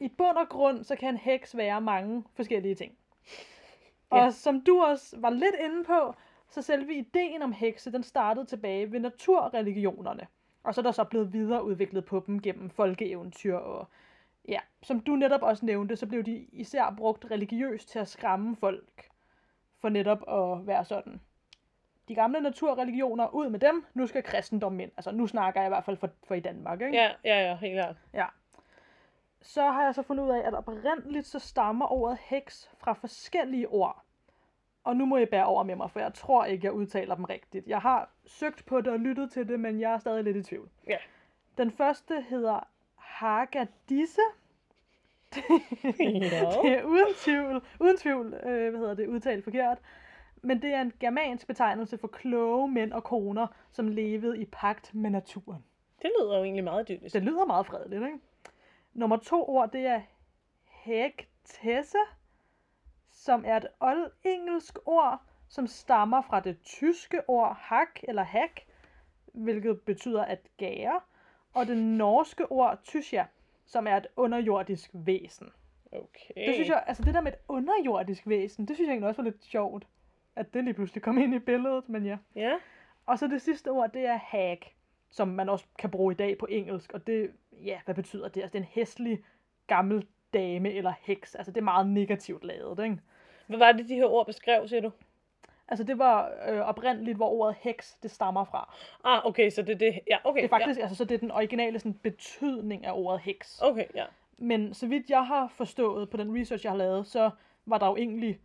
i 0.00 0.08
bund 0.18 0.36
og 0.36 0.48
grund, 0.48 0.84
så 0.84 0.96
kan 0.96 1.08
en 1.08 1.16
heks 1.16 1.56
være 1.56 1.80
mange 1.80 2.24
forskellige 2.36 2.74
ting. 2.74 2.92
Og 4.10 4.18
Ja. 4.18 4.30
som 4.30 4.60
du 4.60 4.82
også 4.82 5.16
var 5.18 5.30
lidt 5.30 5.54
inde 5.64 5.84
på, 5.84 6.14
Så 6.54 6.62
selve 6.62 6.94
ideen 6.94 7.42
om 7.42 7.52
hekse, 7.52 7.92
den 7.92 8.02
startede 8.02 8.46
tilbage 8.46 8.92
ved 8.92 9.00
naturreligionerne. 9.00 10.26
Og 10.62 10.74
så 10.74 10.80
er 10.80 10.82
der 10.82 10.92
så 10.92 11.04
blevet 11.04 11.32
videreudviklet 11.32 12.04
på 12.04 12.24
dem 12.26 12.42
gennem 12.42 12.70
folkeeventyr 12.70 13.56
og 13.56 13.88
ja, 14.48 14.58
som 14.82 15.00
du 15.00 15.16
netop 15.16 15.42
også 15.42 15.66
nævnte, 15.66 15.96
så 15.96 16.06
blev 16.06 16.22
de 16.22 16.36
især 16.52 16.94
brugt 16.96 17.26
religiøst 17.30 17.88
til 17.88 17.98
at 17.98 18.08
skræmme 18.08 18.56
folk. 18.56 19.08
For 19.80 19.88
netop 19.88 20.24
at 20.28 20.66
være 20.66 20.84
sådan. 20.84 21.20
De 22.08 22.14
gamle 22.14 22.40
naturreligioner, 22.40 23.34
ud 23.34 23.48
med 23.48 23.58
dem, 23.60 23.84
nu 23.94 24.06
skal 24.06 24.22
kristendommen 24.22 24.80
ind. 24.80 24.90
Altså 24.96 25.10
nu 25.10 25.26
snakker 25.26 25.60
jeg 25.60 25.68
i 25.68 25.74
hvert 25.74 25.84
fald 25.84 25.96
for, 25.96 26.10
for 26.24 26.34
i 26.34 26.40
Danmark, 26.40 26.80
ikke? 26.80 26.96
Ja, 26.96 27.10
ja, 27.24 27.48
ja, 27.48 27.56
helt 27.56 27.74
klart. 27.74 27.96
Ja. 28.12 28.26
Så 29.42 29.62
har 29.70 29.84
jeg 29.84 29.94
så 29.94 30.02
fundet 30.02 30.24
ud 30.24 30.30
af, 30.30 30.46
at 30.46 30.54
oprindeligt 30.54 31.26
så 31.26 31.38
stammer 31.38 31.92
ordet 31.92 32.18
heks 32.18 32.70
fra 32.78 32.92
forskellige 32.92 33.68
ord. 33.68 34.03
Og 34.84 34.96
nu 34.96 35.06
må 35.06 35.16
jeg 35.16 35.28
bære 35.28 35.44
over 35.44 35.62
med 35.62 35.76
mig, 35.76 35.90
for 35.90 36.00
jeg 36.00 36.14
tror 36.14 36.44
ikke, 36.44 36.64
jeg 36.64 36.72
udtaler 36.72 37.14
dem 37.14 37.24
rigtigt. 37.24 37.66
Jeg 37.66 37.78
har 37.78 38.10
søgt 38.26 38.66
på 38.66 38.80
det 38.80 38.92
og 38.92 38.98
lyttet 38.98 39.30
til 39.30 39.48
det, 39.48 39.60
men 39.60 39.80
jeg 39.80 39.92
er 39.92 39.98
stadig 39.98 40.24
lidt 40.24 40.36
i 40.36 40.42
tvivl. 40.42 40.68
Ja. 40.88 40.96
Den 41.58 41.70
første 41.70 42.24
hedder 42.28 42.68
Hagadisse. 42.94 44.20
Ja. 45.36 45.40
Det 46.62 46.72
er 46.78 46.82
uden 46.84 47.14
tvivl, 47.16 47.62
uden 47.80 47.96
tvivl 47.96 48.34
øh, 48.34 48.70
hvad 48.70 48.80
hedder 48.80 48.94
det, 48.94 49.06
udtalt 49.06 49.44
forkert. 49.44 49.78
Men 50.42 50.62
det 50.62 50.74
er 50.74 50.80
en 50.80 50.92
germansk 51.00 51.46
betegnelse 51.46 51.98
for 51.98 52.08
kloge 52.08 52.70
mænd 52.70 52.92
og 52.92 53.04
koner, 53.04 53.46
som 53.70 53.88
levede 53.88 54.38
i 54.38 54.44
pagt 54.44 54.94
med 54.94 55.10
naturen. 55.10 55.64
Det 56.02 56.10
lyder 56.20 56.36
jo 56.36 56.44
egentlig 56.44 56.64
meget 56.64 56.90
idyllisk. 56.90 57.14
Det 57.14 57.22
lyder 57.22 57.44
meget 57.44 57.66
fredeligt, 57.66 58.02
ikke? 58.02 58.18
Nummer 58.94 59.16
to 59.16 59.48
ord, 59.48 59.70
det 59.72 59.86
er 59.86 60.00
hægtesse, 60.64 61.98
som 63.24 63.44
er 63.46 63.56
et 63.56 63.66
oldengelsk 63.80 64.78
ord, 64.86 65.22
som 65.48 65.66
stammer 65.66 66.22
fra 66.22 66.40
det 66.40 66.62
tyske 66.62 67.28
ord 67.28 67.56
hak 67.60 68.00
eller 68.02 68.22
hak, 68.22 68.60
hvilket 69.32 69.80
betyder 69.80 70.24
at 70.24 70.48
gære, 70.56 71.00
og 71.52 71.66
det 71.66 71.76
norske 71.76 72.52
ord 72.52 72.80
tysja, 72.84 73.26
som 73.64 73.86
er 73.86 73.96
et 73.96 74.06
underjordisk 74.16 74.90
væsen. 74.92 75.52
Okay. 75.92 76.46
Det 76.46 76.54
synes 76.54 76.68
jeg, 76.68 76.84
altså 76.86 77.02
det 77.02 77.14
der 77.14 77.20
med 77.20 77.32
et 77.32 77.38
underjordisk 77.48 78.28
væsen, 78.28 78.68
det 78.68 78.76
synes 78.76 78.88
jeg 78.88 78.92
egentlig 78.92 79.08
også 79.08 79.22
var 79.22 79.30
lidt 79.30 79.44
sjovt, 79.44 79.86
at 80.36 80.54
det 80.54 80.64
lige 80.64 80.74
pludselig 80.74 81.02
kom 81.02 81.18
ind 81.18 81.34
i 81.34 81.38
billedet, 81.38 81.88
men 81.88 82.06
ja. 82.06 82.18
Ja. 82.34 82.52
Og 83.06 83.18
så 83.18 83.26
det 83.26 83.42
sidste 83.42 83.70
ord, 83.70 83.92
det 83.92 84.06
er 84.06 84.16
hag, 84.16 84.76
som 85.10 85.28
man 85.28 85.48
også 85.48 85.66
kan 85.78 85.90
bruge 85.90 86.12
i 86.12 86.16
dag 86.16 86.38
på 86.38 86.46
engelsk, 86.50 86.92
og 86.92 87.06
det, 87.06 87.30
ja, 87.52 87.80
hvad 87.84 87.94
betyder 87.94 88.28
det? 88.28 88.42
Altså 88.42 88.52
det 88.52 88.58
er 88.58 88.64
en 88.64 88.70
hæslig 88.72 89.24
gammel 89.66 90.06
dame 90.34 90.72
eller 90.72 90.92
heks, 91.00 91.34
altså 91.34 91.52
det 91.52 91.60
er 91.60 91.64
meget 91.64 91.88
negativt 91.88 92.44
lavet, 92.44 92.84
ikke? 92.84 92.98
Hvad 93.46 93.58
var 93.58 93.72
det, 93.72 93.88
de 93.88 93.94
her 93.94 94.06
ord 94.06 94.26
beskrev, 94.26 94.68
siger 94.68 94.80
du? 94.80 94.90
Altså 95.68 95.84
det 95.84 95.98
var 95.98 96.30
øh, 96.48 96.60
oprindeligt, 96.60 97.16
hvor 97.16 97.28
ordet 97.28 97.56
heks, 97.60 97.94
det 98.02 98.10
stammer 98.10 98.44
fra. 98.44 98.74
Ah, 99.04 99.26
okay, 99.26 99.50
så 99.50 99.62
det 99.62 99.72
er 99.74 99.78
det. 99.78 100.00
Ja, 100.10 100.16
okay. 100.24 100.42
Det 100.42 100.44
er 100.44 100.48
faktisk, 100.48 100.80
altså 100.80 100.96
så 100.96 101.04
det 101.04 101.14
er 101.14 101.18
den 101.18 101.30
originale 101.30 101.78
sådan, 101.78 101.94
betydning 101.94 102.86
af 102.86 102.92
ordet 102.94 103.20
heks. 103.20 103.58
Ja. 103.62 103.68
Okay, 103.68 103.86
ja. 103.94 104.04
Men 104.38 104.74
så 104.74 104.86
vidt 104.86 105.10
jeg 105.10 105.26
har 105.26 105.48
forstået 105.48 106.10
på 106.10 106.16
den 106.16 106.40
research, 106.40 106.64
jeg 106.64 106.72
har 106.72 106.76
lavet, 106.76 107.06
så 107.06 107.30
var 107.66 107.78
der 107.78 107.86
jo 107.86 107.96
egentlig 107.96 108.40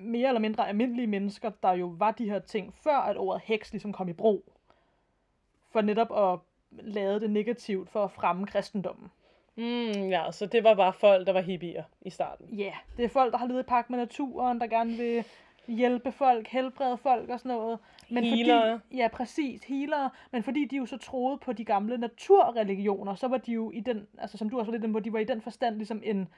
mere 0.00 0.28
eller 0.28 0.40
mindre 0.40 0.68
almindelige 0.68 1.06
mennesker, 1.06 1.50
der 1.62 1.72
jo 1.72 1.86
var 1.86 2.10
de 2.10 2.30
her 2.30 2.38
ting, 2.38 2.74
før 2.74 2.96
at 2.96 3.16
ordet 3.16 3.42
heks 3.44 3.72
ligesom 3.72 3.92
kom 3.92 4.08
i 4.08 4.12
brug. 4.12 4.52
For 5.70 5.80
netop 5.80 6.32
at 6.32 6.38
lade 6.70 7.20
det 7.20 7.30
negativt 7.30 7.90
for 7.90 8.04
at 8.04 8.10
fremme 8.10 8.46
kristendommen. 8.46 9.10
Mm, 9.56 10.08
ja, 10.08 10.32
så 10.32 10.46
det 10.46 10.64
var 10.64 10.74
bare 10.74 10.92
folk, 10.92 11.26
der 11.26 11.32
var 11.32 11.40
hippier 11.40 11.82
i 12.00 12.10
starten. 12.10 12.46
Ja, 12.54 12.62
yeah, 12.64 12.74
det 12.96 13.04
er 13.04 13.08
folk, 13.08 13.32
der 13.32 13.38
har 13.38 13.46
levet 13.46 13.60
i 13.60 13.62
pagt 13.62 13.90
med 13.90 13.98
naturen, 13.98 14.60
der 14.60 14.66
gerne 14.66 14.90
vil 14.90 15.24
hjælpe 15.66 16.12
folk, 16.12 16.48
helbrede 16.48 16.96
folk 16.96 17.30
og 17.30 17.40
sådan 17.40 17.56
noget. 17.56 17.78
Men 18.10 18.24
Healere. 18.24 18.80
Fordi, 18.80 18.96
ja, 18.96 19.08
præcis, 19.08 19.64
healere. 19.64 20.10
Men 20.30 20.42
fordi 20.42 20.64
de 20.64 20.76
jo 20.76 20.86
så 20.86 20.96
troede 20.96 21.38
på 21.38 21.52
de 21.52 21.64
gamle 21.64 21.98
naturreligioner, 21.98 23.14
så 23.14 23.28
var 23.28 23.38
de 23.38 23.52
jo 23.52 23.70
i 23.70 23.80
den, 23.80 24.06
altså 24.18 24.38
som 24.38 24.50
du 24.50 24.58
også 24.58 24.70
var 24.70 24.72
lidt 24.72 24.84
inde 24.84 24.94
på, 24.94 25.00
de 25.00 25.12
var 25.12 25.18
i 25.18 25.24
den 25.24 25.42
forstand 25.42 25.76
ligesom 25.76 26.00
en 26.04 26.28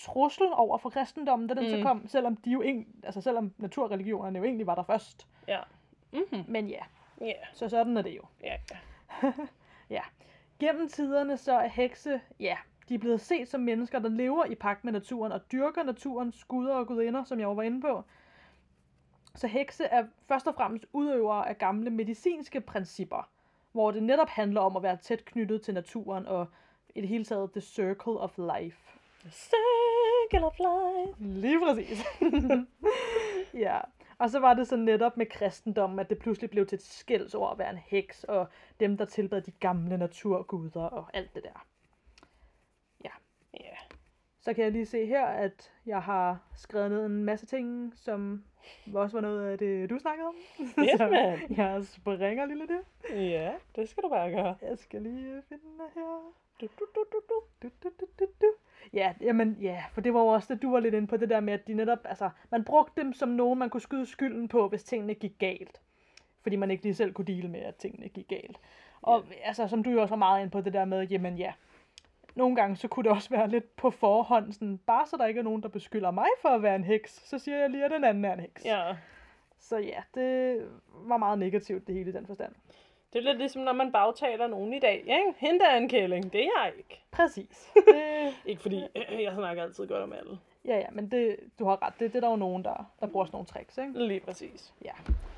trussel 0.00 0.46
over 0.52 0.78
for 0.78 0.90
kristendommen, 0.90 1.48
da 1.48 1.54
den 1.54 1.64
mm. 1.64 1.70
så 1.70 1.82
kom, 1.82 2.08
selvom 2.08 2.36
de 2.36 2.50
jo 2.50 2.60
eng, 2.60 2.86
altså 3.02 3.20
selvom 3.20 3.54
naturreligionerne 3.58 4.38
jo 4.38 4.44
egentlig 4.44 4.66
var 4.66 4.74
der 4.74 4.82
først. 4.82 5.26
Ja. 5.48 5.58
Mhm. 6.12 6.44
Men 6.48 6.68
ja, 6.68 6.82
Ja, 7.20 7.32
så 7.52 7.68
sådan 7.68 7.96
er 7.96 8.02
det 8.02 8.16
jo. 8.16 8.22
ja, 8.42 8.56
ja. 9.90 10.02
Gennem 10.58 10.88
tiderne 10.88 11.36
så 11.36 11.52
er 11.52 11.68
hekse, 11.68 12.20
ja, 12.40 12.56
de 12.88 12.94
er 12.94 12.98
blevet 12.98 13.20
set 13.20 13.48
som 13.48 13.60
mennesker, 13.60 13.98
der 13.98 14.08
lever 14.08 14.44
i 14.44 14.54
pagt 14.54 14.84
med 14.84 14.92
naturen 14.92 15.32
og 15.32 15.52
dyrker 15.52 15.82
naturens 15.82 16.44
guder 16.44 16.74
og 16.74 16.86
gudinder, 16.86 17.24
som 17.24 17.40
jeg 17.40 17.56
var 17.56 17.62
inde 17.62 17.80
på. 17.80 18.02
Så 19.34 19.46
hekse 19.46 19.84
er 19.84 20.04
først 20.28 20.46
og 20.46 20.54
fremmest 20.54 20.86
udøvere 20.92 21.48
af 21.48 21.58
gamle 21.58 21.90
medicinske 21.90 22.60
principper, 22.60 23.28
hvor 23.72 23.90
det 23.90 24.02
netop 24.02 24.28
handler 24.28 24.60
om 24.60 24.76
at 24.76 24.82
være 24.82 24.96
tæt 24.96 25.24
knyttet 25.24 25.62
til 25.62 25.74
naturen 25.74 26.26
og 26.26 26.46
i 26.94 27.00
det 27.00 27.08
hele 27.08 27.24
taget 27.24 27.52
the 27.52 27.60
circle 27.60 28.12
of 28.12 28.38
life. 28.38 28.98
The 29.20 29.30
circle 29.30 30.46
of 30.46 30.58
life. 30.58 31.24
Lige 31.24 31.60
præcis. 31.60 32.04
ja. 33.64 33.78
Og 34.18 34.30
så 34.30 34.38
var 34.38 34.54
det 34.54 34.68
så 34.68 34.76
netop 34.76 35.16
med 35.16 35.26
kristendommen, 35.26 35.98
at 35.98 36.10
det 36.10 36.18
pludselig 36.18 36.50
blev 36.50 36.66
til 36.66 36.76
et 36.76 36.82
skældsord 36.82 37.52
at 37.52 37.58
være 37.58 37.70
en 37.70 37.78
heks, 37.78 38.24
og 38.24 38.46
dem, 38.80 38.96
der 38.96 39.04
tilbad 39.04 39.40
de 39.42 39.50
gamle 39.50 39.98
naturguder 39.98 40.82
og 40.82 41.06
alt 41.14 41.34
det 41.34 41.44
der. 41.44 41.66
Ja. 43.54 43.76
Så 44.40 44.54
kan 44.54 44.64
jeg 44.64 44.72
lige 44.72 44.86
se 44.86 45.06
her, 45.06 45.26
at 45.26 45.72
jeg 45.86 46.02
har 46.02 46.38
skrevet 46.54 46.90
ned 46.90 47.06
en 47.06 47.24
masse 47.24 47.46
ting, 47.46 47.92
som 47.96 48.44
også 48.94 49.16
var 49.16 49.20
noget 49.20 49.50
af 49.50 49.58
det, 49.58 49.90
du 49.90 49.98
snakkede 49.98 50.28
om. 50.28 50.34
Yes, 50.60 51.00
man. 51.10 51.56
jeg 51.56 51.84
springer 51.84 52.46
lige 52.46 52.58
lidt. 52.58 52.70
Ja, 53.10 53.54
det 53.76 53.88
skal 53.88 54.02
du 54.02 54.08
bare 54.08 54.30
gøre. 54.30 54.56
Jeg 54.62 54.78
skal 54.78 55.02
lige 55.02 55.42
finde 55.48 55.64
det 55.64 55.90
her. 55.94 56.32
Du, 56.60 56.66
du, 56.78 56.86
du, 56.94 57.04
du, 57.12 57.20
du. 57.28 57.42
Du, 57.62 57.68
du, 57.82 57.88
du, 58.00 58.06
du, 58.18 58.26
du. 58.40 58.54
Ja, 58.98 59.12
jamen, 59.20 59.56
ja, 59.60 59.84
for 59.92 60.00
det 60.00 60.14
var 60.14 60.20
jo 60.20 60.26
også 60.26 60.54
det, 60.54 60.62
du 60.62 60.70
var 60.70 60.80
lidt 60.80 60.94
inde 60.94 61.06
på, 61.06 61.16
det 61.16 61.30
der 61.30 61.40
med, 61.40 61.52
at 61.52 61.66
de 61.66 61.74
netop, 61.74 61.98
altså, 62.04 62.30
man 62.50 62.64
brugte 62.64 63.02
dem 63.02 63.12
som 63.12 63.28
nogen, 63.28 63.58
man 63.58 63.70
kunne 63.70 63.80
skyde 63.80 64.06
skylden 64.06 64.48
på, 64.48 64.68
hvis 64.68 64.84
tingene 64.84 65.14
gik 65.14 65.38
galt. 65.38 65.80
Fordi 66.42 66.56
man 66.56 66.70
ikke 66.70 66.82
lige 66.82 66.94
selv 66.94 67.12
kunne 67.12 67.24
dele 67.24 67.48
med, 67.48 67.60
at 67.60 67.76
tingene 67.76 68.08
gik 68.08 68.28
galt. 68.28 68.60
Og 69.02 69.24
altså, 69.44 69.68
som 69.68 69.82
du 69.82 69.90
jo 69.90 70.00
også 70.00 70.12
var 70.12 70.16
meget 70.16 70.40
inde 70.40 70.50
på, 70.50 70.60
det 70.60 70.72
der 70.72 70.84
med, 70.84 71.06
jamen 71.06 71.38
ja, 71.38 71.52
nogle 72.34 72.56
gange 72.56 72.76
så 72.76 72.88
kunne 72.88 73.04
det 73.04 73.12
også 73.12 73.30
være 73.30 73.48
lidt 73.48 73.76
på 73.76 73.90
forhånd, 73.90 74.52
sådan, 74.52 74.78
bare 74.78 75.06
så 75.06 75.16
der 75.16 75.26
ikke 75.26 75.38
er 75.38 75.44
nogen, 75.44 75.62
der 75.62 75.68
beskylder 75.68 76.10
mig 76.10 76.28
for 76.42 76.48
at 76.48 76.62
være 76.62 76.76
en 76.76 76.84
heks, 76.84 77.28
så 77.28 77.38
siger 77.38 77.58
jeg 77.58 77.70
lige, 77.70 77.84
at 77.84 77.90
den 77.90 78.04
anden 78.04 78.24
er 78.24 78.32
en 78.32 78.40
heks. 78.40 78.64
Ja. 78.64 78.96
Så 79.58 79.78
ja, 79.78 80.02
det 80.14 80.62
var 80.90 81.16
meget 81.16 81.38
negativt, 81.38 81.86
det 81.86 81.94
hele 81.94 82.10
i 82.10 82.12
den 82.12 82.26
forstand. 82.26 82.52
Det 83.12 83.18
er 83.18 83.22
lidt 83.22 83.38
ligesom, 83.38 83.62
når 83.62 83.72
man 83.72 83.92
bagtaler 83.92 84.46
nogen 84.46 84.72
i 84.74 84.78
dag, 84.78 84.96
ikke? 84.98 85.34
Hende 85.36 85.64
er 85.64 85.76
en 85.76 85.88
kælling, 85.88 86.32
det 86.32 86.40
er 86.40 86.50
jeg 86.64 86.72
ikke. 86.78 87.02
Præcis. 87.10 87.72
Det, 87.94 88.34
Ikke 88.46 88.62
fordi, 88.62 88.82
jeg 88.94 89.32
snakker 89.34 89.62
altid 89.62 89.86
godt 89.86 90.02
om 90.02 90.12
alle. 90.12 90.38
ja, 90.64 90.76
ja, 90.78 90.86
men 90.92 91.10
det, 91.10 91.36
du 91.58 91.64
har 91.64 91.82
ret. 91.86 91.92
Det, 92.00 92.12
det 92.12 92.16
er 92.16 92.20
der 92.20 92.30
jo 92.30 92.36
nogen, 92.36 92.64
der, 92.64 92.90
der 93.00 93.06
bruger 93.06 93.26
sådan 93.26 93.34
nogle 93.36 93.46
tricks, 93.46 93.78
ikke? 93.78 94.06
Lige 94.06 94.20
præcis. 94.20 94.74
Ja. 94.84 94.92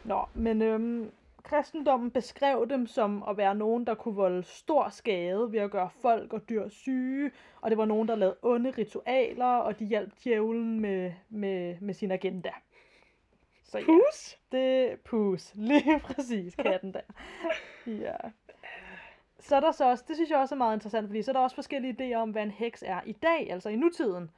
Nå, 0.04 0.20
men 0.34 0.62
øhm, 0.62 1.10
kristendommen 1.42 2.10
beskrev 2.10 2.66
dem 2.70 2.86
som 2.86 3.24
at 3.28 3.36
være 3.36 3.54
nogen, 3.54 3.86
der 3.86 3.94
kunne 3.94 4.14
volde 4.14 4.42
stor 4.42 4.88
skade 4.88 5.52
ved 5.52 5.60
at 5.60 5.70
gøre 5.70 5.90
folk 6.02 6.32
og 6.32 6.48
dyr 6.48 6.68
syge, 6.68 7.30
og 7.60 7.70
det 7.70 7.78
var 7.78 7.84
nogen, 7.84 8.08
der 8.08 8.14
lavede 8.16 8.36
onde 8.42 8.70
ritualer, 8.70 9.56
og 9.56 9.78
de 9.78 9.84
hjalp 9.84 10.12
djævlen 10.24 10.80
med, 10.80 11.12
med, 11.28 11.76
med 11.80 11.94
sin 11.94 12.10
agenda. 12.10 12.50
Så 13.70 13.78
ja, 13.78 13.84
Pus? 13.84 14.38
det 14.52 15.00
pus. 15.00 15.52
Lige 15.70 16.00
præcis, 16.00 16.54
katten 16.54 16.94
der. 16.94 17.00
Ja. 17.86 18.16
Så 19.38 19.56
er 19.56 19.60
der 19.60 19.72
så 19.72 19.84
også, 19.84 20.04
det 20.08 20.16
synes 20.16 20.30
jeg 20.30 20.38
også 20.38 20.54
er 20.54 20.58
meget 20.58 20.76
interessant, 20.76 21.06
fordi 21.06 21.22
så 21.22 21.30
er 21.30 21.32
der 21.32 21.40
også 21.40 21.54
forskellige 21.54 21.96
idéer 22.00 22.16
om, 22.16 22.30
hvad 22.30 22.42
en 22.42 22.50
heks 22.50 22.84
er 22.86 23.00
i 23.06 23.12
dag, 23.12 23.52
altså 23.52 23.68
i 23.68 23.76
nutiden. 23.76 24.30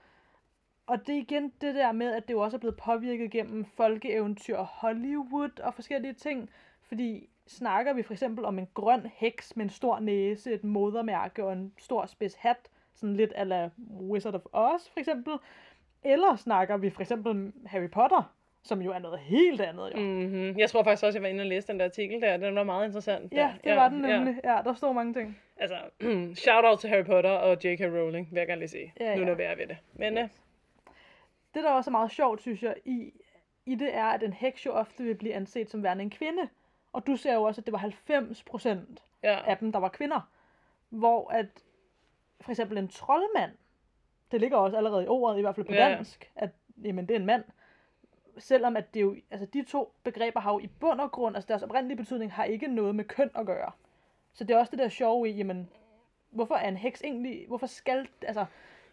Og 0.87 1.07
det 1.07 1.15
er 1.15 1.19
igen 1.21 1.53
det 1.61 1.75
der 1.75 1.93
med, 1.93 2.13
at 2.13 2.29
det 2.29 2.35
jo 2.35 2.41
også 2.41 2.57
er 2.57 2.59
blevet 2.59 2.77
påvirket 2.77 3.31
gennem 3.31 3.65
folkeeventyr 3.65 4.57
og 4.57 4.67
Hollywood 4.67 5.61
og 5.61 5.75
forskellige 5.75 6.15
ting. 6.15 6.51
Fordi 6.83 7.29
snakker 7.47 7.93
vi 7.93 8.03
for 8.03 8.13
eksempel 8.13 8.45
om 8.45 8.59
en 8.59 8.69
grøn 8.75 9.07
heks 9.15 9.57
med 9.57 9.65
en 9.65 9.71
stor 9.71 9.99
næse, 9.99 10.53
et 10.53 10.65
modermærke 10.65 11.45
og 11.45 11.53
en 11.53 11.73
stor 11.79 12.07
spids 12.07 12.35
hat, 12.35 12.69
sådan 12.95 13.17
lidt 13.17 13.33
ala 13.35 13.71
Wizard 14.01 14.35
of 14.35 14.45
Oz 14.53 14.89
for 14.89 15.01
eksempel. 15.01 15.35
Eller 16.03 16.37
snakker 16.37 16.77
vi 16.77 16.91
for 16.91 17.01
eksempel 17.01 17.53
Harry 17.67 17.91
Potter, 17.91 18.33
som 18.65 18.83
jo 18.83 18.93
er 18.93 18.99
noget 18.99 19.19
helt 19.21 19.61
andet 19.61 19.93
jo. 19.95 20.01
Mm. 20.01 20.07
Mm-hmm. 20.07 20.59
Jeg 20.59 20.71
tror 20.71 20.83
faktisk 20.83 21.05
også, 21.05 21.19
jeg 21.19 21.23
var 21.23 21.29
inde 21.29 21.43
og 21.43 21.47
læse 21.47 21.67
den 21.69 21.79
der 21.79 21.85
artikel 21.85 22.21
der. 22.23 22.37
Den 22.37 22.55
var 22.55 22.63
meget 22.65 22.85
interessant. 22.87 23.33
Ja, 23.33 23.39
der. 23.39 23.53
det 23.71 23.77
var 23.77 23.89
den 23.89 23.99
nemlig. 23.99 24.41
Ja. 24.45 24.57
ja, 24.57 24.63
der 24.63 24.75
stod 24.75 24.95
mange 24.95 25.15
ting. 25.15 25.39
Altså, 25.57 25.77
shout 26.45 26.65
out 26.65 26.79
til 26.79 26.91
Harry 26.91 27.05
Potter 27.05 27.31
og 27.31 27.57
J.K. 27.65 27.81
Rowling, 27.81 28.29
vil 28.31 28.39
jeg 28.39 28.47
gerne 28.47 28.59
lige 28.61 28.69
sige. 28.69 28.95
Ja, 29.01 29.15
nu 29.15 29.21
ja. 29.21 29.27
når 29.27 29.35
vi 29.35 29.43
er 29.43 29.55
ved 29.57 29.67
det. 29.67 29.77
Men 29.93 30.13
Yes. 30.13 30.21
yes. 30.23 30.43
Det, 31.55 31.63
der 31.65 31.71
også 31.71 31.91
er 31.91 31.93
meget 31.93 32.11
sjovt, 32.11 32.41
synes 32.41 32.63
jeg, 32.63 32.75
i, 32.85 33.13
i 33.67 33.75
det 33.75 33.95
er, 33.95 34.05
at 34.05 34.23
en 34.23 34.33
heks 34.33 34.67
jo 34.67 34.73
ofte 34.73 35.05
vil 35.05 35.15
blive 35.15 35.35
anset 35.35 35.71
som 35.71 35.83
værende 35.83 36.03
en 36.05 36.11
kvinde. 36.11 36.49
Og 36.93 37.07
du 37.07 37.17
ser 37.17 37.35
jo 37.35 37.43
også, 37.43 37.61
at 37.61 37.67
det 37.67 37.73
var 37.73 37.79
90 37.79 38.43
procent 38.43 39.03
ja. 39.23 39.39
af 39.47 39.57
dem, 39.59 39.73
der 39.73 39.79
var 39.79 39.89
kvinder. 39.89 40.31
Hvor 40.89 41.31
at 41.31 41.47
for 42.41 42.51
eksempel 42.51 42.79
en 42.79 42.89
troldmand, 42.89 43.51
det 44.33 44.41
ligger 44.41 44.57
også 44.57 44.77
allerede 44.77 45.05
i 45.05 45.07
ordet, 45.09 45.39
i 45.39 45.41
hvert 45.41 45.55
fald 45.55 45.67
på 45.67 45.73
Ja. 45.73 45.89
dansk, 45.89 46.31
at 46.37 46.51
jamen, 46.85 47.07
det 47.09 47.15
er 47.15 47.19
en 47.21 47.27
mand. 47.27 47.45
Selvom 48.39 48.77
at 48.77 48.95
det 48.95 49.01
jo, 49.03 49.17
altså 49.31 49.47
de 49.47 49.65
to 49.65 49.93
begreber 50.05 50.41
har 50.41 50.53
jo 50.53 50.59
i 50.59 50.67
bund 50.81 51.01
og 51.01 51.13
grund, 51.13 51.37
altså 51.37 51.49
deres 51.49 51.63
oprindelige 51.63 51.97
betydning 51.97 52.33
har 52.33 52.45
ikke 52.45 52.67
noget 52.69 52.95
med 52.95 53.05
køn 53.05 53.31
at 53.35 53.47
gøre. 53.47 53.71
Så 54.35 54.45
det 54.45 54.55
er 54.55 54.59
også 54.59 54.71
det 54.71 54.79
der 54.79 54.89
sjove 54.89 55.29
i, 55.29 55.33
jamen, 55.33 55.69
hvorfor 56.31 56.55
er 56.55 56.69
en 56.69 56.77
heks 56.77 57.03
egentlig, 57.03 57.45
hvorfor 57.49 57.67
skal, 57.67 58.09
altså, 58.23 58.45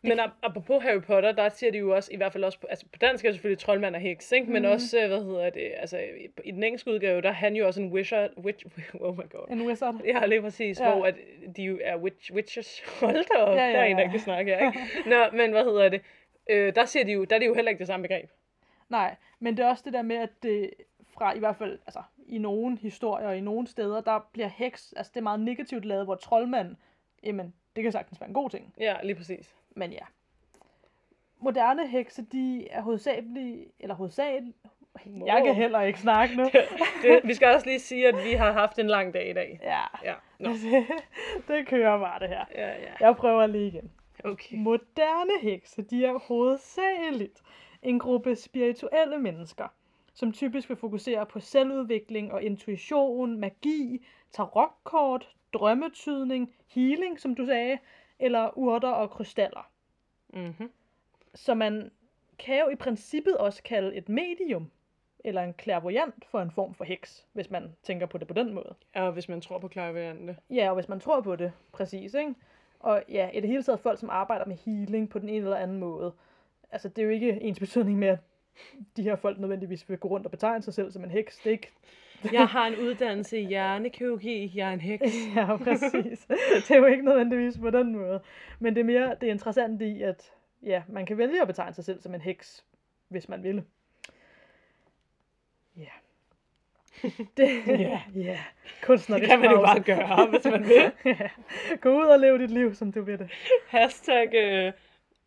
Men 0.02 0.20
ap- 0.20 0.30
apropos 0.44 0.84
Harry 0.84 1.02
Potter, 1.02 1.32
der 1.32 1.50
siger 1.50 1.72
de 1.72 1.78
jo 1.78 1.96
også, 1.96 2.14
i 2.14 2.18
hvert 2.18 2.32
fald 2.34 2.44
også, 2.44 2.60
på, 2.60 2.68
altså 2.68 2.86
på 2.86 2.98
dansk 3.02 3.26
er 3.26 3.30
det 3.30 3.36
selvfølgelig 3.36 3.60
troldmand 3.60 3.96
og 3.96 4.02
heks, 4.02 4.32
ikke? 4.32 4.52
Men 4.52 4.62
Mhm. 4.62 4.72
også, 4.72 5.00
øh, 5.02 5.08
hvad 5.08 5.24
hedder 5.24 5.50
det, 5.50 5.72
altså 5.78 5.98
i, 5.98 6.28
i 6.46 6.52
den 6.52 6.64
engelske 6.64 6.92
udgave, 6.92 7.22
der 7.22 7.30
er 7.30 7.34
han 7.34 7.56
jo 7.56 7.68
også 7.68 7.82
en 7.82 7.92
wizard, 7.94 8.30
witch, 8.38 8.66
oh 9.02 9.18
my 9.18 9.30
god. 9.32 9.48
en 9.50 9.68
wizard. 9.68 9.96
Ja, 10.06 10.26
lige 10.26 10.42
præcis, 10.42 10.80
Ja. 10.80 10.90
ja. 10.90 10.96
hvor 10.96 11.06
at 11.06 11.16
de 11.56 11.64
jo 11.64 11.80
er 11.84 11.98
witch, 11.98 12.34
witches. 12.34 12.80
Hold 13.02 13.26
da 13.38 13.40
op, 13.44 13.56
Ja, 13.58 13.62
ja, 13.64 13.66
ja, 13.66 13.72
ja, 13.72 13.74
der 13.78 13.80
er 13.80 13.86
en, 13.86 13.98
der 13.98 14.04
ja. 14.04 14.10
kan 14.12 14.20
snakke 14.20 14.56
her, 14.56 14.66
ikke? 14.68 14.80
Nå, 15.10 15.38
men 15.38 15.52
hvad 15.52 15.64
hedder 15.64 15.90
det? 15.90 16.02
Øh, 16.50 16.76
der, 16.76 16.86
siger 16.86 17.06
de 17.06 17.12
jo, 17.12 17.24
der 17.24 17.36
er 17.36 17.40
det 17.40 17.48
jo 17.48 17.54
heller 17.54 17.70
ikke 17.70 17.80
det 17.80 17.88
samme 17.88 18.08
begreb. 18.08 18.30
Nej, 18.90 19.16
men 19.40 19.58
det 19.58 19.66
er 19.66 19.70
også 19.70 19.84
det 19.86 19.94
der 19.94 20.02
med, 20.02 20.16
at 20.16 20.44
det 20.44 20.70
fra 21.08 21.34
i 21.34 21.40
hvert 21.40 21.56
fald, 21.56 21.80
altså 21.86 22.04
i 22.28 22.38
nogle 22.38 22.78
historier 22.78 23.28
og 23.28 23.38
i 23.38 23.42
nogle 23.42 23.68
steder, 23.68 24.02
der 24.02 24.30
bliver 24.32 24.48
heks, 24.48 24.94
altså 24.98 25.12
det 25.14 25.20
er 25.20 25.24
meget 25.24 25.40
negativt 25.40 25.86
lavet, 25.86 26.06
hvor 26.06 26.16
troldmand, 26.16 26.76
jamen, 27.24 27.54
det 27.76 27.84
kan 27.84 27.92
sagtens 27.92 28.22
være 28.22 28.28
en 28.28 28.34
god 28.34 28.50
ting. 28.50 28.74
Ja, 28.78 28.96
lige 29.04 29.16
præcis. 29.16 29.56
Men 29.70 29.92
ja. 29.92 30.06
Moderne 31.40 31.88
hekse, 31.88 32.22
de 32.32 32.68
er 32.70 32.82
hovedsageligt, 32.82 33.72
eller 33.80 33.96
hovedsageligt, 33.96 34.58
jeg 35.26 35.42
kan 35.46 35.56
heller 35.56 35.82
ikke 35.82 36.00
snakke 36.00 36.36
nu. 36.36 36.44
det, 37.04 37.22
vi 37.24 37.34
skal 37.34 37.48
også 37.56 37.66
lige 37.68 37.80
sige, 37.80 38.08
at 38.08 38.16
vi 38.24 38.34
har 38.34 38.52
haft 38.52 38.80
en 38.80 38.88
lang 38.88 39.14
dag 39.14 39.30
i 39.30 39.34
dag. 39.34 39.60
Ja, 39.64 39.82
Ja, 40.04 40.14
Nå. 40.40 40.50
det 41.48 41.68
kører 41.68 42.00
bare 42.00 42.20
det 42.20 42.30
her. 42.30 42.46
ja, 42.56 42.68
ja. 42.68 42.92
Jeg 43.00 43.16
prøver 43.16 43.48
lige 43.48 43.68
igen. 43.68 43.92
Okay. 44.24 44.56
Moderne 44.56 45.32
hekse, 45.42 45.82
de 45.82 46.06
er 46.06 46.20
hovedsageligt 46.20 47.42
en 47.82 48.00
gruppe 48.00 48.36
spirituelle 48.36 49.18
mennesker, 49.18 49.68
som 50.14 50.32
typisk 50.32 50.70
vil 50.70 50.78
fokusere 50.78 51.26
på 51.26 51.40
selvudvikling 51.40 52.32
og 52.34 52.44
intuition, 52.44 53.40
magi, 53.40 54.06
tarotkort, 54.32 55.36
drømmetydning, 55.54 56.54
healing, 56.68 57.20
som 57.20 57.36
du 57.36 57.46
sagde, 57.46 57.78
eller 58.20 58.58
urter 58.58 58.90
og 58.90 59.10
krystaller. 59.10 59.72
Mm-hmm. 60.30 60.72
Så 61.36 61.54
man 61.54 61.92
kan 62.40 62.60
jo 62.60 62.70
i 62.70 62.76
princippet 62.76 63.38
også 63.38 63.64
kalde 63.64 63.96
et 63.96 64.10
medium, 64.10 64.72
eller 65.24 65.42
en 65.42 65.54
clairvoyant 65.62 66.26
for 66.26 66.42
en 66.42 66.52
form 66.52 66.74
for 66.74 66.84
heks, 66.84 67.28
hvis 67.34 67.50
man 67.50 67.76
tænker 67.84 68.06
på 68.06 68.18
det 68.18 68.28
på 68.28 68.34
den 68.34 68.54
måde. 68.54 68.76
Ja, 68.96 69.10
hvis 69.10 69.30
man 69.30 69.42
tror 69.42 69.60
på 69.60 69.68
klaverante. 69.68 70.38
Ja, 70.50 70.70
og 70.70 70.76
hvis 70.76 70.90
man 70.90 71.00
tror 71.00 71.22
på 71.22 71.36
det, 71.36 71.52
præcis, 71.72 72.14
ikke? 72.14 72.36
Og 72.80 73.04
ja, 73.10 73.30
i 73.30 73.40
det 73.40 73.50
hele 73.50 73.64
taget 73.64 73.80
folk, 73.80 74.00
som 74.00 74.10
arbejder 74.10 74.46
med 74.46 74.56
healing 74.56 75.10
på 75.10 75.20
den 75.20 75.30
ene 75.30 75.38
eller 75.38 75.58
anden 75.58 75.80
måde. 75.80 76.14
Altså, 76.72 76.90
det 76.90 77.02
er 77.02 77.06
jo 77.06 77.10
ikke 77.10 77.42
ens 77.42 77.60
betydning 77.60 78.00
med, 78.00 78.08
at 78.08 78.20
de 78.98 79.04
her 79.04 79.16
folk 79.16 79.40
nødvendigvis 79.40 79.90
vil 79.90 79.98
gå 79.98 80.08
rundt 80.08 80.26
og 80.26 80.32
betegne 80.32 80.64
sig 80.64 80.74
selv 80.74 80.92
som 80.92 81.04
en 81.04 81.12
heks. 81.12 81.38
Det 81.38 81.46
er 81.46 81.52
ikke... 81.52 81.72
Jeg 82.32 82.48
har 82.48 82.68
en 82.68 82.76
uddannelse 82.76 83.40
i 83.40 83.46
hjernekirurgi. 83.46 84.52
Jeg 84.56 84.70
er 84.70 84.74
en 84.74 84.82
heks. 84.82 85.04
Ja, 85.36 85.58
præcis. 85.58 86.26
Det 86.28 86.72
er 86.72 86.78
jo 86.78 86.86
ikke 86.86 87.06
nødvendigvis 87.06 87.58
på 87.58 87.70
den 87.70 87.96
måde. 87.96 88.22
Men 88.60 88.76
det 88.76 88.82
er 88.82 88.86
mere 88.86 89.16
det 89.22 89.28
interessante 89.28 89.88
i, 89.88 90.02
at 90.02 90.32
ja, 90.64 90.84
man 90.88 91.06
kan 91.06 91.18
vælge 91.18 91.42
at 91.42 91.48
betegne 91.48 91.74
sig 91.74 91.86
selv 91.86 92.02
som 92.02 92.14
en 92.14 92.22
heks, 92.22 92.66
hvis 93.08 93.30
man 93.30 93.44
vil. 93.44 93.64
Ja. 95.78 95.90
Det, 97.38 97.68
ja, 97.68 98.02
ja. 98.16 98.40
Kunstnerisk 98.84 99.22
Det 99.22 99.30
kan 99.30 99.40
man 99.40 99.52
jo 99.52 99.62
bare 99.62 99.80
gøre, 99.80 100.28
hvis 100.30 100.46
man 100.46 100.64
vil. 100.64 100.92
ja. 101.20 101.30
Gå 101.82 102.00
ud 102.00 102.06
og 102.06 102.20
lev 102.20 102.40
dit 102.40 102.52
liv, 102.52 102.76
som 102.76 102.92
du 102.92 103.02
vil 103.02 103.20
det. 103.20 103.32
Hashtag, 103.68 104.28
uh, 104.28 104.74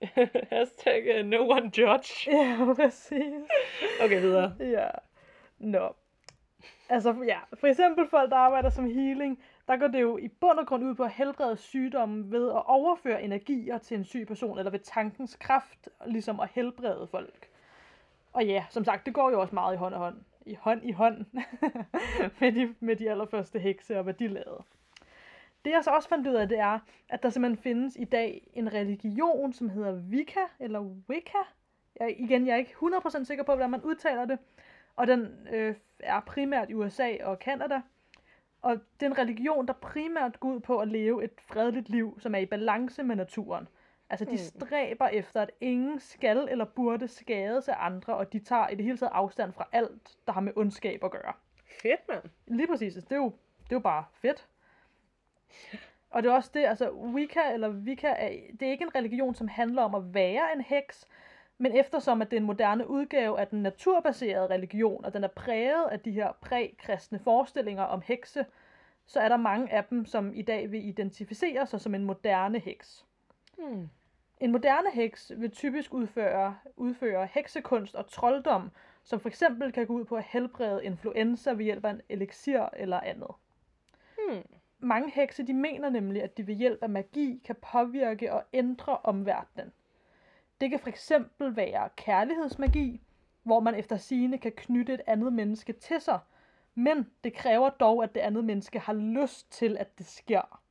hashtag 0.51 1.21
uh, 1.21 1.27
no 1.27 1.49
one 1.49 1.71
judge. 1.79 2.31
Ja, 2.33 2.75
præcis. 2.75 3.43
Okay, 4.05 4.21
videre. 4.21 4.55
Ja. 4.61 4.89
Nå. 5.59 5.95
Altså, 6.89 7.15
ja. 7.27 7.39
For 7.55 7.67
eksempel 7.67 8.09
folk, 8.09 8.31
der 8.31 8.37
arbejder 8.37 8.71
som 8.71 8.87
healing, 8.87 9.43
der 9.69 9.77
går 9.77 9.87
det 9.87 10.01
jo 10.01 10.17
i 10.17 10.29
bund 10.29 10.59
og 10.59 10.67
grund 10.67 10.85
ud 10.85 10.95
på 10.95 11.03
at 11.03 11.11
helbrede 11.11 11.57
sygdommen 11.57 12.33
ved 12.33 12.49
at 12.49 12.67
overføre 12.67 13.23
energier 13.23 13.79
til 13.79 13.97
en 13.97 14.05
syg 14.05 14.27
person, 14.27 14.59
eller 14.59 14.71
ved 14.71 14.79
tankens 14.79 15.37
kraft, 15.37 15.89
ligesom 16.07 16.41
at 16.41 16.49
helbrede 16.53 17.09
folk. 17.11 17.49
Og 18.33 18.47
ja, 18.47 18.65
som 18.71 18.85
sagt, 18.85 19.07
det 19.07 19.15
går 19.15 19.31
jo 19.31 19.41
også 19.41 19.55
meget 19.55 19.75
i 19.75 19.79
hånd 19.79 19.95
og 19.95 20.01
hånd. 20.01 20.17
I 20.47 20.55
hånd 20.55 20.85
i 20.85 20.93
hånd 20.93 21.27
med, 22.41 22.53
de, 22.53 22.75
med 22.81 22.97
de 22.97 23.11
allerførste 23.11 23.59
hekse 23.59 23.97
og 23.97 24.03
hvad 24.03 24.15
de 24.15 24.29
lavede. 24.29 24.63
Det 25.65 25.71
jeg 25.71 25.85
så 25.85 25.91
også 25.91 26.09
fandt 26.09 26.27
ud 26.29 26.35
af, 26.35 26.49
det 26.49 26.59
er, 26.59 26.79
at 27.09 27.23
der 27.23 27.31
simpelthen 27.31 27.63
findes 27.63 27.97
i 27.97 28.05
dag 28.05 28.51
en 28.55 28.75
religion, 28.75 29.53
som 29.53 29.69
hedder 29.69 29.93
Wicca, 29.93 30.41
eller 30.61 30.81
Wicca. 30.81 31.39
Jeg, 32.01 32.21
igen, 32.21 32.47
jeg 32.47 32.53
er 32.53 32.57
ikke 32.57 32.75
100% 32.83 33.25
sikker 33.25 33.45
på, 33.45 33.53
hvordan 33.53 33.71
man 33.71 33.83
udtaler 33.83 34.25
det. 34.25 34.39
Og 34.97 35.07
den 35.07 35.49
øh, 35.53 35.75
er 35.99 36.21
primært 36.21 36.71
i 36.71 36.75
USA 36.75 37.17
og 37.25 37.39
Kanada. 37.39 37.81
Og 38.63 38.73
det 39.01 39.07
er 39.07 39.11
en 39.11 39.19
religion, 39.19 39.67
der 39.67 39.73
primært 39.73 40.41
går 40.41 40.49
ud 40.49 40.61
på 40.61 40.79
at 40.79 40.89
leve 40.89 41.25
et 41.25 41.31
fredeligt 41.41 41.89
liv, 41.89 42.17
som 42.21 42.35
er 42.35 42.39
i 42.39 42.47
balance 42.47 43.03
med 43.03 43.17
naturen. 43.17 43.69
Altså, 44.11 44.25
de 44.25 44.31
Hmm. 44.31 44.39
stræber 44.39 45.07
efter, 45.09 45.41
at 45.41 45.51
ingen 45.61 46.01
skal 46.01 46.49
eller 46.51 46.65
burde 46.65 47.09
skades 47.09 47.69
af 47.69 47.75
andre, 47.79 48.15
og 48.17 48.33
de 48.33 48.39
tager 48.39 48.69
i 48.69 48.75
det 48.75 48.85
hele 48.85 48.99
taget 48.99 49.13
afstand 49.15 49.53
fra 49.53 49.69
alt, 49.73 50.17
der 50.27 50.33
har 50.33 50.41
med 50.41 50.53
ondskab 50.57 51.05
at 51.05 51.11
gøre. 51.11 51.33
Fedt, 51.83 52.09
mand. 52.09 52.23
Lige 52.47 52.67
præcis. 52.67 52.95
Det, 52.95 53.13
er 53.13 53.17
jo, 53.17 53.33
det 53.65 53.73
er 53.73 53.77
jo 53.77 53.81
bare 53.81 54.05
fedt. 54.13 54.49
Og 56.11 56.23
det 56.23 56.29
er 56.29 56.35
også 56.35 56.51
det, 56.55 56.65
altså 56.65 56.91
Wicca 56.91 57.53
eller 57.53 57.69
Wicca, 57.71 58.09
er, 58.09 58.31
det 58.61 58.69
er 58.69 58.71
ikke 58.71 58.85
en 58.85 58.95
religion, 58.95 59.35
som 59.35 59.49
handler 59.49 59.83
om 59.83 59.95
at 59.95 60.15
være 60.15 60.57
en 60.57 60.61
heks, 60.61 61.09
men 61.59 61.77
eftersom 61.77 62.23
at 62.23 62.31
det 62.31 62.37
er 62.37 62.41
en 62.41 62.47
moderne 62.47 62.91
udgave 62.91 63.41
af 63.41 63.49
den 63.49 63.63
naturbaserede 63.63 64.47
religion, 64.47 65.05
og 65.05 65.13
den 65.15 65.25
er 65.25 65.29
præget 65.29 65.89
af 65.91 66.01
de 66.01 66.11
her 66.11 66.33
prækristne 66.41 67.19
forestillinger 67.19 67.83
om 67.83 68.03
hekse, 68.05 68.47
så 69.07 69.21
er 69.21 69.29
der 69.29 69.37
mange 69.37 69.73
af 69.73 69.85
dem, 69.85 70.07
som 70.07 70.35
i 70.35 70.43
dag 70.43 70.71
vil 70.71 70.89
identificere 70.89 71.67
sig 71.67 71.81
som 71.81 71.95
en 71.95 72.05
moderne 72.05 72.59
heks. 72.59 73.05
Hmm. 73.59 73.89
En 74.41 74.53
moderne 74.53 74.91
heks 74.91 75.33
vil 75.37 75.51
typisk 75.51 75.95
udføre, 75.95 76.57
udføre 76.77 77.29
heksekunst 77.33 77.95
og 77.95 78.11
trolddom, 78.11 78.71
som 79.03 79.21
for 79.21 79.29
eksempel 79.29 79.73
kan 79.73 79.87
gå 79.87 79.93
ud 79.93 80.05
på 80.05 80.17
at 80.17 80.25
helbrede 80.25 80.85
influenza 80.85 81.53
ved 81.53 81.65
hjælp 81.65 81.85
af 81.85 81.91
en 81.91 82.01
elixir 82.09 82.69
eller 82.77 83.01
andet. 83.01 83.31
Hmm. 84.19 84.43
Mange 84.85 85.11
hekse 85.11 85.47
de 85.47 85.55
mener 85.55 85.91
nemlig, 85.91 86.23
at 86.23 86.37
de 86.37 86.47
ved 86.47 86.55
hjælp 86.55 86.83
af 86.83 86.91
magi 86.91 87.43
kan 87.45 87.57
påvirke 87.73 88.33
og 88.33 88.45
ændre 88.53 88.99
omverdenen. 89.05 89.73
Det 90.61 90.71
kan 90.71 90.79
for 90.79 90.89
eksempel 90.89 91.57
være 91.57 91.89
kærlighedsmagi, 91.97 93.01
hvor 93.43 93.61
man 93.61 93.75
efter 93.75 93.97
sigende 93.97 94.39
kan 94.39 94.53
knytte 94.53 94.95
et 94.95 95.01
andet 95.07 95.33
menneske 95.33 95.73
til 95.73 96.01
sig, 96.01 96.19
men 96.75 97.11
det 97.25 97.35
kræver 97.35 97.71
dog, 97.71 98.05
at 98.05 98.15
det 98.15 98.21
andet 98.21 98.45
menneske 98.45 98.79
har 98.79 98.93
lyst 98.93 99.53
til, 99.53 99.77
at 99.77 99.99
det 99.99 100.07
sker. 100.07 100.63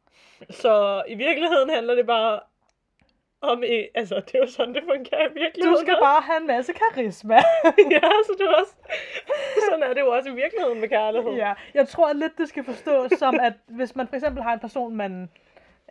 Så 0.50 1.04
i 1.08 1.15
virkeligheden 1.15 1.69
handler 1.69 1.95
det 1.95 2.06
bare 2.06 2.39
om, 3.41 3.63
eh, 3.63 3.86
altså 3.95 4.15
det 4.15 4.36
er 4.36 4.39
jo 4.39 4.47
sådan, 4.47 4.73
det 4.73 4.84
fungerer 4.84 5.25
i 5.30 5.34
virkeligheden. 5.34 5.75
Du 5.75 5.82
skal 5.82 5.97
bare 6.01 6.21
have 6.21 6.41
en 6.41 6.47
masse 6.47 6.73
karisma. 6.73 7.36
ja, 7.95 8.10
så 8.25 8.36
det 8.38 8.45
er 8.45 8.54
også, 8.62 8.75
sådan 9.69 9.84
er 9.84 9.93
det 9.93 10.01
jo 10.01 10.12
også 10.12 10.30
i 10.30 10.34
virkeligheden 10.34 10.80
med 10.80 10.89
kærlighed. 10.89 11.32
ja, 11.34 11.54
jeg 11.73 11.88
tror 11.88 12.13
lidt, 12.13 12.38
det 12.38 12.49
skal 12.49 12.63
forstås 12.63 13.12
som, 13.12 13.39
at 13.39 13.54
hvis 13.67 13.95
man 13.95 14.08
for 14.08 14.15
eksempel 14.15 14.43
har 14.43 14.54
en 14.54 14.60
person, 14.60 14.95
man 14.95 15.30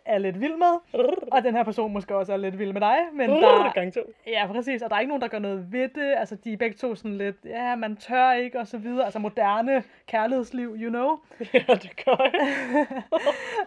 er 0.05 0.17
lidt 0.17 0.39
vild 0.39 0.55
med, 0.55 1.03
og 1.31 1.43
den 1.43 1.55
her 1.55 1.63
person 1.63 1.93
måske 1.93 2.15
også 2.15 2.33
er 2.33 2.37
lidt 2.37 2.59
vild 2.59 2.73
med 2.73 2.81
dig, 2.81 2.97
men 3.13 3.29
der, 3.29 3.73
Gang 3.73 3.93
to. 3.93 3.99
Ja, 4.27 4.47
præcis. 4.47 4.81
Og 4.81 4.89
der 4.89 4.95
er 4.95 4.99
ikke 4.99 5.09
nogen, 5.09 5.21
der 5.21 5.27
gør 5.27 5.39
noget 5.39 5.71
ved 5.71 5.89
det. 5.89 6.13
Altså, 6.17 6.35
de 6.35 6.53
er 6.53 6.57
begge 6.57 6.77
to 6.77 6.95
sådan 6.95 7.17
lidt, 7.17 7.35
ja, 7.45 7.75
man 7.75 7.95
tør 7.95 8.31
ikke, 8.31 8.59
og 8.59 8.67
så 8.67 8.77
videre. 8.77 9.03
Altså, 9.03 9.19
moderne 9.19 9.83
kærlighedsliv, 10.07 10.75
you 10.79 10.89
know. 10.89 11.19
ja, 11.53 11.73
det 11.73 12.05
gør 12.05 12.29
jeg. 12.33 12.87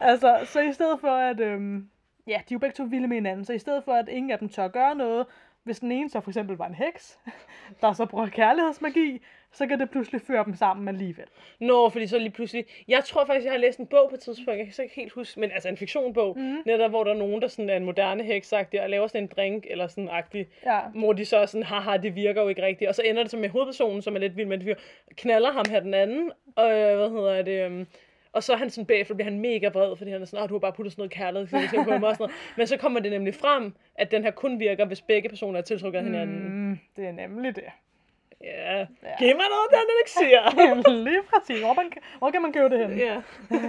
altså, 0.11 0.39
så 0.45 0.61
i 0.61 0.73
stedet 0.73 1.01
for 1.01 1.11
at, 1.11 1.41
øhm, 1.41 1.89
ja, 2.27 2.33
de 2.33 2.37
er 2.37 2.45
jo 2.53 2.59
begge 2.59 2.75
to 2.75 2.85
vilde 2.85 3.09
med 3.09 3.17
hinanden, 3.17 3.45
så 3.45 3.53
i 3.53 3.59
stedet 3.59 3.85
for 3.85 3.93
at 3.93 4.09
ingen 4.09 4.31
af 4.31 4.39
dem 4.39 4.49
tør 4.49 4.69
gøre 4.69 4.95
noget, 4.95 5.27
hvis 5.65 5.81
den 5.81 5.93
ene 5.93 6.11
så 6.11 6.21
for 6.21 6.31
eksempel 6.31 6.57
var 6.57 6.67
en 6.67 6.75
heks, 6.75 7.19
der 7.81 7.93
så 7.93 8.07
bruger 8.07 8.27
kærlighedsmagi, 8.27 9.21
så 9.53 9.67
kan 9.67 9.81
det 9.81 9.91
pludselig 9.91 10.21
føre 10.21 10.45
dem 10.45 10.55
sammen 10.55 10.89
alligevel. 10.89 11.25
Nå, 11.61 11.89
fordi 11.89 12.07
så 12.07 12.19
lige 12.19 12.31
pludselig... 12.31 12.67
Jeg 12.89 13.05
tror 13.05 13.25
faktisk, 13.25 13.45
jeg 13.45 13.53
har 13.53 13.59
læst 13.59 13.79
en 13.79 13.87
bog 13.87 14.09
på 14.09 14.15
et 14.15 14.21
tidspunkt, 14.21 14.59
jeg 14.59 14.67
kan 14.67 14.75
så 14.75 14.83
ikke 14.83 14.95
helt 14.95 15.13
huske, 15.13 15.41
men 15.41 15.51
altså 15.51 15.69
en 15.69 15.77
fiktionbog, 15.77 16.39
mm. 16.39 16.57
netop 16.67 16.91
hvor 16.91 17.05
der 17.05 17.11
er 17.11 17.19
nogen, 17.19 17.43
der 17.43 17.49
sådan 17.49 17.71
er 17.71 17.77
en 17.77 17.85
moderne 17.85 18.23
heksagtig 18.23 18.83
og 18.83 18.91
laver 18.91 19.07
sådan 19.07 19.23
en 19.23 19.31
drink, 19.37 19.67
eller 19.71 19.87
sådan 19.87 20.09
agtig, 20.09 20.49
Ja, 20.67 20.81
hvor 20.95 21.13
de 21.13 21.25
så 21.25 21.37
er 21.37 21.47
sådan, 21.47 21.63
haha, 21.63 21.97
det 21.97 22.15
virker 22.15 22.43
jo 22.43 22.49
ikke 22.49 22.63
rigtigt. 22.63 22.89
Og 22.89 22.95
så 22.95 23.03
ender 23.03 23.23
det 23.23 23.31
så 23.31 23.37
med 23.37 23.49
hovedpersonen, 23.49 24.03
som 24.03 24.15
er 24.15 24.21
lidt 24.21 24.37
vild 24.37 24.47
med 24.47 24.59
det, 24.59 24.79
knaller 25.17 25.53
ham 25.53 25.65
her 25.71 25.81
den 25.81 25.95
anden, 25.95 26.33
og 26.57 26.71
øh, 26.71 26.97
hvad 26.97 27.11
hedder 27.11 27.43
det... 27.43 27.67
Um, 27.67 27.87
og 28.35 28.43
så 28.43 28.53
er 28.53 28.57
han 28.57 28.71
sådan 28.71 28.87
bagefter, 28.87 29.15
bliver 29.15 29.31
han 29.31 29.41
mega 29.41 29.69
vred, 29.69 29.97
fordi 29.97 30.11
han 30.11 30.23
er 30.23 30.27
sådan, 30.27 30.49
du 30.49 30.55
har 30.55 30.59
bare 30.59 30.73
puttet 30.73 30.93
sådan 30.93 31.01
noget 31.01 31.13
kærlighed 31.13 31.85
på 31.85 31.99
mig 31.99 32.09
og 32.09 32.17
sådan 32.17 32.17
noget. 32.19 32.35
Men 32.57 32.67
så 32.67 32.77
kommer 32.77 33.01
det 33.01 33.13
nemlig 33.13 33.35
frem, 33.35 33.73
at 33.95 34.11
den 34.11 34.23
her 34.25 34.31
kun 34.31 34.59
virker, 34.61 34.85
hvis 34.85 35.01
begge 35.01 35.29
personer 35.29 35.59
er 35.59 35.63
tiltrukket 35.63 35.99
af 35.99 36.05
hinanden. 36.05 36.69
mm, 36.69 36.79
det 36.97 37.07
er 37.07 37.13
nemlig 37.13 37.57
det. 37.57 37.65
Ja, 38.45 38.79
Ja. 38.79 38.85
giv 39.19 39.27
mig 39.37 39.45
noget, 39.55 39.69
den 39.71 39.79
elixir. 39.97 40.41
Lige 41.05 41.21
præcis. 41.23 41.61
Hvor, 41.61 41.75
man, 41.75 41.93
hvor 42.19 42.31
kan 42.31 42.43
man 42.43 42.53
købe 42.53 42.69
det 42.71 42.89
hen? 42.89 42.99
ja. 42.99 43.21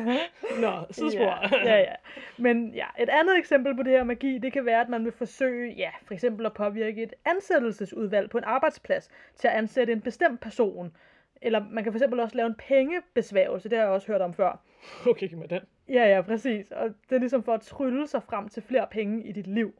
Nå, 0.63 0.71
sidespor. 0.91 1.55
Ja, 1.65 1.73
ja, 1.73 1.79
ja. 1.79 1.93
Men 2.37 2.71
ja, 2.75 2.85
et 2.99 3.09
andet 3.09 3.37
eksempel 3.37 3.75
på 3.75 3.83
det 3.83 3.91
her 3.91 4.03
magi, 4.03 4.37
det 4.37 4.53
kan 4.53 4.65
være, 4.65 4.81
at 4.81 4.89
man 4.89 5.05
vil 5.05 5.11
forsøge, 5.11 5.73
ja, 5.73 5.89
for 6.05 6.13
eksempel 6.13 6.45
at 6.45 6.53
påvirke 6.53 7.03
et 7.03 7.13
ansættelsesudvalg 7.25 8.29
på 8.29 8.37
en 8.37 8.43
arbejdsplads 8.43 9.09
til 9.35 9.47
at 9.47 9.53
ansætte 9.53 9.93
en 9.93 10.01
bestemt 10.01 10.39
person. 10.41 10.95
Eller 11.41 11.65
man 11.71 11.83
kan 11.83 11.93
for 11.93 11.97
eksempel 11.97 12.19
også 12.19 12.35
lave 12.35 12.47
en 12.47 12.55
pengebesværgelse, 12.55 13.69
det 13.69 13.77
har 13.77 13.85
jeg 13.85 13.93
også 13.93 14.07
hørt 14.07 14.21
om 14.21 14.33
før. 14.33 14.61
Okay, 15.07 15.33
mig 15.33 15.49
den. 15.49 15.61
Ja, 15.89 16.15
ja, 16.15 16.21
præcis. 16.21 16.71
Og 16.71 16.89
det 17.09 17.15
er 17.15 17.19
ligesom 17.19 17.43
for 17.43 17.53
at 17.53 17.61
trylle 17.61 18.07
sig 18.07 18.23
frem 18.23 18.49
til 18.49 18.63
flere 18.63 18.87
penge 18.91 19.23
i 19.23 19.31
dit 19.31 19.47
liv. 19.47 19.73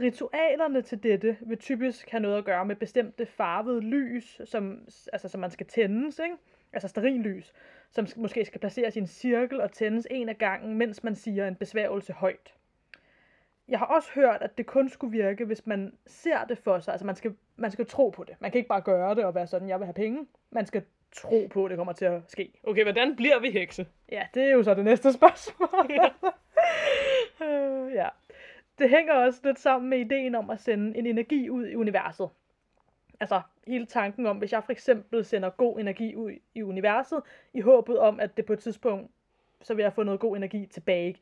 Ritualerne 0.00 0.82
til 0.82 1.02
dette 1.02 1.36
vil 1.40 1.58
typisk 1.58 2.10
have 2.10 2.20
noget 2.20 2.38
at 2.38 2.44
gøre 2.44 2.64
med 2.64 2.76
bestemte 2.76 3.26
farvede 3.26 3.80
lys, 3.80 4.40
som, 4.44 4.88
altså, 5.12 5.28
som 5.28 5.40
man 5.40 5.50
skal 5.50 5.66
tændes, 5.66 6.18
ikke? 6.18 6.36
altså 6.72 6.88
sterinlys, 6.88 7.52
som 7.90 8.04
sk- 8.04 8.20
måske 8.20 8.44
skal 8.44 8.60
placeres 8.60 8.96
i 8.96 8.98
en 8.98 9.06
cirkel 9.06 9.60
og 9.60 9.72
tændes 9.72 10.06
en 10.10 10.28
af 10.28 10.38
gangen, 10.38 10.78
mens 10.78 11.04
man 11.04 11.14
siger 11.14 11.48
en 11.48 11.56
besværgelse 11.56 12.12
højt. 12.12 12.54
Jeg 13.72 13.78
har 13.78 13.86
også 13.86 14.10
hørt, 14.14 14.42
at 14.42 14.58
det 14.58 14.66
kun 14.66 14.88
skulle 14.88 15.18
virke, 15.22 15.44
hvis 15.44 15.66
man 15.66 15.92
ser 16.06 16.44
det 16.44 16.58
for 16.58 16.80
sig. 16.80 16.92
Altså 16.92 17.06
man 17.06 17.16
skal, 17.16 17.34
man 17.56 17.70
skal 17.70 17.86
tro 17.86 18.10
på 18.10 18.24
det. 18.24 18.36
Man 18.40 18.50
kan 18.50 18.58
ikke 18.58 18.68
bare 18.68 18.80
gøre 18.80 19.14
det 19.14 19.24
og 19.24 19.34
være 19.34 19.46
sådan, 19.46 19.68
jeg 19.68 19.78
vil 19.78 19.86
have 19.86 19.94
penge. 19.94 20.26
Man 20.50 20.66
skal 20.66 20.82
tro 21.12 21.48
på, 21.50 21.64
at 21.64 21.70
det 21.70 21.76
kommer 21.76 21.92
til 21.92 22.04
at 22.04 22.22
ske. 22.28 22.52
Okay, 22.64 22.82
hvordan 22.82 23.16
bliver 23.16 23.40
vi 23.40 23.50
hekse? 23.50 23.86
Ja, 24.10 24.26
det 24.34 24.42
er 24.42 24.52
jo 24.52 24.62
så 24.62 24.74
det 24.74 24.84
næste 24.84 25.12
spørgsmål. 25.18 25.90
Øh, 27.42 27.92
ja. 27.94 28.08
Det 28.78 28.90
hænger 28.90 29.12
også 29.14 29.40
lidt 29.44 29.58
sammen 29.58 29.90
med 29.90 29.98
ideen 29.98 30.34
om 30.34 30.50
at 30.50 30.60
sende 30.60 30.98
en 30.98 31.06
energi 31.06 31.50
ud 31.50 31.66
i 31.66 31.74
universet. 31.74 32.28
Altså 33.20 33.40
hele 33.66 33.86
tanken 33.86 34.26
om, 34.26 34.36
hvis 34.36 34.52
jeg 34.52 34.64
for 34.64 34.72
eksempel 34.72 35.24
sender 35.24 35.50
god 35.50 35.80
energi 35.80 36.14
ud 36.16 36.32
i 36.54 36.62
universet, 36.62 37.22
i 37.52 37.60
håbet 37.60 37.98
om, 37.98 38.20
at 38.20 38.36
det 38.36 38.44
på 38.46 38.52
et 38.52 38.58
tidspunkt, 38.58 39.10
så 39.62 39.74
vil 39.74 39.82
jeg 39.82 39.92
få 39.92 40.02
noget 40.02 40.20
god 40.20 40.36
energi 40.36 40.66
tilbage. 40.66 41.16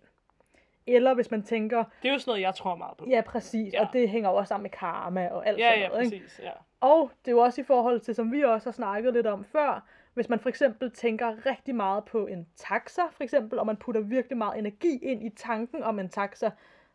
Eller 0.86 1.14
hvis 1.14 1.30
man 1.30 1.42
tænker, 1.42 1.84
Det 2.02 2.08
er 2.08 2.12
jo 2.12 2.18
sådan 2.18 2.30
noget, 2.30 2.42
jeg 2.42 2.54
tror 2.54 2.74
meget 2.74 2.96
på. 2.96 3.06
ja 3.08 3.20
præcis, 3.20 3.72
Ja. 3.74 3.80
og 3.80 3.88
det 3.92 4.08
hænger 4.08 4.28
også 4.28 4.48
sammen 4.48 4.62
med 4.62 4.70
karma 4.70 5.28
og 5.28 5.46
alt 5.48 5.58
ja, 5.58 5.68
sådan 5.70 5.80
ja 5.82 5.88
noget. 5.88 6.04
ikke? 6.12 6.16
præcis. 6.24 6.40
Ja. 6.44 6.50
Og 6.80 7.10
det 7.24 7.28
er 7.30 7.32
jo 7.32 7.38
også 7.38 7.60
i 7.60 7.64
forhold 7.64 8.00
til, 8.00 8.14
som 8.14 8.32
vi 8.32 8.42
også 8.44 8.66
har 8.66 8.72
snakket 8.72 9.12
lidt 9.12 9.26
om 9.26 9.44
før, 9.44 9.84
hvis 10.14 10.28
man 10.28 10.38
for 10.40 10.48
eksempel 10.48 10.90
tænker 10.90 11.46
rigtig 11.46 11.74
meget 11.74 12.04
på 12.04 12.26
en 12.26 12.46
taxa, 12.56 13.02
for 13.12 13.22
eksempel, 13.24 13.58
og 13.58 13.66
man 13.66 13.76
putter 13.76 14.00
virkelig 14.00 14.38
meget 14.38 14.58
energi 14.58 14.98
ind 15.02 15.22
i 15.26 15.30
tanken 15.36 15.82
om 15.82 15.98
en 15.98 16.08
taxa, 16.08 16.50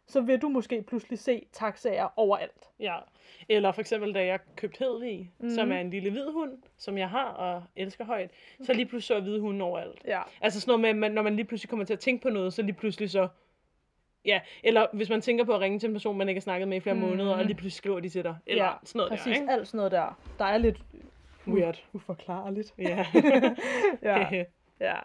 så 0.08 0.22
vil 0.22 0.42
du 0.42 0.50
måske 0.50 0.82
pludselig 0.82 1.20
se 1.20 1.46
taxaer 1.52 2.08
overalt. 2.16 2.70
ja. 2.80 2.96
Eller 3.50 3.72
for 3.72 3.82
eksempel, 3.82 4.14
da 4.14 4.26
jeg 4.26 4.40
købte 4.56 4.80
Hedvig, 4.86 5.32
mm. 5.40 5.50
som 5.50 5.66
Mhm. 5.68 5.72
er 5.76 5.80
en 5.82 5.90
lille 5.90 6.12
hvid 6.12 6.32
hund, 6.32 6.52
som 6.78 6.98
jeg 6.98 7.10
har 7.10 7.26
og 7.26 7.64
elsker 7.76 8.06
højt, 8.06 8.32
så 8.62 8.74
lige 8.74 8.86
pludselig 8.86 9.04
så 9.08 9.14
jeg 9.14 9.24
hvide 9.24 9.40
hunde 9.40 9.66
overalt. 9.66 10.02
Ja. 10.06 10.22
Altså 10.42 10.62
sådan 10.62 10.70
noget 10.72 10.82
med, 10.82 10.90
at 10.90 10.96
man, 10.96 11.12
når 11.12 11.22
man 11.22 11.36
lige 11.36 11.46
pludselig 11.46 11.70
kommer 11.70 11.86
til 11.86 11.94
at 11.94 12.00
tænke 12.00 12.24
på 12.24 12.30
noget, 12.30 12.54
så 12.54 12.62
lige 12.62 12.74
pludselig 12.74 13.10
så... 13.10 13.28
Ja, 14.26 14.40
eller 14.64 14.88
hvis 14.94 15.10
man 15.10 15.22
tænker 15.22 15.44
på 15.44 15.54
at 15.54 15.62
ringe 15.62 15.80
til 15.80 15.88
en 15.88 15.94
person, 15.94 16.18
man 16.18 16.30
ikke 16.30 16.40
har 16.40 16.44
snakket 16.44 16.68
med 16.68 16.78
i 16.78 16.80
flere 16.80 16.96
Mhm. 16.96 17.04
måneder, 17.10 17.36
og 17.36 17.46
lige 17.46 17.56
pludselig 17.56 17.74
skriver 17.74 18.00
de 18.00 18.10
til 18.10 18.24
dig. 18.24 18.36
Eller 18.48 18.64
ja, 18.64 18.72
sådan 18.84 19.00
noget 19.00 19.12
præcis, 19.12 19.26
der, 19.26 19.42
ikke? 19.42 19.52
alt 19.54 19.68
sådan 19.68 19.78
noget 19.78 19.92
der. 19.92 20.18
Der 20.40 20.46
er 20.46 20.58
lidt 20.58 20.78
Weird. 21.48 21.84
uforklarligt. 21.94 22.74
Ja. 22.78 23.06
ja. 24.04 24.44
ja. 24.80 24.96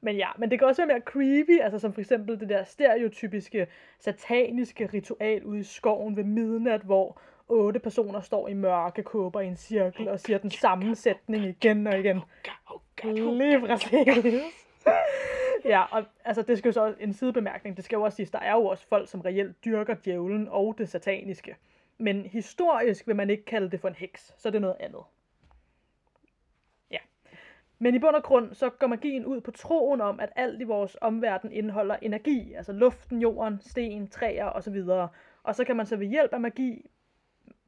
Men 0.00 0.16
ja, 0.16 0.28
men 0.38 0.50
det 0.50 0.58
kan 0.58 0.68
også 0.68 0.82
være 0.86 0.94
mere 0.94 1.00
creepy, 1.04 1.60
altså 1.62 1.78
som 1.78 1.92
for 1.92 2.00
eksempel 2.00 2.40
det 2.40 2.48
der 2.48 2.64
stereotypiske 2.64 3.66
sataniske 4.00 4.90
ritual 4.94 5.44
ude 5.44 5.60
i 5.60 5.62
skoven 5.62 6.16
ved 6.16 6.24
midnat, 6.24 6.80
hvor 6.80 7.20
otte 7.48 7.80
personer 7.80 8.20
står 8.20 8.48
i 8.48 8.54
mørke 8.54 9.02
kåber 9.02 9.40
i 9.40 9.46
en 9.46 9.56
cirkel 9.56 10.08
og 10.08 10.20
siger 10.20 10.38
den 10.38 10.50
samme 10.50 10.94
sætning 10.94 11.44
igen 11.44 11.86
og 11.86 11.98
igen. 11.98 12.20
Lige 13.04 13.60
præcis. 13.60 13.92
ja, 15.64 15.82
og 15.96 16.04
altså, 16.24 16.42
det 16.42 16.58
skal 16.58 16.68
jo 16.68 16.72
så 16.72 16.84
også 16.84 16.98
en 17.00 17.12
sidebemærkning. 17.12 17.76
Det 17.76 17.84
skal 17.84 17.96
jo 17.96 18.02
også 18.02 18.16
siges, 18.16 18.30
der 18.30 18.38
er 18.38 18.52
jo 18.52 18.66
også 18.66 18.86
folk, 18.86 19.08
som 19.08 19.20
reelt 19.20 19.64
dyrker 19.64 19.94
djævlen 19.94 20.48
og 20.48 20.74
det 20.78 20.88
sataniske. 20.88 21.56
Men 21.98 22.26
historisk 22.26 23.06
vil 23.06 23.16
man 23.16 23.30
ikke 23.30 23.44
kalde 23.44 23.70
det 23.70 23.80
for 23.80 23.88
en 23.88 23.94
heks, 23.94 24.34
så 24.36 24.48
er 24.48 24.50
det 24.50 24.60
noget 24.60 24.76
andet. 24.80 25.00
Ja. 26.90 26.98
Men 27.78 27.94
i 27.94 27.98
bund 27.98 28.16
og 28.16 28.22
grund, 28.22 28.54
så 28.54 28.70
går 28.70 28.86
magien 28.86 29.26
ud 29.26 29.40
på 29.40 29.50
troen 29.50 30.00
om, 30.00 30.20
at 30.20 30.32
alt 30.36 30.60
i 30.60 30.64
vores 30.64 30.96
omverden 31.00 31.52
indeholder 31.52 31.96
energi, 32.02 32.52
altså 32.52 32.72
luften, 32.72 33.20
jorden, 33.20 33.60
sten, 33.60 34.08
træer 34.08 34.46
osv. 34.46 34.82
Og 35.42 35.54
så 35.54 35.64
kan 35.64 35.76
man 35.76 35.86
så 35.86 35.96
ved 35.96 36.06
hjælp 36.06 36.32
af 36.32 36.40
magi 36.40 36.90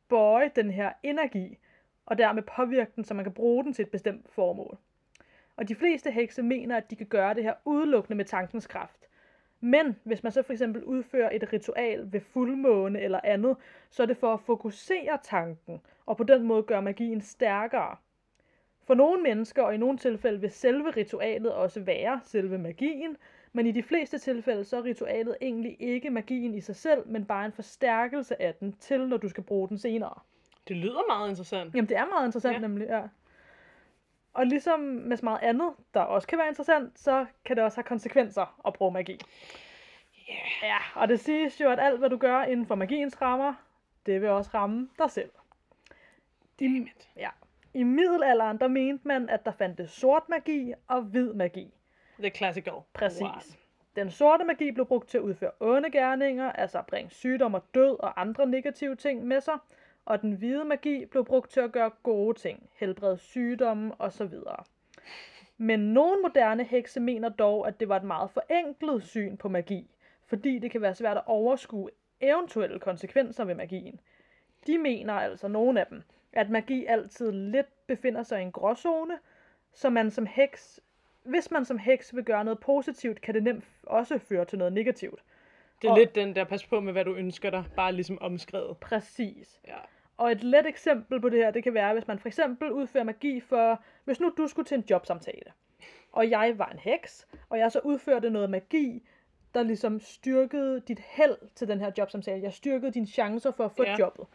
bøje 0.09 0.51
den 0.57 0.71
her 0.71 0.93
energi, 1.03 1.59
og 2.07 2.19
dermed 2.19 2.43
påvirke 2.43 2.93
den, 2.97 3.05
så 3.05 3.15
man 3.15 3.25
kan 3.25 3.35
bruge 3.35 3.65
den 3.65 3.73
til 3.73 3.83
et 3.83 3.91
bestemt 3.91 4.31
formål. 4.31 4.79
Og 5.57 5.69
de 5.69 5.75
fleste 5.75 6.11
hekse 6.11 6.43
mener, 6.43 6.77
at 6.77 6.91
de 6.91 6.97
kan 6.97 7.07
gøre 7.07 7.35
det 7.35 7.43
her 7.43 7.55
udelukkende 7.65 8.17
med 8.17 8.25
tankens 8.25 8.67
kraft. 8.67 9.09
Men 9.61 9.97
hvis 10.05 10.23
man 10.23 10.33
så 10.33 10.43
for 10.43 10.53
eksempel 10.53 10.85
udfører 10.85 11.31
et 11.33 11.53
ritual 11.53 12.13
ved 12.13 12.21
fuldmåne 12.21 13.01
eller 13.01 13.21
andet, 13.25 13.57
så 13.91 14.03
er 14.03 14.07
det 14.07 14.17
for 14.17 14.35
at 14.35 14.41
fokusere 14.41 15.19
tanken, 15.23 15.81
og 16.07 16.17
på 16.17 16.25
den 16.25 16.43
måde 16.43 16.63
gøre 16.63 16.83
magien 16.83 17.21
stærkere. 17.21 17.97
For 18.85 18.95
nogle 18.95 19.23
mennesker, 19.23 19.63
og 19.63 19.75
i 19.75 19.77
nogle 19.77 19.99
tilfælde 19.99 20.41
vil 20.41 20.51
selve 20.51 20.91
ritualet 20.91 21.53
også 21.55 21.81
være 21.81 22.21
selve 22.25 22.59
magien, 22.59 23.17
men 23.53 23.67
i 23.67 23.73
de 23.73 23.83
fleste 23.83 24.19
tilfælde 24.19 24.65
så 24.65 24.77
er 24.77 24.85
ritualet 24.85 25.37
egentlig 25.41 25.77
ikke 25.81 26.11
magien 26.11 26.55
i 26.55 26.61
sig 26.61 26.77
selv, 26.77 27.09
men 27.09 27.25
bare 27.25 27.47
en 27.47 27.53
forstærkelse 27.53 28.43
af 28.43 28.55
den 28.55 28.73
til, 28.73 29.09
når 29.09 29.17
du 29.17 29.29
skal 29.29 29.45
bruge 29.45 29.69
den 29.69 29.79
senere. 29.79 30.15
Det 30.69 30.77
lyder 30.77 31.07
meget 31.09 31.29
interessant. 31.29 31.75
Jamen, 31.75 31.89
det 31.89 31.97
er 31.97 32.05
meget 32.07 32.27
interessant 32.27 32.55
Ja. 32.55 32.61
nemlig, 32.61 32.89
ja. 32.89 33.03
Og 34.33 34.47
ligesom 34.47 34.81
med 34.81 35.17
så 35.17 35.25
meget 35.25 35.39
andet, 35.43 35.75
der 35.95 36.01
også 36.01 36.29
kan 36.29 36.39
være 36.39 36.49
interessant, 36.49 36.99
så 36.99 37.27
kan 37.45 37.57
det 37.57 37.65
også 37.65 37.77
have 37.77 37.85
konsekvenser 37.85 38.61
at 38.67 38.73
bruge 38.73 38.93
magi. 38.93 39.19
Yeah. 40.31 40.63
Ja, 40.63 40.77
og 40.95 41.09
det 41.09 41.21
siges 41.21 41.61
jo, 41.61 41.71
at 41.71 41.81
alt, 41.81 41.99
hvad 41.99 42.11
du 42.11 42.17
gør 42.17 42.43
inden 42.43 42.67
for 42.67 42.75
magiens 42.75 43.23
rammer, 43.23 43.55
det 44.07 44.21
vil 44.21 44.29
også 44.29 44.51
ramme 44.55 44.89
dig 44.99 45.11
selv. 45.11 45.31
Damn 46.61 46.83
it. 46.83 47.09
Ja. 47.17 47.29
I 47.75 47.83
middelalderen, 47.83 48.59
der 48.59 48.69
mente 48.69 49.09
man, 49.09 49.29
at 49.29 49.45
der 49.45 49.53
fandtes 49.53 49.91
sort 49.91 50.29
magi 50.29 50.73
og 50.89 51.03
hvid 51.03 51.33
magi. 51.35 51.75
The 52.19 52.31
classical. 52.31 52.75
Præcis. 52.93 53.21
Wow. 53.21 53.31
Den 53.97 54.11
sorte 54.11 54.45
magi 54.45 54.71
blev 54.71 54.87
brugt 54.87 55.09
til 55.09 55.19
at 55.19 55.23
udføre 55.23 55.51
onde 55.61 55.91
gerninger, 55.91 56.53
altså 56.53 56.79
at 56.79 56.87
bringe 56.87 57.11
sygdom 57.11 57.55
og 57.55 57.65
død 57.75 58.01
og 58.01 58.21
andre 58.21 58.47
negative 58.47 58.97
ting 58.97 59.25
med 59.25 59.41
sig, 59.41 59.59
og 60.05 60.23
den 60.23 60.33
hvide 60.33 60.65
magi 60.65 61.05
blev 61.05 61.25
brugt 61.25 61.51
til 61.51 61.61
at 61.61 61.73
gøre 61.73 61.91
gode 62.03 62.39
ting, 62.39 62.71
helbrede 62.73 63.17
sygdomme 63.17 63.95
osv. 63.99 64.33
Men 65.59 65.81
nogle 65.81 66.23
moderne 66.23 66.65
hekse 66.65 67.01
mener 67.01 67.29
dog, 67.29 67.69
at 67.69 67.81
det 67.81 67.89
var 67.89 67.97
et 67.97 68.05
meget 68.05 68.31
forenklet 68.31 69.05
syn 69.05 69.37
på 69.37 69.49
magi, 69.49 69.91
fordi 70.27 70.59
det 70.59 70.71
kan 70.71 70.81
være 70.81 70.95
svært 70.95 71.17
at 71.17 71.27
overskue 71.27 71.91
eventuelle 72.21 72.79
konsekvenser 72.79 73.45
ved 73.45 73.55
magien. 73.55 74.01
De 74.67 74.79
mener 74.79 75.15
altså, 75.15 75.49
nogle 75.49 75.81
af 75.81 75.87
dem, 75.87 76.03
at 76.33 76.51
magi 76.51 76.85
altid 76.87 77.33
lidt 77.33 77.87
befinder 77.87 78.23
sig 78.23 78.41
i 78.41 78.43
en 78.43 78.53
gråzone, 78.53 79.19
så 79.73 79.91
man 79.91 80.11
som 80.11 80.27
heks 80.27 80.81
hvis 81.25 81.51
man 81.51 81.65
som 81.65 81.79
heks 81.79 82.17
vil 82.17 82.25
gøre 82.25 82.45
noget 82.45 82.61
positivt, 82.61 83.21
kan 83.21 83.35
det 83.35 83.43
nemt 83.43 83.65
også 83.83 84.19
føre 84.19 84.45
til 84.45 84.59
noget 84.59 84.73
negativt. 84.73 85.23
Det 85.83 85.89
er 85.89 85.93
Og- 85.93 85.99
lidt 85.99 86.15
den 86.15 86.37
der, 86.37 86.45
pas 86.45 86.67
på 86.67 86.81
med, 86.81 86.93
hvad 86.93 87.05
du 87.05 87.15
ønsker 87.15 87.51
dig, 87.51 87.65
bare 87.77 87.93
ligesom 87.93 88.19
omskrevet. 88.23 88.77
Præcis. 88.77 89.61
Ja. 89.67 89.77
Og 90.17 90.33
et 90.33 90.45
let 90.45 90.67
eksempel 90.67 91.21
på 91.21 91.29
det 91.29 91.39
her, 91.39 91.51
det 91.51 91.63
kan 91.65 91.75
være, 91.75 91.93
hvis 91.93 92.07
man 92.09 92.19
for 92.19 92.29
eksempel 92.29 92.73
udfører 92.73 93.05
magi 93.05 93.41
for, 93.41 93.83
hvis 94.05 94.21
nu 94.21 94.33
du 94.37 94.47
skulle 94.47 94.67
til 94.67 94.75
en 94.79 94.85
jobsamtale, 94.91 95.53
og 96.13 96.31
jeg 96.31 96.55
var 96.59 96.67
en 96.69 96.79
heks, 96.79 97.27
og 97.49 97.59
jeg 97.59 97.73
så 97.73 97.81
udførte 97.85 98.31
noget 98.31 98.51
magi, 98.51 99.03
der 99.55 99.63
ligesom 99.63 100.01
styrkede 100.01 100.81
dit 100.89 100.99
held 101.01 101.37
til 101.55 101.69
den 101.69 101.81
her 101.81 101.91
jobsamtale. 101.99 102.43
Jeg 102.43 102.53
styrkede 102.53 102.93
dine 102.93 103.07
chancer 103.07 103.51
for 103.51 103.65
at 103.65 103.73
få 103.73 103.83
Ja. 103.85 103.97
jobbet. 103.99 104.27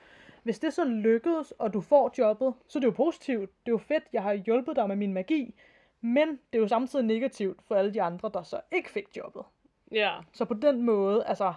Hvis 0.44 0.60
det 0.60 0.74
så 0.74 0.84
lykkedes, 0.86 1.52
og 1.52 1.74
du 1.74 1.82
får 1.82 2.14
jobbet, 2.18 2.54
så 2.68 2.80
er 2.80 2.82
det 2.82 2.88
jo 2.88 2.92
positivt. 2.92 3.50
Det 3.66 3.68
er 3.68 3.74
jo 3.74 3.78
fedt, 3.78 4.04
jeg 4.14 4.24
har 4.24 4.34
hjulpet 4.34 4.76
dig 4.76 4.88
med 4.88 4.96
min 4.96 5.14
magi. 5.14 5.56
Men 6.02 6.28
det 6.28 6.58
er 6.58 6.60
jo 6.60 6.68
samtidig 6.68 7.06
negativt 7.06 7.60
for 7.68 7.76
alle 7.76 7.94
de 7.94 8.02
andre, 8.02 8.32
der 8.34 8.44
så 8.44 8.60
ikke 8.72 8.90
fik 8.90 9.18
jobbet. 9.18 9.44
Ja. 9.92 10.12
Så 10.34 10.46
på 10.46 10.54
den 10.54 10.82
måde, 10.82 11.24
altså, 11.26 11.54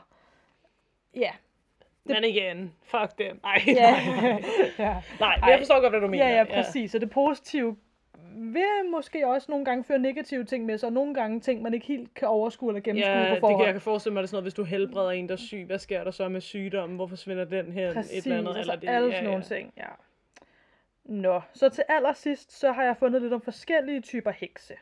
ja. 1.16 1.30
Men 2.04 2.24
igen, 2.24 2.74
fuck 2.82 3.18
dem. 3.18 3.40
Ej, 3.44 3.60
Ja, 3.66 3.90
nej, 3.90 4.20
nej. 4.20 4.42
ja. 4.78 5.02
nej, 5.20 5.36
men 5.36 5.44
Ej. 5.44 5.50
jeg 5.50 5.58
forstår 5.58 5.80
godt, 5.80 5.92
hvad 5.92 6.00
du 6.00 6.06
mener. 6.06 6.28
Ja, 6.28 6.36
ja, 6.36 6.44
præcis. 6.44 6.90
Så 6.90 6.98
det 6.98 7.10
positive 7.10 7.76
vil 8.34 8.90
måske 8.90 9.26
også 9.26 9.50
nogle 9.50 9.64
gange 9.64 9.84
føre 9.84 9.98
negative 9.98 10.44
ting 10.44 10.64
med 10.66 10.78
sig, 10.78 10.86
og 10.86 10.92
nogle 10.92 11.14
gange 11.14 11.40
ting, 11.40 11.62
man 11.62 11.74
ikke 11.74 11.86
helt 11.86 12.14
kan 12.14 12.28
overskue 12.28 12.70
eller 12.70 12.80
gennemskue 12.80 13.12
Ja, 13.12 13.28
på 13.28 13.34
det 13.34 13.40
forhånd. 13.40 13.58
kan 13.58 13.64
jeg 13.66 13.74
kan 13.74 13.80
forestille 13.80 14.12
mig, 14.12 14.20
det 14.20 14.26
er 14.26 14.28
sådan 14.28 14.36
noget, 14.36 14.44
hvis 14.44 14.54
du 14.54 14.64
helbreder 14.64 15.10
en, 15.10 15.28
der 15.28 15.32
er 15.34 15.38
syg, 15.38 15.64
hvad 15.66 15.78
sker 15.78 16.04
der 16.04 16.10
så 16.10 16.28
med 16.28 16.40
sygdommen? 16.40 16.96
Hvor 16.96 17.06
forsvinder 17.06 17.44
den 17.44 17.72
her? 17.72 17.94
Præcis, 17.94 18.18
et 18.18 18.24
eller 18.32 18.38
andet, 18.38 18.56
altså 18.56 18.72
eller 18.72 18.80
det, 18.80 18.88
alle 18.88 19.08
ja, 19.08 19.14
sådan 19.14 19.24
ja. 19.24 19.30
nogle 19.30 19.44
ting, 19.44 19.72
ja. 19.76 19.86
Nå, 21.04 21.40
så 21.54 21.68
til 21.68 21.84
allersidst, 21.88 22.52
så 22.52 22.72
har 22.72 22.84
jeg 22.84 22.96
fundet 22.96 23.22
lidt 23.22 23.32
om 23.32 23.40
forskellige 23.40 24.00
typer 24.00 24.30
hekse. 24.30 24.74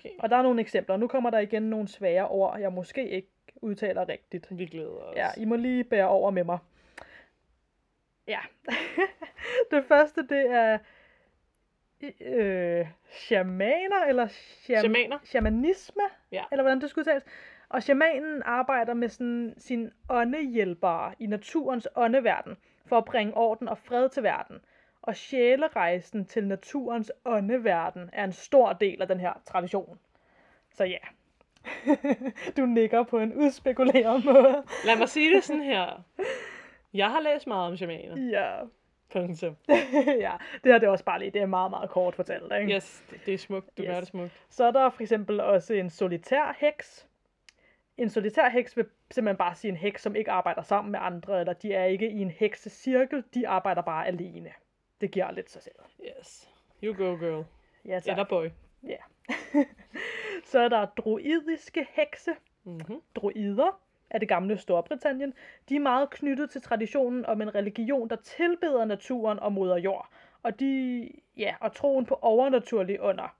Okay. 0.00 0.10
Og 0.18 0.30
der 0.30 0.36
er 0.36 0.42
nogle 0.42 0.60
eksempler. 0.60 0.96
Nu 0.96 1.06
kommer 1.08 1.30
der 1.30 1.38
igen 1.38 1.62
nogle 1.62 1.88
svære 1.88 2.28
ord, 2.28 2.58
jeg 2.60 2.72
måske 2.72 3.08
ikke 3.08 3.28
udtaler 3.56 4.08
rigtigt. 4.08 4.46
Vi 4.50 4.66
glæder 4.66 4.90
os. 4.90 5.16
Ja, 5.16 5.28
I 5.36 5.44
må 5.44 5.56
lige 5.56 5.84
bære 5.84 6.08
over 6.08 6.30
med 6.30 6.44
mig. 6.44 6.58
Ja. 8.28 8.38
det 9.70 9.84
første, 9.84 10.22
det 10.28 10.50
er 10.50 10.78
øh, 12.20 12.86
shamaner, 13.10 14.04
eller 14.08 14.28
sham, 14.28 14.78
Shamaner. 14.80 15.18
shamanisme, 15.24 16.02
Ja. 16.32 16.44
eller 16.52 16.62
hvordan 16.62 16.80
det 16.80 16.90
skulle 16.90 17.02
udtales. 17.02 17.24
Og 17.68 17.82
shamanen 17.82 18.42
arbejder 18.44 18.94
med 18.94 19.08
sådan, 19.08 19.54
sin 19.58 19.90
åndehjælpere 20.08 21.14
i 21.18 21.26
naturens 21.26 21.88
åndeverden, 21.96 22.56
for 22.86 22.98
at 22.98 23.04
bringe 23.04 23.36
orden 23.36 23.68
og 23.68 23.78
fred 23.78 24.08
til 24.08 24.22
verden. 24.22 24.56
Og 25.02 25.16
sjælerejsen 25.16 26.24
til 26.24 26.46
naturens 26.46 27.12
åndeverden 27.24 28.10
er 28.12 28.24
en 28.24 28.32
stor 28.32 28.72
del 28.72 29.02
af 29.02 29.08
den 29.08 29.20
her 29.20 29.32
tradition. 29.46 29.98
Så 30.72 30.84
ja, 30.84 30.98
du 32.56 32.66
nikker 32.66 33.02
på 33.02 33.18
en 33.18 33.34
udspekuleret 33.34 34.24
måde. 34.24 34.64
Lad 34.84 34.96
mig 34.98 35.08
sige 35.08 35.34
det 35.34 35.44
sådan 35.44 35.62
her. 35.62 36.02
Jeg 36.94 37.10
har 37.10 37.20
læst 37.20 37.46
meget 37.46 37.70
om 37.70 37.76
shamaner. 37.76 38.30
Ja. 38.30 38.60
Punktum. 39.12 39.56
ja, 40.26 40.32
det 40.64 40.72
her 40.72 40.78
det 40.78 40.86
er 40.86 40.90
også 40.90 41.04
bare 41.04 41.18
lige, 41.18 41.30
det 41.30 41.42
er 41.42 41.46
meget, 41.46 41.70
meget 41.70 41.90
kort 41.90 42.14
fortalt, 42.14 42.52
ikke? 42.60 42.74
Yes, 42.74 43.04
det, 43.26 43.34
er 43.34 43.38
smukt. 43.38 43.78
Du. 43.78 43.82
Yes. 43.82 43.88
gør 43.88 43.98
det 43.98 44.08
smukt. 44.08 44.44
Så 44.48 44.64
er 44.64 44.70
der 44.70 44.90
for 44.90 45.02
eksempel 45.02 45.40
også 45.40 45.74
en 45.74 45.90
solitær 45.90 46.56
heks. 46.58 47.06
En 47.96 48.10
solitær 48.10 48.48
heks 48.48 48.76
vil 48.76 48.86
simpelthen 49.10 49.36
bare 49.36 49.54
sige 49.54 49.68
en 49.70 49.76
heks, 49.76 50.02
som 50.02 50.16
ikke 50.16 50.30
arbejder 50.30 50.62
sammen 50.62 50.92
med 50.92 51.00
andre, 51.02 51.40
eller 51.40 51.52
de 51.52 51.72
er 51.72 51.84
ikke 51.84 52.10
i 52.10 52.20
en 52.20 52.30
heksecirkel, 52.30 53.24
de 53.34 53.48
arbejder 53.48 53.82
bare 53.82 54.06
alene. 54.06 54.50
Det 55.00 55.10
giver 55.10 55.30
lidt 55.30 55.50
sig 55.50 55.62
selv. 55.62 55.74
Yes. 56.18 56.50
You 56.82 56.94
go, 56.94 57.16
girl. 57.16 57.44
Ja, 57.84 58.00
Eller 58.06 58.24
boy. 58.24 58.48
Ja. 58.82 58.96
Så 60.50 60.58
er 60.58 60.68
der 60.68 60.86
druidiske 60.86 61.86
hekse. 61.90 62.30
Mm-hmm. 62.64 63.00
Druider 63.14 63.80
af 64.10 64.20
det 64.20 64.28
gamle 64.28 64.58
Storbritannien. 64.58 65.34
De 65.68 65.76
er 65.76 65.80
meget 65.80 66.10
knyttet 66.10 66.50
til 66.50 66.62
traditionen 66.62 67.26
om 67.26 67.42
en 67.42 67.54
religion, 67.54 68.08
der 68.08 68.16
tilbeder 68.16 68.84
naturen 68.84 69.38
og 69.38 69.52
moder 69.52 69.76
jord. 69.76 70.08
Og 70.42 70.60
de, 70.60 71.08
ja, 71.36 71.54
og 71.60 71.72
troen 71.72 72.06
på 72.06 72.18
overnaturlige 72.22 73.00
under. 73.00 73.36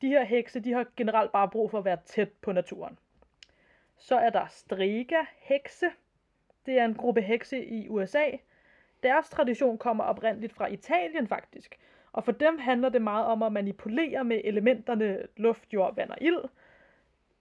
De 0.00 0.08
her 0.08 0.24
hekse, 0.24 0.60
de 0.60 0.72
har 0.72 0.86
generelt 0.96 1.32
bare 1.32 1.48
brug 1.48 1.70
for 1.70 1.78
at 1.78 1.84
være 1.84 1.98
tæt 2.04 2.28
på 2.42 2.52
naturen. 2.52 2.98
Så 3.96 4.16
er 4.16 4.30
der 4.30 4.46
Strega 4.48 5.20
hekse. 5.38 5.86
Det 6.66 6.78
er 6.78 6.84
en 6.84 6.94
gruppe 6.94 7.22
hekse 7.22 7.64
i 7.64 7.88
USA. 7.88 8.24
Deres 9.02 9.30
tradition 9.30 9.78
kommer 9.78 10.04
oprindeligt 10.04 10.52
fra 10.52 10.66
Italien 10.66 11.28
faktisk. 11.28 11.78
Og 12.12 12.24
for 12.24 12.32
dem 12.32 12.58
handler 12.58 12.88
det 12.88 13.02
meget 13.02 13.26
om 13.26 13.42
at 13.42 13.52
manipulere 13.52 14.24
med 14.24 14.40
elementerne 14.44 15.22
luft, 15.36 15.72
jord, 15.72 15.94
vand 15.94 16.10
og 16.10 16.16
ild. 16.20 16.44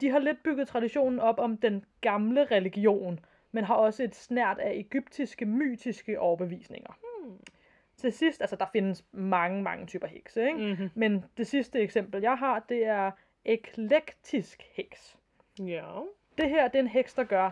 De 0.02 0.10
har 0.10 0.20
lidt 0.20 0.44
bygget 0.44 0.68
traditionen 0.68 1.20
op 1.20 1.40
om 1.40 1.58
den 1.58 1.86
gamle 2.02 2.46
religion, 2.46 3.20
men 3.52 3.64
har 3.64 3.76
også 3.76 4.04
et 4.04 4.16
snært 4.16 4.60
af 4.60 4.74
egyptiske, 4.74 5.46
mytiske 5.46 6.20
overbevisninger. 6.20 7.00
Hmm. 7.00 7.38
Til 7.98 8.12
sidst, 8.14 8.42
altså 8.42 8.56
der 8.56 8.66
findes 8.74 9.06
mange, 9.12 9.64
mange 9.64 9.86
typer 9.86 10.08
hekse, 10.08 10.48
ikke? 10.48 10.60
Mm-hmm. 10.60 10.90
Men 10.96 11.26
det 11.38 11.48
sidste 11.48 11.80
eksempel, 11.80 12.22
jeg 12.22 12.38
har, 12.38 12.66
det 12.70 12.86
er 12.86 13.12
eklektisk 13.46 14.64
heks. 14.72 15.18
Ja. 15.60 15.86
Det 16.38 16.50
her, 16.50 16.68
det 16.68 16.76
er 16.76 16.84
en 16.84 16.88
heks, 16.88 17.14
der 17.14 17.24
gør 17.24 17.52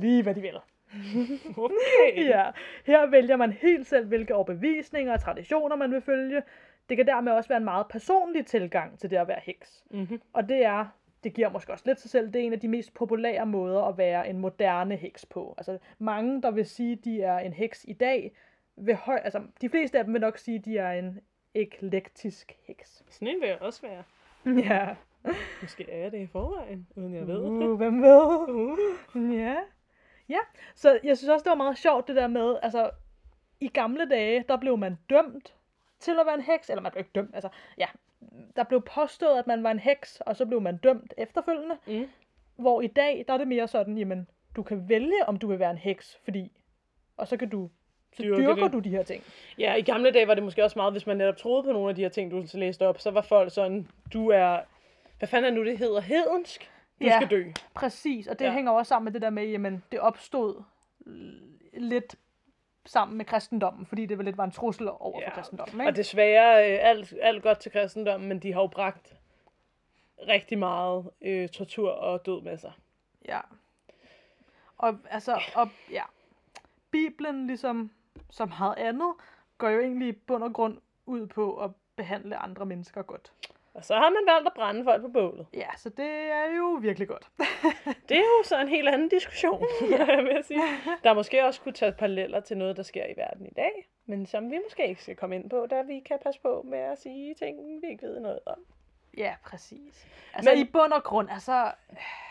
lige, 0.00 0.22
hvad 0.22 0.34
de 0.34 0.40
vil. 0.40 0.58
Okay. 1.56 2.28
Ja, 2.28 2.50
her 2.86 3.06
vælger 3.06 3.36
man 3.36 3.52
helt 3.52 3.86
selv, 3.86 4.06
hvilke 4.06 4.34
overbevisninger 4.34 5.12
og 5.12 5.20
traditioner 5.20 5.76
man 5.76 5.90
vil 5.90 6.00
følge. 6.00 6.42
Det 6.88 6.96
kan 6.96 7.06
dermed 7.06 7.32
også 7.32 7.48
være 7.48 7.58
en 7.58 7.64
meget 7.64 7.86
personlig 7.88 8.46
tilgang 8.46 8.98
til 8.98 9.10
det 9.10 9.16
at 9.16 9.28
være 9.28 9.40
heks. 9.42 9.84
Mm-hmm. 9.90 10.20
Og 10.32 10.48
det 10.48 10.64
er, 10.64 10.86
det 11.24 11.34
giver 11.34 11.48
måske 11.48 11.72
også 11.72 11.84
lidt 11.86 12.00
sig 12.00 12.10
selv, 12.10 12.26
det 12.32 12.36
er 12.42 12.46
en 12.46 12.52
af 12.52 12.60
de 12.60 12.68
mest 12.68 12.94
populære 12.94 13.46
måder 13.46 13.82
at 13.82 13.98
være 13.98 14.28
en 14.28 14.38
moderne 14.38 14.96
heks 14.96 15.26
på. 15.26 15.54
Altså 15.58 15.78
mange, 15.98 16.42
der 16.42 16.50
vil 16.50 16.66
sige, 16.66 16.96
de 16.96 17.22
er 17.22 17.38
en 17.38 17.52
heks 17.52 17.84
i 17.88 17.92
dag, 17.92 18.32
vil 18.76 18.94
høj, 18.94 19.20
altså 19.24 19.42
de 19.60 19.68
fleste 19.68 19.98
af 19.98 20.04
dem 20.04 20.12
vil 20.12 20.20
nok 20.20 20.38
sige, 20.38 20.58
de 20.58 20.78
er 20.78 20.90
en 20.92 21.20
eklektisk 21.54 22.56
heks. 22.66 23.02
Sådan 23.10 23.28
en 23.28 23.40
vil 23.40 23.48
jeg 23.48 23.58
også 23.60 23.82
være. 23.82 24.02
Ja. 24.68 24.88
Måske 25.62 25.90
er 25.90 25.98
jeg 25.98 26.12
det 26.12 26.18
i 26.18 26.26
forvejen, 26.26 26.86
uden 26.96 27.14
jeg 27.14 27.26
ved. 27.26 27.40
Uh, 27.40 27.76
hvem 27.76 28.02
ved? 28.02 28.48
Uh. 28.48 29.34
Ja. 29.38 29.56
Ja, 30.28 30.38
så 30.74 31.00
jeg 31.04 31.18
synes 31.18 31.28
også, 31.30 31.44
det 31.44 31.50
var 31.50 31.56
meget 31.56 31.78
sjovt 31.78 32.08
det 32.08 32.16
der 32.16 32.26
med, 32.26 32.56
altså 32.62 32.90
i 33.60 33.68
gamle 33.68 34.08
dage, 34.08 34.44
der 34.48 34.56
blev 34.56 34.78
man 34.78 34.98
dømt 35.10 35.54
til 36.00 36.10
at 36.20 36.26
være 36.26 36.34
en 36.34 36.40
heks, 36.40 36.70
eller 36.70 36.82
man 36.82 36.92
blev 36.92 37.00
ikke 37.00 37.10
dømt, 37.14 37.34
altså 37.34 37.48
ja, 37.78 37.86
der 38.56 38.64
blev 38.64 38.82
påstået, 38.82 39.38
at 39.38 39.46
man 39.46 39.62
var 39.62 39.70
en 39.70 39.78
heks, 39.78 40.20
og 40.20 40.36
så 40.36 40.46
blev 40.46 40.60
man 40.60 40.76
dømt 40.76 41.14
efterfølgende, 41.16 41.76
Mm. 41.86 42.08
hvor 42.56 42.80
i 42.80 42.86
dag, 42.86 43.24
der 43.28 43.34
er 43.34 43.38
det 43.38 43.48
mere 43.48 43.68
sådan, 43.68 43.98
jamen, 43.98 44.28
du 44.56 44.62
kan 44.62 44.88
vælge, 44.88 45.26
om 45.26 45.36
du 45.38 45.46
vil 45.46 45.58
være 45.58 45.70
en 45.70 45.78
heks, 45.78 46.18
fordi, 46.24 46.52
og 47.16 47.28
så 47.28 47.36
kan 47.36 47.48
du, 47.48 47.70
så 48.16 48.22
Dyrke 48.22 48.42
dyrker 48.42 48.62
det. 48.64 48.72
du 48.72 48.78
de 48.78 48.88
her 48.88 49.02
ting. 49.02 49.24
Ja, 49.58 49.74
i 49.74 49.82
gamle 49.82 50.10
dage 50.10 50.26
var 50.28 50.34
det 50.34 50.42
måske 50.42 50.64
også 50.64 50.78
meget, 50.78 50.92
hvis 50.92 51.06
man 51.06 51.16
netop 51.16 51.36
troede 51.36 51.62
på 51.62 51.72
nogle 51.72 51.88
af 51.88 51.94
de 51.94 52.02
her 52.02 52.08
ting, 52.08 52.30
du 52.30 52.44
læste 52.54 52.86
op, 52.86 52.98
så 53.00 53.10
var 53.10 53.22
folk 53.22 53.52
sådan, 53.54 53.88
du 54.12 54.28
er, 54.28 54.60
hvad 55.18 55.28
fanden 55.28 55.52
er 55.52 55.56
nu 55.56 55.64
det 55.64 55.78
hedder, 55.78 56.00
hedensk? 56.00 56.71
Du 57.02 57.06
Ja. 57.06 57.16
skal 57.18 57.30
dø. 57.30 57.44
Præcis, 57.74 58.26
og 58.26 58.38
det 58.38 58.44
Ja. 58.44 58.52
hænger 58.52 58.72
også 58.72 58.88
sammen 58.88 59.04
med 59.04 59.12
det 59.12 59.22
der 59.22 59.30
med, 59.30 59.46
jamen, 59.46 59.84
det 59.92 60.00
opstod 60.00 60.62
lidt 61.72 62.16
sammen 62.84 63.16
med 63.18 63.24
kristendommen, 63.24 63.86
fordi 63.86 64.06
det 64.06 64.18
var 64.18 64.24
lidt 64.24 64.36
var 64.36 64.44
en 64.44 64.50
trussel 64.50 64.88
over 64.88 65.20
Ja, 65.20 65.28
for 65.28 65.34
kristendommen, 65.34 65.80
Og 65.80 65.86
ikke? 65.86 65.96
desværre, 65.96 66.72
øh, 66.72 66.78
alt, 66.82 67.14
alt 67.22 67.42
godt 67.42 67.58
til 67.58 67.72
kristendommen, 67.72 68.28
men 68.28 68.38
de 68.38 68.52
har 68.52 68.60
jo 68.60 68.66
bragt 68.66 69.14
rigtig 70.28 70.58
meget 70.58 71.10
øh, 71.20 71.48
tortur 71.48 71.90
og 71.90 72.26
død 72.26 72.42
med 72.42 72.58
sig. 72.58 72.72
Ja. 73.28 73.40
Og 74.78 74.98
altså, 75.10 75.40
og, 75.54 75.68
ja. 75.90 76.02
Bibelen, 76.90 77.46
ligesom 77.46 77.90
som 78.30 78.48
meget 78.58 78.76
andet, 78.78 79.12
går 79.58 79.68
jo 79.68 79.80
egentlig 79.80 80.08
i 80.08 80.12
bund 80.12 80.42
og 80.44 80.52
grund 80.52 80.78
ud 81.06 81.26
på 81.26 81.56
at 81.56 81.70
behandle 81.96 82.36
andre 82.36 82.66
mennesker 82.66 83.02
godt. 83.02 83.32
Og 83.74 83.84
så 83.84 83.94
har 83.94 84.10
man 84.10 84.34
valgt 84.34 84.46
at 84.46 84.52
brænde 84.54 84.84
folk 84.84 85.02
på 85.02 85.08
bålet. 85.08 85.46
Ja, 85.54 85.66
så 85.76 85.88
det 85.88 86.10
er 86.30 86.56
jo 86.56 86.78
virkelig 86.82 87.08
godt. 87.08 87.28
Det 88.08 88.16
er 88.16 88.20
jo 88.38 88.42
så 88.44 88.60
en 88.60 88.68
helt 88.68 88.88
anden 88.88 89.08
diskussion, 89.08 89.60
vil 90.24 90.32
jeg 90.34 90.44
sige. 90.44 90.60
Der 91.04 91.14
måske 91.14 91.44
også 91.44 91.60
kunne 91.60 91.72
tage 91.72 91.92
paralleller 91.92 92.40
til 92.40 92.56
noget, 92.58 92.76
der 92.76 92.82
sker 92.82 93.04
i 93.04 93.14
verden 93.16 93.46
i 93.46 93.52
dag, 93.56 93.88
men 94.06 94.26
som 94.26 94.50
vi 94.50 94.58
måske 94.68 94.88
ikke 94.88 95.02
skal 95.02 95.16
komme 95.16 95.36
ind 95.36 95.50
på, 95.50 95.66
da 95.70 95.82
vi 95.82 96.00
kan 96.00 96.18
passe 96.24 96.40
på 96.40 96.62
med 96.68 96.78
at 96.78 96.98
sige 97.00 97.34
ting, 97.34 97.56
vi 97.82 97.88
ikke 97.88 98.06
ved 98.06 98.20
noget 98.20 98.38
om. 98.46 98.58
ja, 99.16 99.34
præcis. 99.44 100.06
Altså 100.34 100.50
Men- 100.50 100.58
i 100.60 100.64
bund 100.64 100.92
og 100.92 101.02
grund, 101.04 101.28
altså 101.30 101.72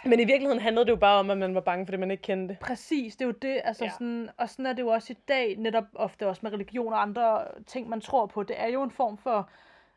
Men 0.05 0.19
i 0.19 0.25
virkeligheden 0.25 0.59
handlede 0.59 0.85
det 0.85 0.91
jo 0.91 0.95
bare 0.95 1.19
om, 1.19 1.29
at 1.29 1.37
man 1.37 1.55
var 1.55 1.61
bange 1.61 1.85
for 1.85 1.91
det, 1.91 1.99
man 1.99 2.11
ikke 2.11 2.23
kendte. 2.23 2.57
præcis, 2.61 3.15
det 3.15 3.21
er 3.21 3.27
jo 3.27 3.31
det, 3.41 3.61
altså 3.63 3.83
Ja. 3.83 3.87
ja. 3.89 3.93
sådan, 3.93 4.29
og 4.37 4.49
sådan 4.49 4.65
er 4.65 4.73
det 4.73 4.81
jo 4.83 4.87
også 4.87 5.13
i 5.13 5.17
dag, 5.27 5.55
netop 5.57 5.83
ofte 5.95 6.27
også 6.27 6.39
med 6.43 6.53
religion 6.53 6.93
og 6.93 7.01
andre 7.01 7.43
ting, 7.67 7.89
man 7.89 8.01
tror 8.01 8.25
på. 8.25 8.43
Det 8.43 8.55
er 8.61 8.67
jo 8.67 8.83
en 8.83 8.91
form 8.91 9.17
for, 9.17 9.49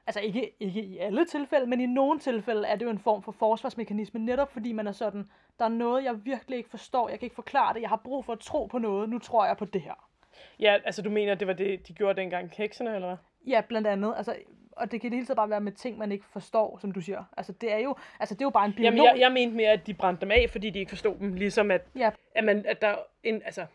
altså 0.07 0.21
ikke, 0.21 0.53
ikke 0.61 0.83
i 0.83 0.99
alle 0.99 1.25
tilfælde, 1.25 1.67
men 1.67 1.81
i 1.81 1.87
nogle 1.87 2.19
tilfælde 2.19 2.67
er 2.67 2.77
det 2.77 2.85
jo 2.85 2.91
en 2.91 2.99
form 2.99 3.23
for 3.23 3.33
forsvarsmekanisme, 3.33 4.21
netop 4.21 4.53
fordi 4.53 4.73
man 4.73 4.87
er 4.87 4.93
sådan, 4.93 5.31
der 5.59 5.65
er 5.65 5.69
noget, 5.69 6.05
jeg 6.05 6.25
virkelig 6.25 6.57
ikke 6.57 6.71
forstår, 6.71 7.09
jeg 7.09 7.19
kan 7.19 7.27
ikke 7.27 7.35
forklare 7.35 7.75
det, 7.75 7.81
jeg 7.81 7.89
har 7.89 8.01
brug 8.05 8.25
for 8.25 8.33
at 8.33 8.41
tro 8.41 8.67
på 8.67 8.79
noget, 8.79 9.09
nu 9.09 9.19
tror 9.19 9.47
jeg 9.47 9.57
på 9.57 9.65
det 9.65 9.81
her. 9.81 10.09
Ja, 10.61 10.79
altså 10.85 11.03
du 11.03 11.11
mener, 11.11 11.35
det 11.35 11.47
var 11.47 11.53
det, 11.53 11.89
de 11.89 11.93
gjorde 11.93 12.21
dengang 12.21 12.51
hekserne, 12.53 12.95
eller 12.95 13.09
hvad? 13.09 13.17
Ja, 13.47 13.61
blandt 13.69 13.87
andet, 13.87 14.15
altså, 14.17 14.37
og 14.73 14.93
det 14.93 15.01
kan 15.01 15.11
det 15.11 15.17
hele 15.17 15.27
taget 15.27 15.37
bare 15.37 15.51
være 15.51 15.61
med 15.61 15.73
ting, 15.73 15.99
man 15.99 16.13
ikke 16.13 16.25
forstår, 16.33 16.79
som 16.79 16.93
du 16.93 17.01
siger. 17.01 17.25
Altså, 17.37 17.53
det 17.53 17.73
er 17.73 17.79
jo, 17.79 17.97
altså, 18.21 18.35
det 18.35 18.41
er 18.41 18.47
jo 18.47 18.51
bare 18.51 18.67
en 18.67 18.73
biolog. 18.73 18.97
Jamen, 18.97 19.05
jeg, 19.05 19.21
jeg 19.21 19.33
mente 19.33 19.57
mere, 19.57 19.71
at 19.71 19.87
de 19.87 19.95
brændte 19.95 20.21
dem 20.21 20.31
af, 20.31 20.47
fordi 20.51 20.71
de 20.71 20.79
ikke 20.79 20.89
forstod 20.89 21.15
dem. 21.19 21.35
Ligesom 21.35 21.71
at, 21.71 21.83
Ja, 21.97 22.11
at, 22.35 22.45
man, 22.45 22.67
at 22.67 22.81
der 22.81 22.89
er 22.89 22.97
en, 23.23 23.43
altså, 23.45 23.67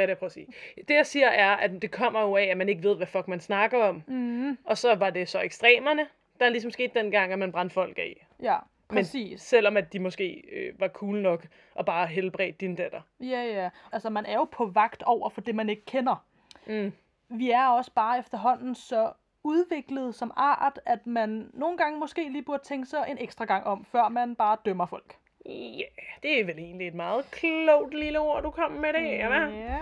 hvad 0.00 0.04
er 0.04 0.06
det, 0.06 0.10
jeg 0.10 0.18
prøver 0.18 0.28
at 0.28 0.32
sige? 0.32 0.46
Det, 0.88 0.94
jeg 0.94 1.06
siger, 1.06 1.28
er, 1.28 1.50
at 1.56 1.70
det 1.82 1.90
kommer 1.90 2.20
jo 2.20 2.36
af, 2.36 2.44
at 2.44 2.56
man 2.56 2.68
ikke 2.68 2.82
ved, 2.82 2.96
hvad 2.96 3.06
fuck 3.06 3.28
man 3.28 3.40
snakker 3.40 3.84
om. 3.84 4.02
mm, 4.06 4.58
Og 4.64 4.78
så 4.78 4.94
var 4.94 5.10
det 5.10 5.28
så 5.28 5.40
ekstremerne, 5.40 6.06
der 6.40 6.48
ligesom 6.48 6.70
skete 6.70 6.98
dengang, 7.00 7.32
at 7.32 7.38
man 7.38 7.52
brændte 7.52 7.74
folk 7.74 7.98
af. 7.98 8.26
ja, 8.42 8.56
Men 8.88 8.96
præcis. 8.96 9.40
selvom 9.42 9.76
at 9.76 9.92
de 9.92 9.98
måske 9.98 10.42
øh, 10.52 10.80
var 10.80 10.88
cool 10.88 11.16
nok 11.22 11.46
og 11.74 11.86
bare 11.86 12.06
helbredte 12.06 12.52
din 12.60 12.74
datter. 12.76 13.00
Ja, 13.20 13.42
ja. 13.44 13.68
Altså, 13.92 14.10
man 14.10 14.26
er 14.26 14.34
jo 14.34 14.44
på 14.44 14.66
vagt 14.66 15.02
over 15.02 15.28
for 15.30 15.40
det, 15.40 15.54
man 15.54 15.68
ikke 15.68 15.84
kender. 15.84 16.24
Mm. 16.66 16.92
Vi 17.28 17.50
er 17.50 17.66
også 17.68 17.90
bare 17.94 18.18
efterhånden 18.18 18.74
så 18.74 19.12
udviklet 19.44 20.14
som 20.14 20.32
art, 20.36 20.80
at 20.86 21.06
man 21.06 21.50
nogle 21.52 21.78
gange 21.78 21.98
måske 21.98 22.28
lige 22.28 22.42
burde 22.42 22.62
tænke 22.64 22.86
sig 22.88 23.04
en 23.08 23.18
ekstra 23.20 23.44
gang 23.44 23.64
om, 23.66 23.84
før 23.84 24.08
man 24.08 24.34
bare 24.36 24.56
dømmer 24.64 24.86
folk. 24.86 25.16
Ja, 25.46 25.84
det 26.22 26.40
er 26.40 26.44
vel 26.44 26.58
egentlig 26.58 26.88
et 26.88 26.94
meget 26.94 27.30
klogt 27.30 27.94
lille 27.94 28.18
ord, 28.18 28.42
du 28.42 28.50
kom 28.50 28.70
med 28.70 28.92
det, 28.92 29.02
ja. 29.02 29.46
Ja. 29.46 29.78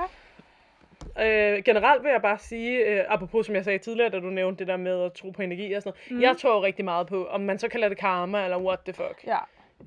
Øh, 1.21 1.63
generelt 1.65 2.03
vil 2.03 2.11
jeg 2.11 2.23
bare 2.23 2.39
sige, 2.39 2.79
øh, 2.79 3.05
apropos 3.09 3.47
som 3.47 3.55
jeg 3.55 3.65
sagde 3.65 3.79
tidligere, 3.79 4.11
da 4.11 4.21
du 4.21 4.27
nævnte 4.27 4.59
det 4.59 4.67
der 4.69 4.77
med 4.77 5.05
at 5.05 5.13
tro 5.13 5.31
på 5.31 5.43
energi 5.43 5.73
og 5.73 5.83
sådan 5.83 5.99
noget. 6.09 6.19
Mm. 6.19 6.23
Jeg 6.23 6.37
tror 6.37 6.55
jo 6.55 6.63
rigtig 6.65 6.85
meget 6.85 7.07
på, 7.07 7.27
om 7.27 7.41
man 7.41 7.59
så 7.59 7.69
kalder 7.69 7.89
det 7.89 7.99
karma 7.99 8.45
eller 8.45 8.59
what 8.59 8.79
the 8.85 8.93
fuck. 8.93 9.25
Ja. 9.27 9.39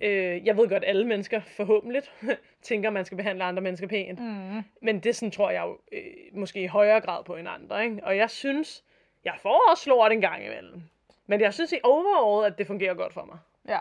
Øh, 0.01 0.45
jeg 0.45 0.57
ved 0.57 0.69
godt, 0.69 0.83
at 0.83 0.89
alle 0.89 1.07
mennesker 1.07 1.41
forhåbentlig 1.41 2.01
tænker, 2.61 2.89
at 2.89 2.93
man 2.93 3.05
skal 3.05 3.17
behandle 3.17 3.43
andre 3.43 3.61
mennesker 3.61 3.87
pænt. 3.87 4.19
Mm. 4.19 4.63
Men 4.81 4.99
det 4.99 5.15
sådan, 5.15 5.31
tror 5.31 5.49
jeg 5.49 5.63
jo 5.63 5.77
øh, 5.91 6.39
måske 6.39 6.61
i 6.61 6.67
højere 6.67 7.01
grad 7.01 7.23
på 7.23 7.35
end 7.35 7.47
andre. 7.49 7.83
Ikke? 7.83 7.99
Og 8.03 8.17
jeg 8.17 8.29
synes, 8.29 8.83
jeg 9.25 9.33
får 9.41 9.71
også 9.71 9.89
lort 9.89 10.11
en 10.11 10.21
gang 10.21 10.45
imellem. 10.45 10.81
Men 11.27 11.41
jeg 11.41 11.53
synes 11.53 11.71
i 11.71 11.79
overall, 11.83 12.45
at 12.51 12.57
det 12.57 12.67
fungerer 12.67 12.93
godt 12.93 13.13
for 13.13 13.25
mig. 13.25 13.37
Ja. 13.69 13.79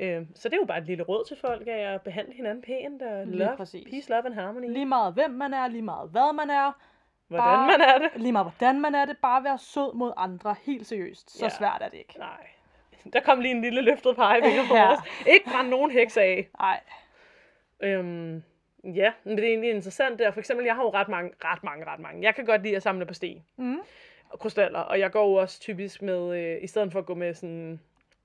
Øh, 0.00 0.22
så 0.34 0.48
det 0.48 0.54
er 0.54 0.60
jo 0.60 0.64
bare 0.66 0.78
et 0.78 0.84
lille 0.86 1.04
råd 1.04 1.24
til 1.24 1.36
folk, 1.40 1.66
at 1.68 1.94
at 1.94 2.02
behandle 2.02 2.34
hinanden 2.34 2.62
pænt 2.62 3.02
og 3.02 3.26
Lige 3.26 3.38
love, 3.38 3.56
præcis. 3.56 3.88
peace, 3.90 4.10
love 4.10 4.26
and 4.26 4.34
harmony. 4.34 4.68
Lige 4.72 4.86
meget 4.86 5.14
hvem 5.14 5.30
man 5.30 5.54
er, 5.54 5.68
lige 5.68 5.82
meget 5.82 6.10
hvad 6.10 6.32
man 6.34 6.50
er. 6.50 6.72
hvordan 7.28 7.44
Bare- 7.44 7.66
man 7.66 7.80
er 7.80 7.98
det. 7.98 8.10
Lige 8.16 8.32
meget 8.32 8.44
hvordan 8.46 8.80
man 8.80 8.94
er 8.94 9.04
det, 9.04 9.16
bare 9.22 9.44
være 9.44 9.58
sød 9.58 9.94
mod 9.94 10.12
andre. 10.16 10.56
Helt 10.62 10.86
seriøst. 10.86 11.30
Så 11.38 11.44
Ja. 11.44 11.48
svært 11.48 11.78
er 11.80 11.88
det 11.88 11.98
ikke. 11.98 12.18
Nej. 12.18 12.46
Der 13.12 13.20
kom 13.20 13.40
lige 13.40 13.54
en 13.54 13.60
lille 13.60 13.80
løftet 13.80 14.16
pegefinger 14.16 14.62
på 14.70 14.74
Ja. 14.74 14.92
os. 14.92 14.98
Ikke 15.26 15.50
brænde 15.50 15.70
nogen 15.70 15.90
heks 15.90 16.16
af. 16.16 16.48
Nej. 16.58 16.80
Øhm, 17.80 18.42
ja, 18.84 19.12
men 19.24 19.36
det 19.36 19.44
er 19.44 19.48
egentlig 19.48 19.70
interessant 19.70 20.18
der. 20.18 20.30
For 20.30 20.38
eksempel, 20.40 20.66
jeg 20.66 20.74
har 20.74 20.82
jo 20.82 20.90
ret 20.90 21.08
mange, 21.08 21.30
ret 21.44 21.64
mange, 21.64 21.86
ret 21.86 22.00
mange. 22.00 22.22
Jeg 22.22 22.34
kan 22.34 22.44
godt 22.44 22.62
lide 22.62 22.76
at 22.76 22.82
samle 22.82 23.06
på 23.06 23.14
sten 23.14 23.44
Mm. 23.56 23.80
og 24.30 24.38
krystaller. 24.38 24.78
Og 24.78 24.98
jeg 25.00 25.12
går 25.12 25.28
jo 25.28 25.34
også 25.34 25.60
typisk 25.60 26.02
med, 26.02 26.36
øh, 26.38 26.62
i 26.62 26.66
stedet 26.66 26.92
for 26.92 26.98
at 26.98 27.06
gå 27.06 27.14
med 27.14 27.34
sådan 27.34 27.80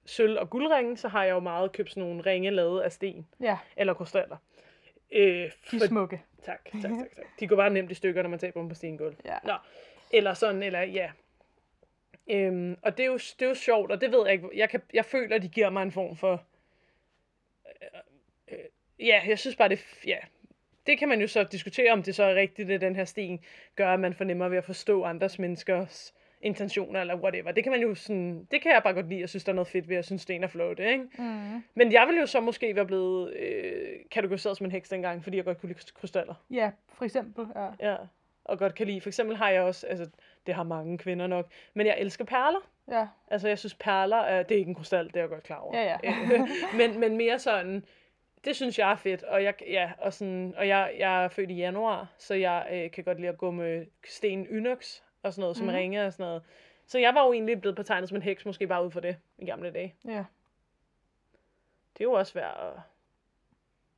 sølv- 0.08 0.39
og 0.39 0.49
guldringe, 0.49 0.97
så 0.97 1.08
har 1.08 1.24
jeg 1.24 1.32
jo 1.32 1.39
meget 1.39 1.72
købt 1.72 1.89
sådan 1.89 2.03
nogle 2.03 2.22
ringe 2.22 2.51
lavet 2.51 2.82
af 2.82 2.91
sten 2.91 3.28
Ja, 3.39 3.58
eller 3.78 3.93
krystaller. 3.93 4.38
Øh, 5.12 5.22
de 5.22 5.45
er 5.45 5.51
for, 5.80 5.88
smukke. 5.88 6.22
tak, 6.43 6.60
tak, 6.72 6.82
tak, 6.82 6.91
tak. 7.16 7.26
De 7.39 7.47
går 7.47 7.55
bare 7.55 7.70
nemt 7.70 7.91
i 7.91 7.93
stykker, 7.93 8.22
når 8.22 8.30
man 8.30 8.39
taber 8.39 8.60
dem 8.60 8.70
på 8.70 8.76
stengulv. 8.76 9.16
Ja. 9.26 9.38
Nå, 9.43 9.53
eller 10.14 10.34
sådan, 10.34 10.64
eller 10.64 10.82
ja. 10.82 11.12
Øhm, 12.30 12.78
og 12.82 12.97
det 12.97 13.03
er, 13.03 13.08
jo, 13.08 13.18
det 13.18 13.41
er 13.41 13.47
jo 13.47 13.53
sjovt, 13.55 13.91
og 13.91 14.01
det 14.01 14.12
ved 14.12 14.26
jeg 14.26 14.34
ikke. 14.34 14.49
Jeg, 14.55 14.70
kan, 14.70 14.82
jeg 14.93 15.05
føler, 15.05 15.36
at 15.36 15.41
de 15.41 15.49
giver 15.49 15.70
mig 15.70 15.84
en 15.84 15.91
form 15.91 16.16
for... 16.16 16.43
Øh, 17.68 17.99
øh, 18.51 18.66
ja, 19.08 19.22
jeg 19.28 19.39
synes 19.39 19.55
bare, 19.55 19.70
det... 19.70 19.86
Ja, 20.05 20.18
det 20.88 20.99
kan 20.99 21.10
man 21.10 21.22
jo 21.22 21.28
så 21.28 21.43
diskutere, 21.43 21.91
om 21.91 22.03
det 22.03 22.16
så 22.16 22.24
er 22.24 22.36
rigtigt, 22.36 22.72
at 22.72 22.82
den 22.82 22.95
her 22.95 23.05
sten 23.05 23.43
gør, 23.76 23.93
at 23.93 23.99
man 23.99 24.14
fornemmer 24.14 24.49
ved 24.49 24.58
at 24.58 24.66
forstå 24.66 25.03
andres 25.03 25.39
menneskers 25.39 26.14
intentioner, 26.41 27.01
eller 27.01 27.15
whatever. 27.15 27.51
Det 27.51 27.63
kan 27.63 27.71
man 27.71 27.81
jo 27.81 27.95
sådan... 27.95 28.47
Det 28.51 28.61
kan 28.61 28.71
jeg 28.71 28.83
bare 28.83 28.93
godt 28.93 29.09
lide, 29.09 29.19
jeg 29.19 29.29
synes, 29.29 29.43
der 29.43 29.51
er 29.51 29.55
noget 29.55 29.67
fedt 29.67 29.89
ved, 29.89 29.97
at 29.97 30.05
synes, 30.05 30.21
sten 30.21 30.43
er 30.43 30.47
flotte, 30.47 30.91
ikke? 30.91 31.05
Mm. 31.17 31.63
Men 31.75 31.91
jeg 31.91 32.07
ville 32.07 32.19
jo 32.21 32.25
så 32.25 32.39
måske 32.39 32.75
være 32.75 32.85
blevet 32.85 33.33
øh, 33.33 33.99
kategoriseret 34.11 34.57
som 34.57 34.65
en 34.65 34.71
heks 34.71 34.89
dengang, 34.89 35.23
fordi 35.23 35.38
jeg 35.38 35.45
godt 35.45 35.59
kunne 35.59 35.69
lide 35.69 35.79
krystaller. 35.95 36.33
Ja, 36.49 36.71
for 36.93 37.05
eksempel. 37.05 37.45
Ja. 37.55 37.89
Ja, 37.89 37.95
og 38.45 38.59
godt 38.59 38.75
kan 38.75 38.88
lide. 38.88 39.01
For 39.01 39.09
eksempel 39.09 39.35
har 39.35 39.49
jeg 39.49 39.61
også, 39.61 39.88
altså 39.88 40.09
det 40.45 40.55
har 40.55 40.63
mange 40.63 40.97
kvinder 40.97 41.27
nok, 41.27 41.51
men 41.73 41.88
jeg 41.88 41.95
elsker 41.99 42.25
perler. 42.25 42.69
Ja. 42.91 43.07
Altså 43.27 43.47
jeg 43.47 43.59
synes 43.59 43.73
perler, 43.73 44.17
er, 44.17 44.43
det 44.43 44.55
er 44.55 44.59
ikke 44.59 44.69
en 44.69 44.75
krystal, 44.75 45.07
det 45.07 45.15
er 45.15 45.19
jeg 45.19 45.29
godt 45.29 45.43
klar 45.43 45.57
over. 45.57 45.77
Ja, 45.77 45.97
ja. 46.03 46.15
Men, 46.77 46.99
men 46.99 47.17
mere 47.17 47.39
sådan, 47.39 47.83
det 48.45 48.55
synes 48.55 48.79
jeg 48.79 48.91
er 48.91 48.95
fedt, 48.95 49.23
og 49.23 49.43
jeg, 49.43 49.53
ja, 49.67 49.91
og 49.97 50.13
sådan, 50.13 50.53
og 50.57 50.67
jeg, 50.67 50.91
jeg 50.97 51.23
er 51.23 51.27
født 51.27 51.51
i 51.51 51.55
januar, 51.55 52.13
så 52.17 52.33
jeg 52.33 52.67
øh, 52.71 52.91
kan 52.91 53.03
godt 53.03 53.17
lide 53.19 53.29
at 53.29 53.38
gå 53.38 53.51
med 53.51 53.85
sten 54.05 54.47
onyx 54.51 55.01
og 55.24 55.34
sådan 55.34 55.41
noget, 55.41 55.57
som 55.57 55.65
mm. 55.65 55.74
ringer 55.74 56.05
og 56.05 56.13
sådan 56.13 56.26
noget. 56.26 56.43
Så 56.88 56.99
jeg 56.99 57.15
var 57.15 57.26
jo 57.26 57.34
egentlig 57.34 57.61
blevet 57.61 57.76
betegnet 57.76 58.09
som 58.09 58.15
en 58.15 58.22
heks, 58.22 58.45
måske 58.45 58.68
bare 58.68 58.86
ud 58.86 58.91
for 58.91 58.99
det 58.99 59.18
i 59.38 59.45
gamle 59.45 59.72
dage. 59.72 59.95
Ja. 60.05 60.26
Det 61.93 62.03
er 62.03 62.03
jo 62.03 62.11
også 62.11 62.34
værd 62.34 62.57
at 62.59 62.82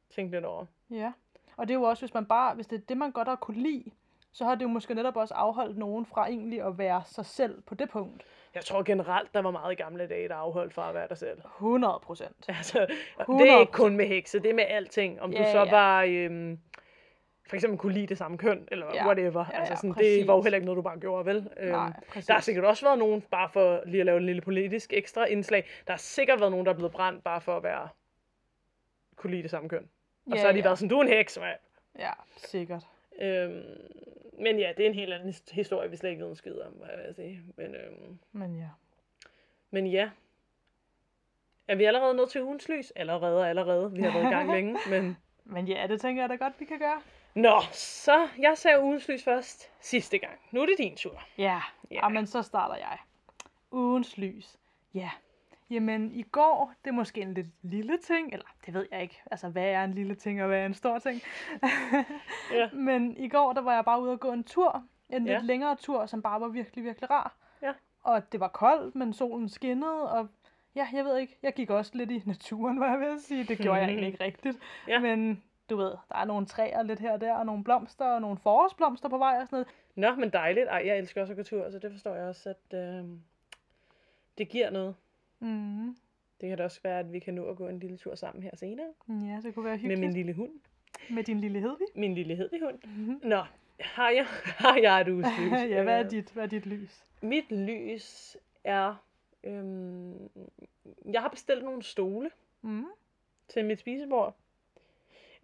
tænke 0.10 0.32
lidt 0.32 0.46
over. 0.46 0.66
Ja. 0.92 1.12
Og 1.58 1.68
det 1.68 1.74
er 1.74 1.80
jo 1.80 1.84
også, 1.84 2.02
hvis 2.02 2.14
man 2.14 2.26
bare, 2.26 2.56
hvis 2.56 2.68
det 2.68 2.76
er 2.76 2.86
det, 2.90 2.98
man 2.98 3.12
godt 3.12 3.28
har 3.28 3.36
kunne 3.36 3.62
lide, 3.64 3.92
så 4.32 4.46
har 4.46 4.56
det 4.56 4.62
jo 4.64 4.68
måske 4.68 4.94
netop 4.94 5.16
også 5.16 5.34
afholdt 5.34 5.78
nogen 5.78 6.06
fra 6.06 6.28
egentlig 6.28 6.62
at 6.62 6.78
være 6.78 7.04
sig 7.06 7.26
selv 7.26 7.62
på 7.62 7.76
det 7.76 7.90
punkt. 7.90 8.26
Jeg 8.56 8.66
tror 8.66 8.84
generelt, 8.84 9.34
der 9.34 9.42
var 9.42 9.52
meget 9.52 9.72
i 9.72 9.76
gamle 9.76 10.08
dage, 10.08 10.30
der 10.30 10.36
afholdt 10.36 10.74
fra 10.74 10.90
at 10.90 10.96
være 10.96 11.08
dig 11.08 11.18
selv. 11.18 11.38
100 11.38 12.00
procent. 12.04 12.46
Altså, 12.48 12.80
det 13.28 13.50
er 13.50 13.60
ikke 13.60 13.72
100%. 13.72 13.76
kun 13.76 13.96
med 13.96 14.08
hekse, 14.08 14.40
det 14.40 14.50
er 14.50 14.54
med 14.54 14.66
alting. 14.68 15.22
Om 15.22 15.32
du 15.32 15.38
Ja, 15.38 15.52
så 15.52 15.58
ja. 15.64 15.72
var, 15.72 16.04
øhm, 16.04 16.60
for 17.50 17.56
eksempel 17.56 17.80
kunne 17.80 17.94
lide 17.94 18.08
det 18.08 18.18
samme 18.18 18.38
køn, 18.38 18.68
eller 18.72 18.86
Ja, 18.94 19.06
whatever. 19.06 19.46
ja, 19.54 19.60
altså, 19.60 19.72
ja, 19.74 19.76
sådan, 19.76 19.94
det 19.94 20.28
var 20.28 20.36
jo 20.36 20.42
heller 20.42 20.58
ikke 20.58 20.66
noget, 20.66 20.78
du 20.78 20.82
bare 20.82 21.00
gjorde, 21.00 21.26
vel? 21.26 21.50
Øhm, 21.58 21.72
Nej, 21.72 21.94
præcis. 22.08 22.26
der 22.26 22.34
har 22.34 22.42
sikkert 22.42 22.66
også 22.66 22.86
været 22.86 23.00
nogen, 23.00 23.22
bare 23.22 23.50
for 23.50 23.84
lige 23.86 24.00
at 24.00 24.06
lave 24.06 24.18
en 24.18 24.26
lille 24.26 24.42
politisk 24.42 24.94
ekstra 24.94 25.26
indslag, 25.26 25.66
der 25.88 25.94
har 25.94 25.98
sikkert 25.98 26.40
været 26.40 26.52
nogen, 26.52 26.66
der 26.66 26.72
er 26.72 26.76
blevet 26.76 26.92
brændt, 26.92 27.24
bare 27.24 27.42
for 27.42 27.58
at 27.58 27.64
være, 27.64 27.88
kunne 29.16 29.32
lide 29.32 29.42
det 29.44 29.52
samme 29.52 29.70
køn. 29.70 29.90
Og 30.32 30.38
så 30.38 30.46
har 30.46 30.52
de 30.54 30.64
været 30.64 30.78
sådan, 30.80 30.90
du 30.90 30.98
er 30.98 31.02
en 31.02 31.08
heks, 31.10 31.40
mand. 31.40 31.60
Ja, 32.00 32.12
sikkert. 32.38 32.84
Øhm, 33.22 33.64
men 34.40 34.60
ja, 34.60 34.72
det 34.78 34.86
er 34.86 34.90
en 34.90 34.96
helt 34.96 35.14
anden 35.14 35.30
his- 35.30 35.52
historie, 35.56 35.90
vi 35.90 35.96
slet 35.96 36.10
ikke 36.10 36.22
ved 36.24 36.30
en 36.30 36.36
skid 36.36 36.60
om, 36.60 36.72
hvad 36.74 36.88
jeg 36.98 37.06
vil 37.08 37.16
sige. 37.16 37.42
Men, 37.58 37.76
øhm, 37.76 38.20
Men 38.32 38.56
ja. 38.56 38.68
men 39.72 39.88
ja. 39.88 40.10
Er 41.68 41.76
vi 41.76 41.84
allerede 41.86 42.14
nået 42.14 42.30
til 42.30 42.44
ugens 42.44 42.70
lys? 42.70 42.92
Allerede, 42.96 43.48
allerede. 43.48 43.92
Vi 43.92 44.02
har 44.02 44.12
været 44.20 44.32
i 44.32 44.36
gang 44.36 44.52
længe, 44.56 44.78
men... 44.90 45.18
Men 45.44 45.68
ja, 45.68 45.88
det 45.88 46.02
tænker 46.02 46.24
jeg 46.24 46.30
da 46.30 46.36
godt, 46.36 46.54
vi 46.60 46.66
kan 46.66 46.80
gøre. 46.80 47.02
Nå, 47.36 47.62
så 47.72 48.28
jeg 48.40 48.58
sagde 48.58 48.82
ugens 48.84 49.08
lys 49.08 49.24
først 49.24 49.72
sidste 49.80 50.18
gang. 50.18 50.34
Nu 50.52 50.62
er 50.62 50.66
det 50.66 50.76
din 50.78 50.96
tur. 50.96 51.22
Ja, 51.38 51.62
Ja. 51.92 52.08
men 52.10 52.28
så 52.28 52.42
starter 52.42 52.76
jeg. 52.76 52.98
Ugens 53.72 54.18
lys. 54.18 54.58
Ja. 54.94 55.10
Jamen, 55.70 56.12
i 56.12 56.22
går, 56.22 56.74
det 56.84 56.90
er 56.90 56.94
måske 56.96 57.22
en 57.22 57.34
lidt 57.34 57.48
lille 57.62 57.98
ting, 57.98 58.34
eller 58.34 58.46
det 58.66 58.74
ved 58.74 58.88
jeg 58.92 59.02
ikke. 59.02 59.22
Altså, 59.32 59.50
hvad 59.50 59.64
er 59.66 59.84
en 59.84 59.94
lille 59.94 60.16
ting, 60.16 60.42
og 60.42 60.48
hvad 60.48 60.60
er 60.60 60.66
en 60.66 60.74
stor 60.74 61.00
ting? 61.00 61.22
Ja. 62.52 62.70
Men 62.74 63.18
i 63.18 63.30
går, 63.30 63.54
der 63.54 63.62
var 63.62 63.74
jeg 63.74 63.86
bare 63.86 64.02
ude 64.02 64.12
og 64.12 64.20
gå 64.20 64.32
en 64.32 64.44
tur. 64.44 64.84
En 65.10 65.28
Ja. 65.28 65.34
lidt 65.34 65.46
længere 65.46 65.76
tur, 65.76 66.06
som 66.06 66.22
bare 66.22 66.42
var 66.42 66.48
virkelig, 66.48 66.84
virkelig 66.84 67.10
rar. 67.10 67.36
Ja. 67.62 67.72
Og 68.04 68.32
det 68.32 68.40
var 68.40 68.48
koldt, 68.48 68.96
men 68.96 69.14
solen 69.14 69.50
skinnede, 69.50 70.12
og 70.12 70.28
ja, 70.76 70.88
jeg 70.94 71.06
ved 71.06 71.18
ikke, 71.18 71.38
jeg 71.44 71.54
gik 71.54 71.70
også 71.70 71.92
lidt 71.96 72.12
i 72.12 72.24
naturen, 72.26 72.80
var 72.80 72.90
jeg 72.92 73.00
ved 73.00 73.14
at 73.14 73.22
sige. 73.22 73.44
Det 73.44 73.58
gjorde 73.58 73.80
jeg 73.80 73.88
egentlig 73.88 74.08
ikke 74.08 74.24
rigtigt. 74.30 74.58
Ja. 74.88 75.00
Men 75.00 75.44
du 75.70 75.78
ved, 75.78 75.90
der 76.10 76.16
er 76.16 76.26
nogle 76.26 76.46
træer 76.46 76.84
lidt 76.84 77.00
her 77.00 77.12
og 77.14 77.22
der, 77.22 77.34
og 77.34 77.46
nogle 77.46 77.64
blomster, 77.64 78.06
og 78.06 78.22
nogle 78.22 78.38
forårsblomster 78.38 79.10
på 79.10 79.18
vej 79.18 79.38
og 79.42 79.48
sådan 79.48 79.56
noget. 79.56 79.68
Nå, 80.16 80.20
men 80.22 80.30
dejligt. 80.30 80.68
Ej, 80.68 80.84
jeg 80.86 80.98
elsker 80.98 81.22
også 81.22 81.34
at 81.34 81.38
gå 81.38 81.44
tur, 81.44 81.70
så 81.70 81.80
det 81.80 81.92
forstår 81.92 82.16
jeg 82.16 82.24
også, 82.28 82.50
at 82.50 82.80
øh, 82.80 83.06
det 84.38 84.50
giver 84.50 84.70
noget. 84.70 84.96
Mm. 85.40 85.96
Det 86.42 86.50
kan 86.50 86.58
da 86.58 86.64
også 86.64 86.80
være, 86.84 87.00
at 87.00 87.14
vi 87.14 87.20
kan 87.20 87.34
nå 87.34 87.46
at 87.50 87.58
gå 87.58 87.68
en 87.68 87.80
lille 87.80 87.98
tur 87.98 88.16
sammen 88.16 88.44
her 88.44 88.56
senere. 88.56 88.88
Ja, 89.10 89.40
det 89.44 89.54
kunne 89.56 89.66
være 89.66 89.74
Med 89.74 89.80
hyggeligt. 89.80 90.00
min 90.00 90.14
lille 90.14 90.34
hund. 90.34 90.52
Med 91.10 91.24
din 91.24 91.40
lille 91.42 91.60
Hedvig. 91.60 91.88
Min 91.96 92.16
lille 92.16 92.36
hedvig 92.36 92.62
hund. 92.62 92.80
Mhm. 92.84 93.20
Nå, 93.24 93.44
har 93.80 94.10
jeg, 94.10 94.26
har 94.66 94.78
jeg 94.78 95.02
et 95.02 95.08
uges 95.08 95.28
lys? 95.40 95.52
ja, 95.72 95.84
hvad 95.84 96.00
er 96.00 96.04
Øh, 96.06 96.12
dit, 96.12 96.32
hvad 96.32 96.44
er 96.44 96.48
dit 96.48 96.66
lys? 96.66 97.06
Mit 97.22 97.52
lys 97.52 98.38
er... 98.64 98.96
Øhm, 99.44 100.30
jeg 101.12 101.22
har 101.22 101.30
bestilt 101.30 101.64
nogle 101.64 101.84
stole 101.84 102.30
Mm. 102.62 102.86
til 103.48 103.66
mit 103.66 103.80
spisebord. 103.80 104.36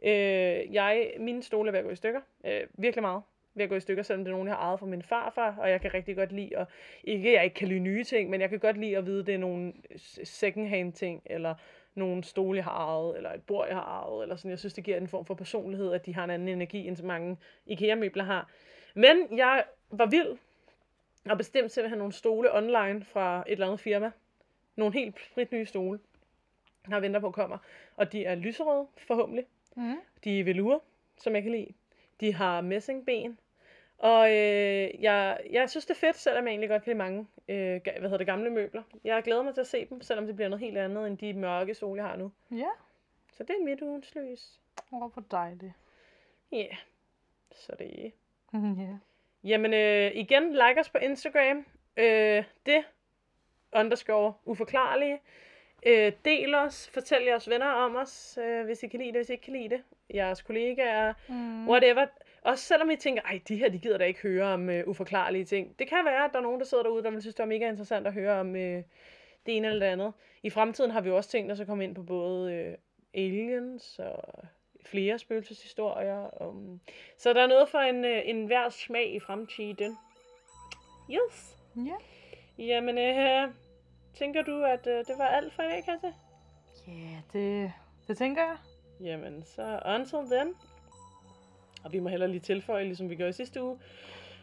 Øh, 0.03 0.73
jeg, 0.73 1.13
mine 1.19 1.43
stole 1.43 1.67
er 1.67 1.71
ved 1.71 1.79
at 1.79 1.85
gå 1.85 1.91
i 1.91 1.95
stykker. 1.95 2.21
Øh, 2.45 2.61
virkelig 2.73 3.01
meget 3.01 3.21
ved 3.55 3.63
at 3.63 3.69
gå 3.69 3.75
i 3.75 3.79
stykker, 3.79 4.03
selvom 4.03 4.23
det 4.23 4.31
er 4.31 4.35
nogen, 4.35 4.47
jeg 4.47 4.55
har 4.55 4.63
ejet 4.63 4.79
fra 4.79 4.85
min 4.85 5.01
farfar, 5.01 5.55
og 5.59 5.69
jeg 5.69 5.81
kan 5.81 5.93
rigtig 5.93 6.15
godt 6.15 6.31
lide 6.31 6.57
at, 6.57 6.67
ikke 7.03 7.33
jeg 7.33 7.43
ikke 7.43 7.53
kan 7.53 7.67
lide 7.67 7.79
nye 7.79 8.03
ting, 8.03 8.29
men 8.29 8.41
jeg 8.41 8.49
kan 8.49 8.59
godt 8.59 8.77
lide 8.77 8.97
at 8.97 9.05
vide, 9.05 9.19
at 9.19 9.27
det 9.27 9.33
er 9.33 9.39
nogle 9.39 9.73
second-hand 10.23 10.93
ting, 10.93 11.21
eller 11.25 11.55
nogle 11.95 12.23
stole, 12.23 12.57
jeg 12.57 12.63
har 12.63 12.71
ejet, 12.71 13.17
eller 13.17 13.33
et 13.33 13.43
bord, 13.43 13.67
jeg 13.67 13.75
har 13.75 13.83
ejet, 13.83 14.23
eller 14.23 14.35
sådan. 14.35 14.51
Jeg 14.51 14.59
synes, 14.59 14.73
det 14.73 14.83
giver 14.83 14.97
en 14.97 15.07
form 15.07 15.25
for 15.25 15.33
personlighed, 15.33 15.93
at 15.93 16.05
de 16.05 16.15
har 16.15 16.23
en 16.23 16.29
anden 16.29 16.47
energi, 16.47 16.87
end 16.87 16.97
så 16.97 17.05
mange 17.05 17.37
IKEA-møbler 17.65 18.23
har. 18.23 18.49
Men 18.93 19.37
jeg 19.37 19.63
var 19.91 20.05
vild, 20.05 20.37
og 21.29 21.37
bestemt 21.37 21.71
simpelthen 21.71 21.97
nogle 21.97 22.13
stole 22.13 22.55
online 22.55 23.03
fra 23.03 23.43
et 23.47 23.51
eller 23.51 23.65
andet 23.65 23.79
firma. 23.79 24.11
Nogle 24.75 24.93
helt 24.93 25.15
sprit 25.31 25.51
nye 25.51 25.65
stole, 25.65 25.99
der 26.89 26.99
venter 26.99 27.19
på 27.19 27.31
kommer. 27.31 27.57
Og 27.95 28.11
de 28.11 28.25
er 28.25 28.35
lyserøde, 28.35 28.87
forhåbentlig. 28.97 29.45
Mm. 29.75 29.95
De 30.23 30.39
er 30.39 30.43
velour, 30.43 30.83
som 31.17 31.35
jeg 31.35 31.43
kan 31.43 31.51
lide. 31.51 31.73
De 32.19 32.33
har 32.33 32.61
messingben. 32.61 33.39
Og 33.97 34.29
øh, 34.29 35.01
jeg, 35.03 35.39
jeg 35.51 35.69
synes, 35.69 35.85
det 35.85 35.93
er 35.95 35.99
fedt, 35.99 36.15
selvom 36.15 36.43
jeg 36.45 36.51
egentlig 36.51 36.69
godt 36.69 36.83
kan 36.83 36.89
lide 36.89 36.97
mange 36.97 37.27
øh, 37.47 37.81
hvad 37.83 38.01
hedder 38.01 38.17
det, 38.17 38.27
gamle 38.27 38.49
møbler. 38.49 38.83
Jeg 39.03 39.23
glæder 39.23 39.43
mig 39.43 39.53
til 39.53 39.61
at 39.61 39.67
se 39.67 39.85
dem, 39.85 40.01
selvom 40.01 40.25
det 40.25 40.35
bliver 40.35 40.49
noget 40.49 40.65
helt 40.65 40.77
andet 40.77 41.07
end 41.07 41.17
de 41.17 41.33
mørke 41.33 41.73
stole, 41.73 42.01
jeg 42.01 42.09
har 42.09 42.17
nu. 42.17 42.31
Ja, 42.51 42.69
Så 43.33 43.43
det 43.43 43.55
er 43.59 43.63
mit 43.65 43.81
ugens 43.81 44.15
lys. 44.15 44.59
åh, 44.91 44.99
hvor 44.99 45.23
dejligt. 45.31 45.73
Ja, 46.51 46.57
yeah. 46.57 46.75
så 47.51 47.75
det 47.79 48.05
er 48.05 48.09
ja. 48.79 48.97
Jamen 49.43 49.73
øh, 49.73 50.11
igen, 50.15 50.51
like 50.51 50.79
os 50.79 50.89
på 50.89 50.97
Instagram. 50.97 51.65
Øh, 51.97 52.43
det 52.65 52.83
underscore 53.75 54.33
uforklarlige. 54.45 55.19
Øh, 55.85 56.11
del 56.25 56.55
os, 56.55 56.89
fortæl 56.93 57.23
jeres 57.23 57.49
venner 57.49 57.67
om 57.67 57.95
os, 57.95 58.39
øh, 58.41 58.65
hvis 58.65 58.83
I 58.83 58.87
kan 58.87 58.99
lide 58.99 59.11
det, 59.11 59.17
hvis 59.19 59.29
I 59.29 59.31
ikke 59.31 59.43
kan 59.43 59.53
lide 59.53 59.69
det. 59.69 59.81
Jeres 60.13 60.41
kollegaer, 60.41 61.13
Mm. 61.29 61.69
whatever. 61.69 62.05
Også 62.41 62.63
selvom 62.65 62.91
I 62.91 62.95
tænker, 62.95 63.21
ej, 63.21 63.39
de 63.47 63.55
her, 63.57 63.69
de 63.69 63.79
gider 63.79 63.97
da 63.97 64.03
ikke 64.05 64.21
høre 64.21 64.45
om 64.45 64.69
øh, 64.69 64.87
uforklarlige 64.87 65.45
ting. 65.45 65.79
Det 65.79 65.87
kan 65.87 66.05
være, 66.05 66.25
at 66.25 66.29
der 66.33 66.37
er 66.39 66.43
nogen, 66.43 66.59
der 66.59 66.65
sidder 66.65 66.83
derude, 66.83 67.03
der 67.03 67.09
vil 67.11 67.21
synes, 67.21 67.35
det 67.35 67.43
er 67.43 67.47
mega 67.47 67.69
interessant 67.69 68.07
at 68.07 68.13
høre 68.13 68.39
om 68.39 68.55
øh, 68.55 68.83
det 69.45 69.57
ene 69.57 69.67
eller 69.67 69.85
det 69.85 69.91
andet. 69.91 70.13
I 70.43 70.49
fremtiden 70.49 70.91
har 70.91 71.01
vi 71.01 71.09
jo 71.09 71.15
også 71.17 71.29
tænkt 71.29 71.51
os 71.51 71.59
at 71.59 71.67
komme 71.67 71.83
ind 71.83 71.95
på 71.95 72.03
både 72.03 72.53
øh, 72.53 72.75
aliens 73.13 73.99
og 73.99 74.43
flere 74.85 75.19
spøgelseshistorier. 75.19 76.43
Um, 76.43 76.79
så 77.17 77.33
der 77.33 77.41
er 77.43 77.47
noget 77.47 77.69
for 77.69 77.79
en, 77.79 78.05
øh, 78.05 78.21
en 78.25 78.45
hver 78.45 78.69
smag 78.69 79.13
i 79.15 79.19
fremtiden. 79.19 79.97
Yes. 81.11 81.57
Ja. 81.75 81.95
Jamen, 82.65 82.97
øh, 82.97 83.49
tænker 84.17 84.41
du, 84.41 84.63
at 84.63 84.87
øh, 84.87 84.97
det 84.97 85.15
var 85.17 85.25
alt 85.25 85.53
for 85.53 85.63
i 85.63 85.65
dag, 85.65 85.83
Katja? 85.85 86.13
Ja, 86.87 87.17
det, 87.33 87.73
det 88.07 88.17
tænker 88.17 88.41
jeg. 88.41 88.57
Jamen, 89.01 89.43
så 89.43 89.79
until 89.85 90.37
then. 90.37 90.53
Og 91.83 91.93
vi 91.93 91.99
må 91.99 92.09
heller 92.09 92.27
lige 92.27 92.39
tilføje, 92.39 92.83
ligesom 92.83 93.09
vi 93.09 93.15
gjorde 93.15 93.29
i 93.29 93.33
sidste 93.33 93.63
uge. 93.63 93.79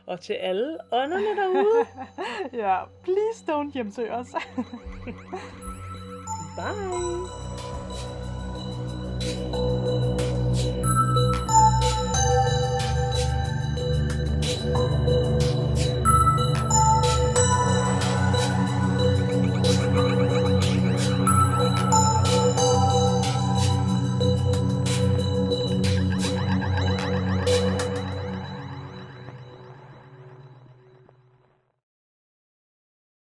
Og 0.06 0.20
til 0.20 0.32
alle 0.32 0.78
ånderne 0.92 1.36
derude. 1.36 1.86
ja, 2.66 2.84
please 3.02 3.44
don't 3.52 3.72
hjemsøge 3.72 4.12
os. 4.12 4.28
Bye. 6.56 7.42